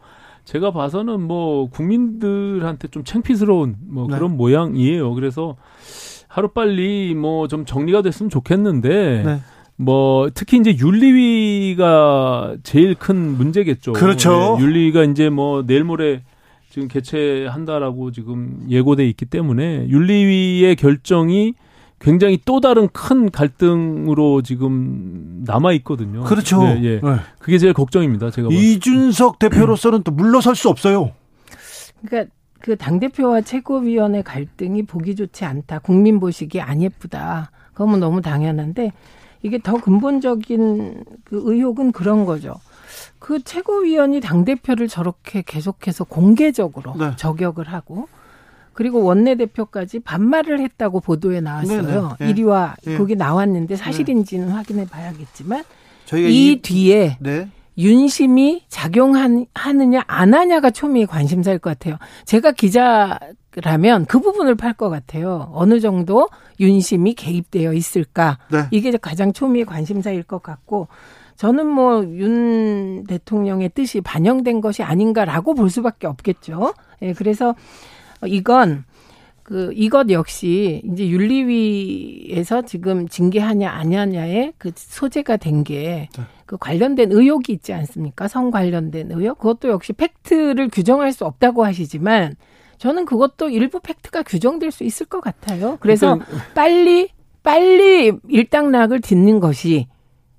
제가 0.45 0.72
봐서는 0.72 1.22
뭐 1.22 1.69
국민들한테 1.69 2.88
좀 2.88 3.03
창피스러운 3.03 3.76
뭐 3.88 4.07
네. 4.07 4.15
그런 4.15 4.38
모양이에요. 4.38 5.13
그래서 5.13 5.55
하루 6.28 6.47
빨리 6.49 7.13
뭐 7.13 7.47
좀 7.47 7.65
정리가 7.65 8.01
됐으면 8.01 8.30
좋겠는데 8.30 9.24
네. 9.24 9.39
뭐 9.76 10.30
특히 10.34 10.57
이제 10.57 10.76
윤리위가 10.78 12.57
제일 12.63 12.95
큰 12.95 13.38
문제겠죠. 13.38 13.93
그렇죠. 13.93 14.57
네, 14.57 14.63
윤리위가 14.63 15.03
이제 15.05 15.30
뭐 15.30 15.65
내일 15.65 15.84
모레 15.84 16.24
지금 16.69 16.88
개최한다라고 16.88 18.11
지금 18.11 18.65
예고돼 18.69 19.07
있기 19.09 19.26
때문에 19.26 19.88
윤리위의 19.89 20.76
결정이 20.78 21.53
굉장히 22.02 22.39
또 22.45 22.60
다른 22.60 22.88
큰 22.89 23.30
갈등으로 23.30 24.41
지금 24.41 25.43
남아 25.45 25.74
있거든요. 25.74 26.24
그렇죠. 26.24 26.64
네, 26.64 26.80
예. 26.84 26.99
네. 26.99 27.16
그게 27.39 27.58
제일 27.58 27.74
걱정입니다. 27.74 28.32
제가. 28.32 28.49
이준석 28.52 29.39
대표로서는 29.39 30.04
또 30.04 30.12
물러설 30.12 30.56
수 30.56 30.68
없어요. 30.70 31.12
그러니까 32.04 32.34
그 32.60 32.76
당 32.76 32.99
대표와 32.99 33.41
최고위원의 33.41 34.24
갈등이 34.24 34.84
보기 34.84 35.16
좋지 35.16 35.45
않다. 35.45 35.80
국민 35.80 36.20
보시기 36.20 36.62
안 36.62 36.82
예쁘다. 36.82 37.52
그러면 37.74 37.99
너무 37.99 38.22
당연한데 38.22 38.91
이게 39.43 39.60
더 39.60 39.74
근본적인 39.74 41.04
그 41.24 41.41
의혹은 41.43 41.91
그런 41.91 42.26
거죠. 42.26 42.56
그 43.20 43.43
최고위원이 43.43 44.20
당 44.22 44.45
대표를 44.45 44.88
저렇게 44.88 45.43
계속해서 45.45 46.04
공개적으로 46.04 46.95
네. 46.97 47.16
저격을 47.16 47.68
하고 47.68 48.08
그리고 48.74 49.03
원내대표까지 49.03 49.99
반말을 49.99 50.59
했다고 50.59 50.99
보도에 51.01 51.41
나왔어요. 51.41 52.15
네, 52.19 52.26
네. 52.26 52.34
1위와 52.34 52.74
예. 52.88 52.97
거기 52.97 53.15
나왔는데 53.15 53.76
사실인지는 53.76 54.49
확인해 54.49 54.86
봐야겠지만 54.86 55.63
저희가 56.05 56.30
이 56.30 56.59
뒤에 56.61 57.17
네. 57.19 57.49
윤심이 57.78 58.63
작용하느냐 58.67 60.03
안 60.07 60.34
하냐가 60.34 60.69
초미의 60.72 61.07
관심사일 61.07 61.59
것 61.59 61.69
같아요. 61.72 61.97
제가 62.26 62.51
기자라면 62.51 64.05
그 64.07 64.19
부분을 64.19 64.55
팔 64.55 64.74
것 64.74 64.89
같아요. 64.89 65.49
어느 65.53 65.80
정도 65.80 66.30
윤심이 66.59 67.13
개입되어 67.13 67.74
있을까? 67.74 68.39
네. 68.51 68.65
이게 68.72 68.91
가장 68.97 69.34
초미의 69.34 69.65
관심사일 69.65 70.24
것 70.24 70.43
같고 70.43 70.88
저는 71.38 71.65
뭐 71.65 72.03
윤 72.03 73.03
대통령의 73.07 73.69
뜻이 73.69 74.01
반영된 74.01 74.61
것이 74.61 74.84
아닌가라고 74.84 75.55
볼 75.55 75.69
수밖에 75.69 76.07
없겠죠. 76.07 76.74
예, 77.01 77.13
그래서 77.13 77.55
이건 78.28 78.84
그 79.43 79.72
이것 79.76 80.09
역시 80.11 80.82
이제 80.86 81.07
윤리위에서 81.09 82.61
지금 82.63 83.07
징계하냐 83.07 83.69
안 83.69 83.93
하냐의 83.93 84.53
그 84.57 84.72
소재가 84.76 85.38
된 85.38 85.63
게 85.63 86.07
그 86.51 86.57
관련된 86.57 87.13
의혹이 87.13 87.53
있지 87.53 87.72
않습니까? 87.72 88.28
성 88.28 88.51
관련된 88.51 89.09
의혹. 89.13 89.38
그것도 89.38 89.69
역시 89.69 89.93
팩트를 89.93 90.67
규정할 90.67 91.13
수 91.13 91.24
없다고 91.24 91.63
하시지만 91.63 92.36
저는 92.78 93.05
그것도 93.05 93.49
일부 93.49 93.80
팩트가 93.80 94.24
규정될 94.24 94.72
수 94.72 94.84
있을 94.84 95.05
것 95.05 95.22
같아요. 95.22 95.78
그래서 95.80 96.19
빨리 96.53 97.07
빨리 97.41 98.11
일당락을 98.28 98.99
딛는 98.99 99.39
것이 99.39 99.88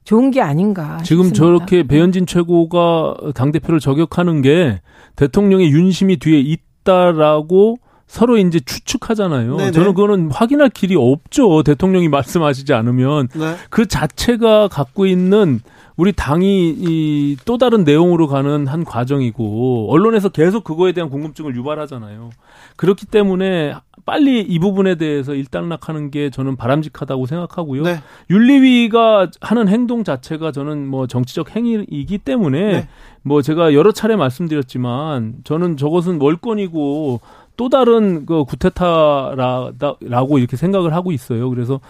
좋은 0.05 0.31
게 0.31 0.43
아닌가. 0.43 0.99
지금 1.03 1.25
싶습니다. 1.25 1.35
저렇게 1.35 1.87
배현진 1.87 2.27
최고가 2.27 3.33
당대표를 3.35 3.81
저격하는 3.81 4.43
게 4.43 4.83
대통령의 5.17 5.71
윤심이 5.71 6.19
뒤에 6.19 6.41
있 6.41 6.61
다라고 6.85 7.77
서로 8.07 8.37
이제 8.37 8.61
추측하잖아요. 8.61 9.57
네네. 9.57 9.71
저는 9.73 9.95
그거는 9.95 10.31
확인할 10.31 10.69
길이 10.71 10.95
없죠. 10.97 11.63
대통령이 11.63 12.09
말씀하시지 12.11 12.73
않으면. 12.75 13.29
네. 13.35 13.57
그 13.71 13.87
자체가 13.87 14.69
갖고 14.69 15.07
있는 15.07 15.61
우리 15.97 16.13
당이 16.13 16.75
이 16.79 17.37
또 17.45 17.59
다른 17.59 17.85
내용으로 17.85 18.27
가는 18.29 18.67
한 18.67 18.85
과정이고 18.85 19.89
언론에서 19.91 20.29
계속 20.29 20.65
그거에 20.65 20.93
대한 20.93 21.11
궁금증을 21.11 21.57
유발하잖아요. 21.57 22.31
그렇기 22.77 23.07
때문에 23.07 23.75
빨리 24.05 24.41
이 24.41 24.59
부분에 24.59 24.97
대해서 24.97 25.35
일단락하는 25.35 26.11
게 26.11 26.29
저는 26.31 26.57
바람직하다고 26.57 27.27
생각하고요. 27.27 27.83
네. 27.85 28.01
윤리위가 28.31 29.29
하는 29.41 29.69
행동 29.69 30.03
자체가 30.05 30.51
저는 30.53 30.87
뭐 30.89 31.07
정치적 31.07 31.55
행위이기 31.55 32.19
때문에 32.19 32.61
네. 32.73 32.89
뭐 33.23 33.43
제가 33.43 33.75
여러 33.75 33.93
차례 33.93 34.17
말씀드렸지만 34.17 35.35
저는 35.45 35.77
저것은 35.77 36.21
월권이고 36.21 37.21
또 37.57 37.69
다른 37.69 38.25
그 38.27 38.45
구테타라고 38.45 40.39
이렇게 40.39 40.57
생각을 40.57 40.95
하고 40.95 41.13
있어요. 41.13 41.49
그래서 41.51 41.81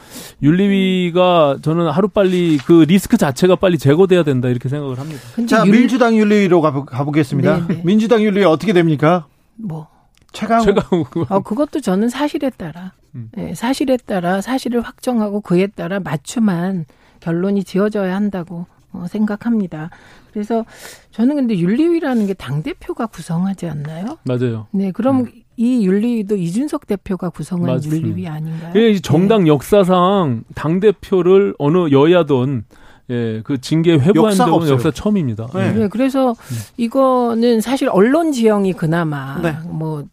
윤리위가 0.43 1.59
저는 1.63 1.89
하루 1.89 2.09
빨리 2.09 2.59
그 2.59 2.85
리스크 2.87 3.17
자체가 3.17 3.57
빨리 3.57 3.79
제거돼야 3.79 4.23
된다 4.23 4.49
이렇게 4.49 4.69
생각을 4.69 4.99
합니다. 4.99 5.21
자, 5.49 5.65
윤- 5.67 5.73
민주당 5.73 6.17
윤리위로 6.17 6.61
가보, 6.61 6.85
가보겠습니다. 6.85 7.67
네, 7.69 7.75
네. 7.77 7.83
민주당 7.85 8.23
윤리위 8.23 8.45
어떻게 8.45 8.73
됩니까? 8.73 9.27
뭐 9.57 9.87
최강 10.33 10.63
제가 10.63 10.89
어, 11.29 11.41
그것도 11.41 11.81
저는 11.81 12.09
사실에 12.09 12.51
따라, 12.51 12.93
음. 13.15 13.31
예, 13.39 13.55
사실에 13.55 13.97
따라 13.97 14.41
사실을 14.41 14.81
확정하고 14.81 15.41
그에 15.41 15.67
따라 15.67 16.01
맞춤한 16.01 16.87
결론이 17.21 17.65
지어져야 17.65 18.15
한다고 18.17 18.67
어, 18.93 19.07
생각합니다. 19.09 19.91
그래서 20.33 20.65
저는 21.11 21.37
근데 21.37 21.59
윤리위라는 21.59 22.27
게 22.27 22.35
당 22.35 22.63
대표가 22.63 23.07
구성하지 23.07 23.69
않나요? 23.69 24.19
맞아요. 24.25 24.67
네, 24.71 24.91
그럼 24.93 25.27
이 25.57 25.87
윤리위도 25.87 26.37
이준석 26.37 26.87
대표가 26.87 27.29
구성한 27.31 27.67
맞습니다. 27.75 28.07
윤리위 28.09 28.27
아닌가요? 28.27 28.73
예, 28.77 28.91
이 28.91 29.01
정당 29.01 29.47
역사상 29.47 30.45
당 30.55 30.81
대표를 30.81 31.55
어느 31.59 31.91
여야든 31.91 32.65
예, 33.11 33.43
그 33.45 33.61
징계 33.61 33.93
회부한 33.99 34.35
적은 34.35 34.53
없어요. 34.55 34.73
역사 34.75 34.91
처음입니다. 34.91 35.47
네. 35.55 35.67
예. 35.69 35.73
네, 35.73 35.89
그래서 35.89 36.35
이거는 36.77 37.61
사실 37.61 37.89
언론 37.91 38.33
지형이 38.33 38.73
그나마 38.73 39.41
네. 39.43 39.53
뭐 39.69 40.05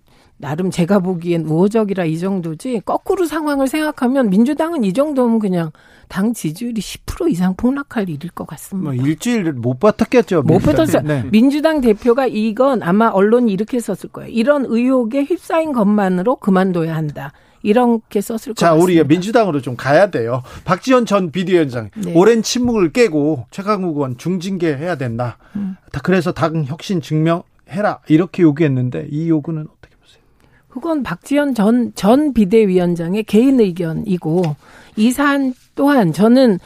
나름 0.41 0.71
제가 0.71 0.99
보기엔 0.99 1.45
우호적이라 1.45 2.05
이 2.05 2.17
정도지 2.17 2.81
거꾸로 2.85 3.25
상황을 3.25 3.67
생각하면 3.67 4.29
민주당은 4.29 4.85
이 4.85 4.93
정도면 4.93 5.39
그냥 5.39 5.71
당 6.07 6.33
지지율이 6.33 6.79
10% 6.79 7.29
이상 7.29 7.55
폭락할 7.55 8.09
일일 8.09 8.31
것 8.31 8.47
같습니다. 8.47 8.91
뭐 8.91 8.93
일주일 8.93 9.51
못 9.51 9.79
버텼겠죠. 9.79 10.43
못. 10.43 10.59
버텼어요. 10.59 11.01
네. 11.03 11.25
민주당 11.29 11.81
대표가 11.81 12.25
이건 12.25 12.81
아마 12.83 13.09
언론이 13.09 13.51
이렇게 13.51 13.81
썼을 13.81 14.11
거예요. 14.13 14.29
이런 14.31 14.65
의혹에 14.65 15.23
휩싸인 15.23 15.73
것만으로 15.73 16.37
그만둬야 16.37 16.95
한다. 16.95 17.33
이렇게 17.61 18.21
썼을 18.21 18.39
것 18.53 18.55
자, 18.55 18.71
같습니다. 18.71 18.83
우리 19.01 19.03
민주당으로 19.03 19.59
좀 19.61 19.75
가야 19.75 20.09
돼요. 20.09 20.41
박지원 20.63 21.05
전 21.05 21.31
비대위원장 21.31 21.89
네. 21.97 22.13
오랜 22.15 22.41
침묵을 22.41 22.93
깨고 22.93 23.47
최강욱 23.51 23.97
의원 23.97 24.17
중징계 24.17 24.73
해야 24.77 24.95
된다. 24.95 25.37
음. 25.57 25.75
다 25.91 25.99
그래서 26.01 26.31
당 26.31 26.63
혁신 26.63 27.01
증명해라 27.01 27.99
이렇게 28.07 28.43
요구했는데 28.43 29.07
이 29.11 29.27
요구는 29.27 29.63
어떻게? 29.63 29.95
그건 30.79 31.03
박지원 31.03 31.53
전, 31.53 31.91
전 31.95 32.33
비대위원장의 32.33 33.23
개인 33.23 33.59
의견이고 33.59 34.55
이 34.95 35.11
사안 35.11 35.53
또한 35.75 36.13
저는 36.13 36.59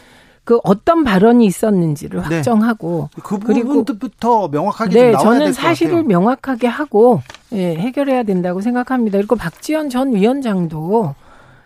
그 0.44 0.60
어떤 0.64 1.04
발언이 1.04 1.46
있었는지를 1.46 2.22
네. 2.28 2.36
확정하고 2.36 3.10
그 3.24 3.38
부분부터 3.38 4.50
명확하게 4.50 4.92
좀 4.92 5.02
네, 5.02 5.12
나와야 5.12 5.24
저는 5.24 5.54
사실을. 5.54 6.04
명확하게 6.04 6.68
하고 6.68 7.22
예, 7.54 7.76
해결해야 7.76 8.24
된다고 8.24 8.62
생각합니다. 8.62 9.18
그리고 9.18 9.36
박지원 9.36 9.90
전 9.90 10.14
위원장도 10.14 11.16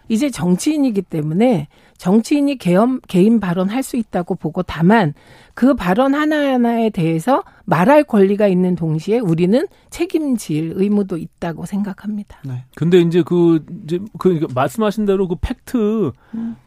이제 0.10 0.30
정치인이기 0.30 1.04
때문에 1.04 1.68
정치인이 1.98 2.58
개엄, 2.58 3.00
개인 3.08 3.40
발언할 3.40 3.82
수 3.82 3.98
있다고 3.98 4.36
보고 4.36 4.62
다만 4.62 5.14
그 5.56 5.74
발언 5.74 6.14
하나하나에 6.14 6.92
대해서 6.92 7.44
말할 7.66 8.04
권리가 8.04 8.48
있는 8.48 8.76
동시에 8.76 9.18
우리는 9.18 9.68
책임질 9.90 10.74
의무도 10.76 11.18
있다고 11.18 11.66
생각합니다. 11.66 12.38
근데 12.76 13.00
이제 13.00 13.24
그 13.24 13.66
이제 13.84 14.00
그 14.20 14.46
말씀하신 14.54 15.06
대로 15.06 15.28
그 15.28 15.36
팩트 15.42 16.12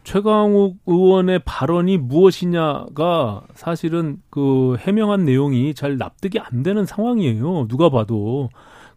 최강욱 0.03 0.77
의원의 0.85 1.39
발언이 1.45 1.97
무엇이냐가 1.97 3.43
사실은 3.53 4.21
그 4.29 4.75
해명한 4.79 5.23
내용이 5.23 5.73
잘 5.73 5.97
납득이 5.97 6.39
안 6.39 6.61
되는 6.61 6.85
상황이에요. 6.85 7.67
누가 7.69 7.89
봐도. 7.89 8.49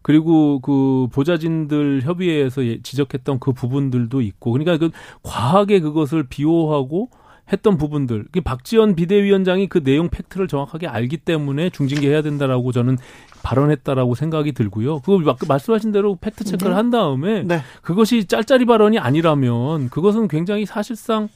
그리고 0.05 0.59
그 0.59 1.07
보좌진들 1.11 2.03
협의회에서 2.03 2.63
예- 2.63 2.79
지적했던 2.79 3.39
그 3.39 3.53
부분들도 3.53 4.21
있고 4.21 4.51
그러니까 4.51 4.77
그 4.77 4.91
과하게 5.23 5.79
그것을 5.79 6.27
비호하고 6.29 7.09
했던 7.51 7.75
부분들. 7.77 8.25
그 8.31 8.41
박지원 8.41 8.93
비대위원장이 8.93 9.67
그 9.67 9.83
내용 9.83 10.09
팩트를 10.09 10.47
정확하게 10.47 10.85
알기 10.85 11.17
때문에 11.17 11.71
중징계해야 11.71 12.21
된다라고 12.21 12.71
저는 12.71 12.99
발언했다라고 13.41 14.13
생각이 14.13 14.51
들고요. 14.51 14.99
그거 14.99 15.35
말씀하신 15.47 15.91
대로 15.91 16.19
팩트 16.21 16.43
체크를 16.43 16.73
네. 16.73 16.75
한 16.75 16.91
다음에 16.91 17.41
네. 17.41 17.61
그것이 17.81 18.25
짤짤이 18.25 18.65
발언이 18.65 18.99
아니라면 18.99 19.89
그것은 19.89 20.27
굉장히 20.27 20.67
사실상 20.67 21.29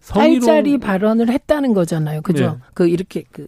성희롱... 0.00 0.40
짤짤이 0.40 0.78
발언을 0.78 1.28
했다는 1.28 1.74
거잖아요. 1.74 2.22
그죠? 2.22 2.44
네. 2.46 2.58
그 2.72 2.88
이렇게 2.88 3.24
그 3.30 3.46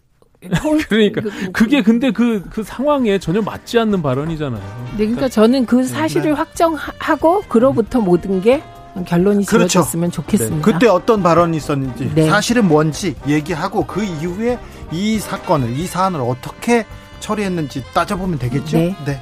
그러니까 0.88 1.20
그, 1.20 1.52
그게 1.52 1.82
근데 1.82 2.10
그, 2.10 2.44
그 2.50 2.62
상황에 2.62 3.18
전혀 3.18 3.42
맞지 3.42 3.78
않는 3.78 4.02
발언이잖아요. 4.02 4.86
네, 4.92 4.98
그러니까 4.98 5.28
저는 5.28 5.66
그 5.66 5.76
네. 5.76 5.84
사실을 5.84 6.30
네. 6.30 6.32
확정하고 6.32 7.42
그로부터 7.48 8.00
모든 8.00 8.40
게 8.40 8.62
결론이 9.06 9.46
그렇죠. 9.46 9.68
지어졌으면 9.68 10.10
좋겠습니다. 10.10 10.56
네. 10.56 10.62
그때 10.62 10.86
어떤 10.86 11.22
발언이 11.22 11.56
있었는지 11.56 12.12
네. 12.14 12.28
사실은 12.28 12.68
뭔지 12.68 13.14
얘기하고 13.26 13.86
그 13.86 14.02
이후에 14.04 14.58
이 14.92 15.18
사건을 15.18 15.70
이 15.70 15.86
사안을 15.86 16.20
어떻게 16.20 16.86
처리했는지 17.20 17.84
따져보면 17.92 18.38
되겠죠. 18.38 18.76
네. 18.76 18.96
네. 19.04 19.20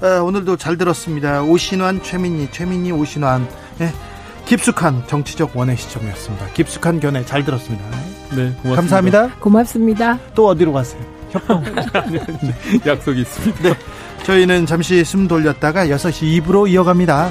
어, 0.00 0.22
오늘도 0.22 0.56
잘 0.56 0.76
들었습니다. 0.76 1.42
오신환, 1.42 2.02
최민희, 2.02 2.50
최민희, 2.52 2.92
오신환. 2.92 3.48
네. 3.78 3.92
깊숙한 4.44 5.04
정치적 5.06 5.56
원의 5.56 5.76
시점이었습니다. 5.76 6.46
깊숙한 6.54 7.00
견해 7.00 7.24
잘 7.24 7.44
들었습니다. 7.44 7.84
네, 8.30 8.52
고맙습니다. 8.62 8.74
감사합니다. 8.76 9.28
고맙습니다. 9.40 10.18
또 10.34 10.48
어디로 10.48 10.72
가세요? 10.72 11.00
협동. 11.30 11.62
네, 12.10 12.20
약속이 12.86 13.20
있습니다. 13.20 13.62
네. 13.62 13.74
저희는 14.24 14.66
잠시 14.66 15.04
숨 15.04 15.28
돌렸다가 15.28 15.86
6시 15.86 16.42
2부로 16.42 16.68
이어갑니다. 16.68 17.30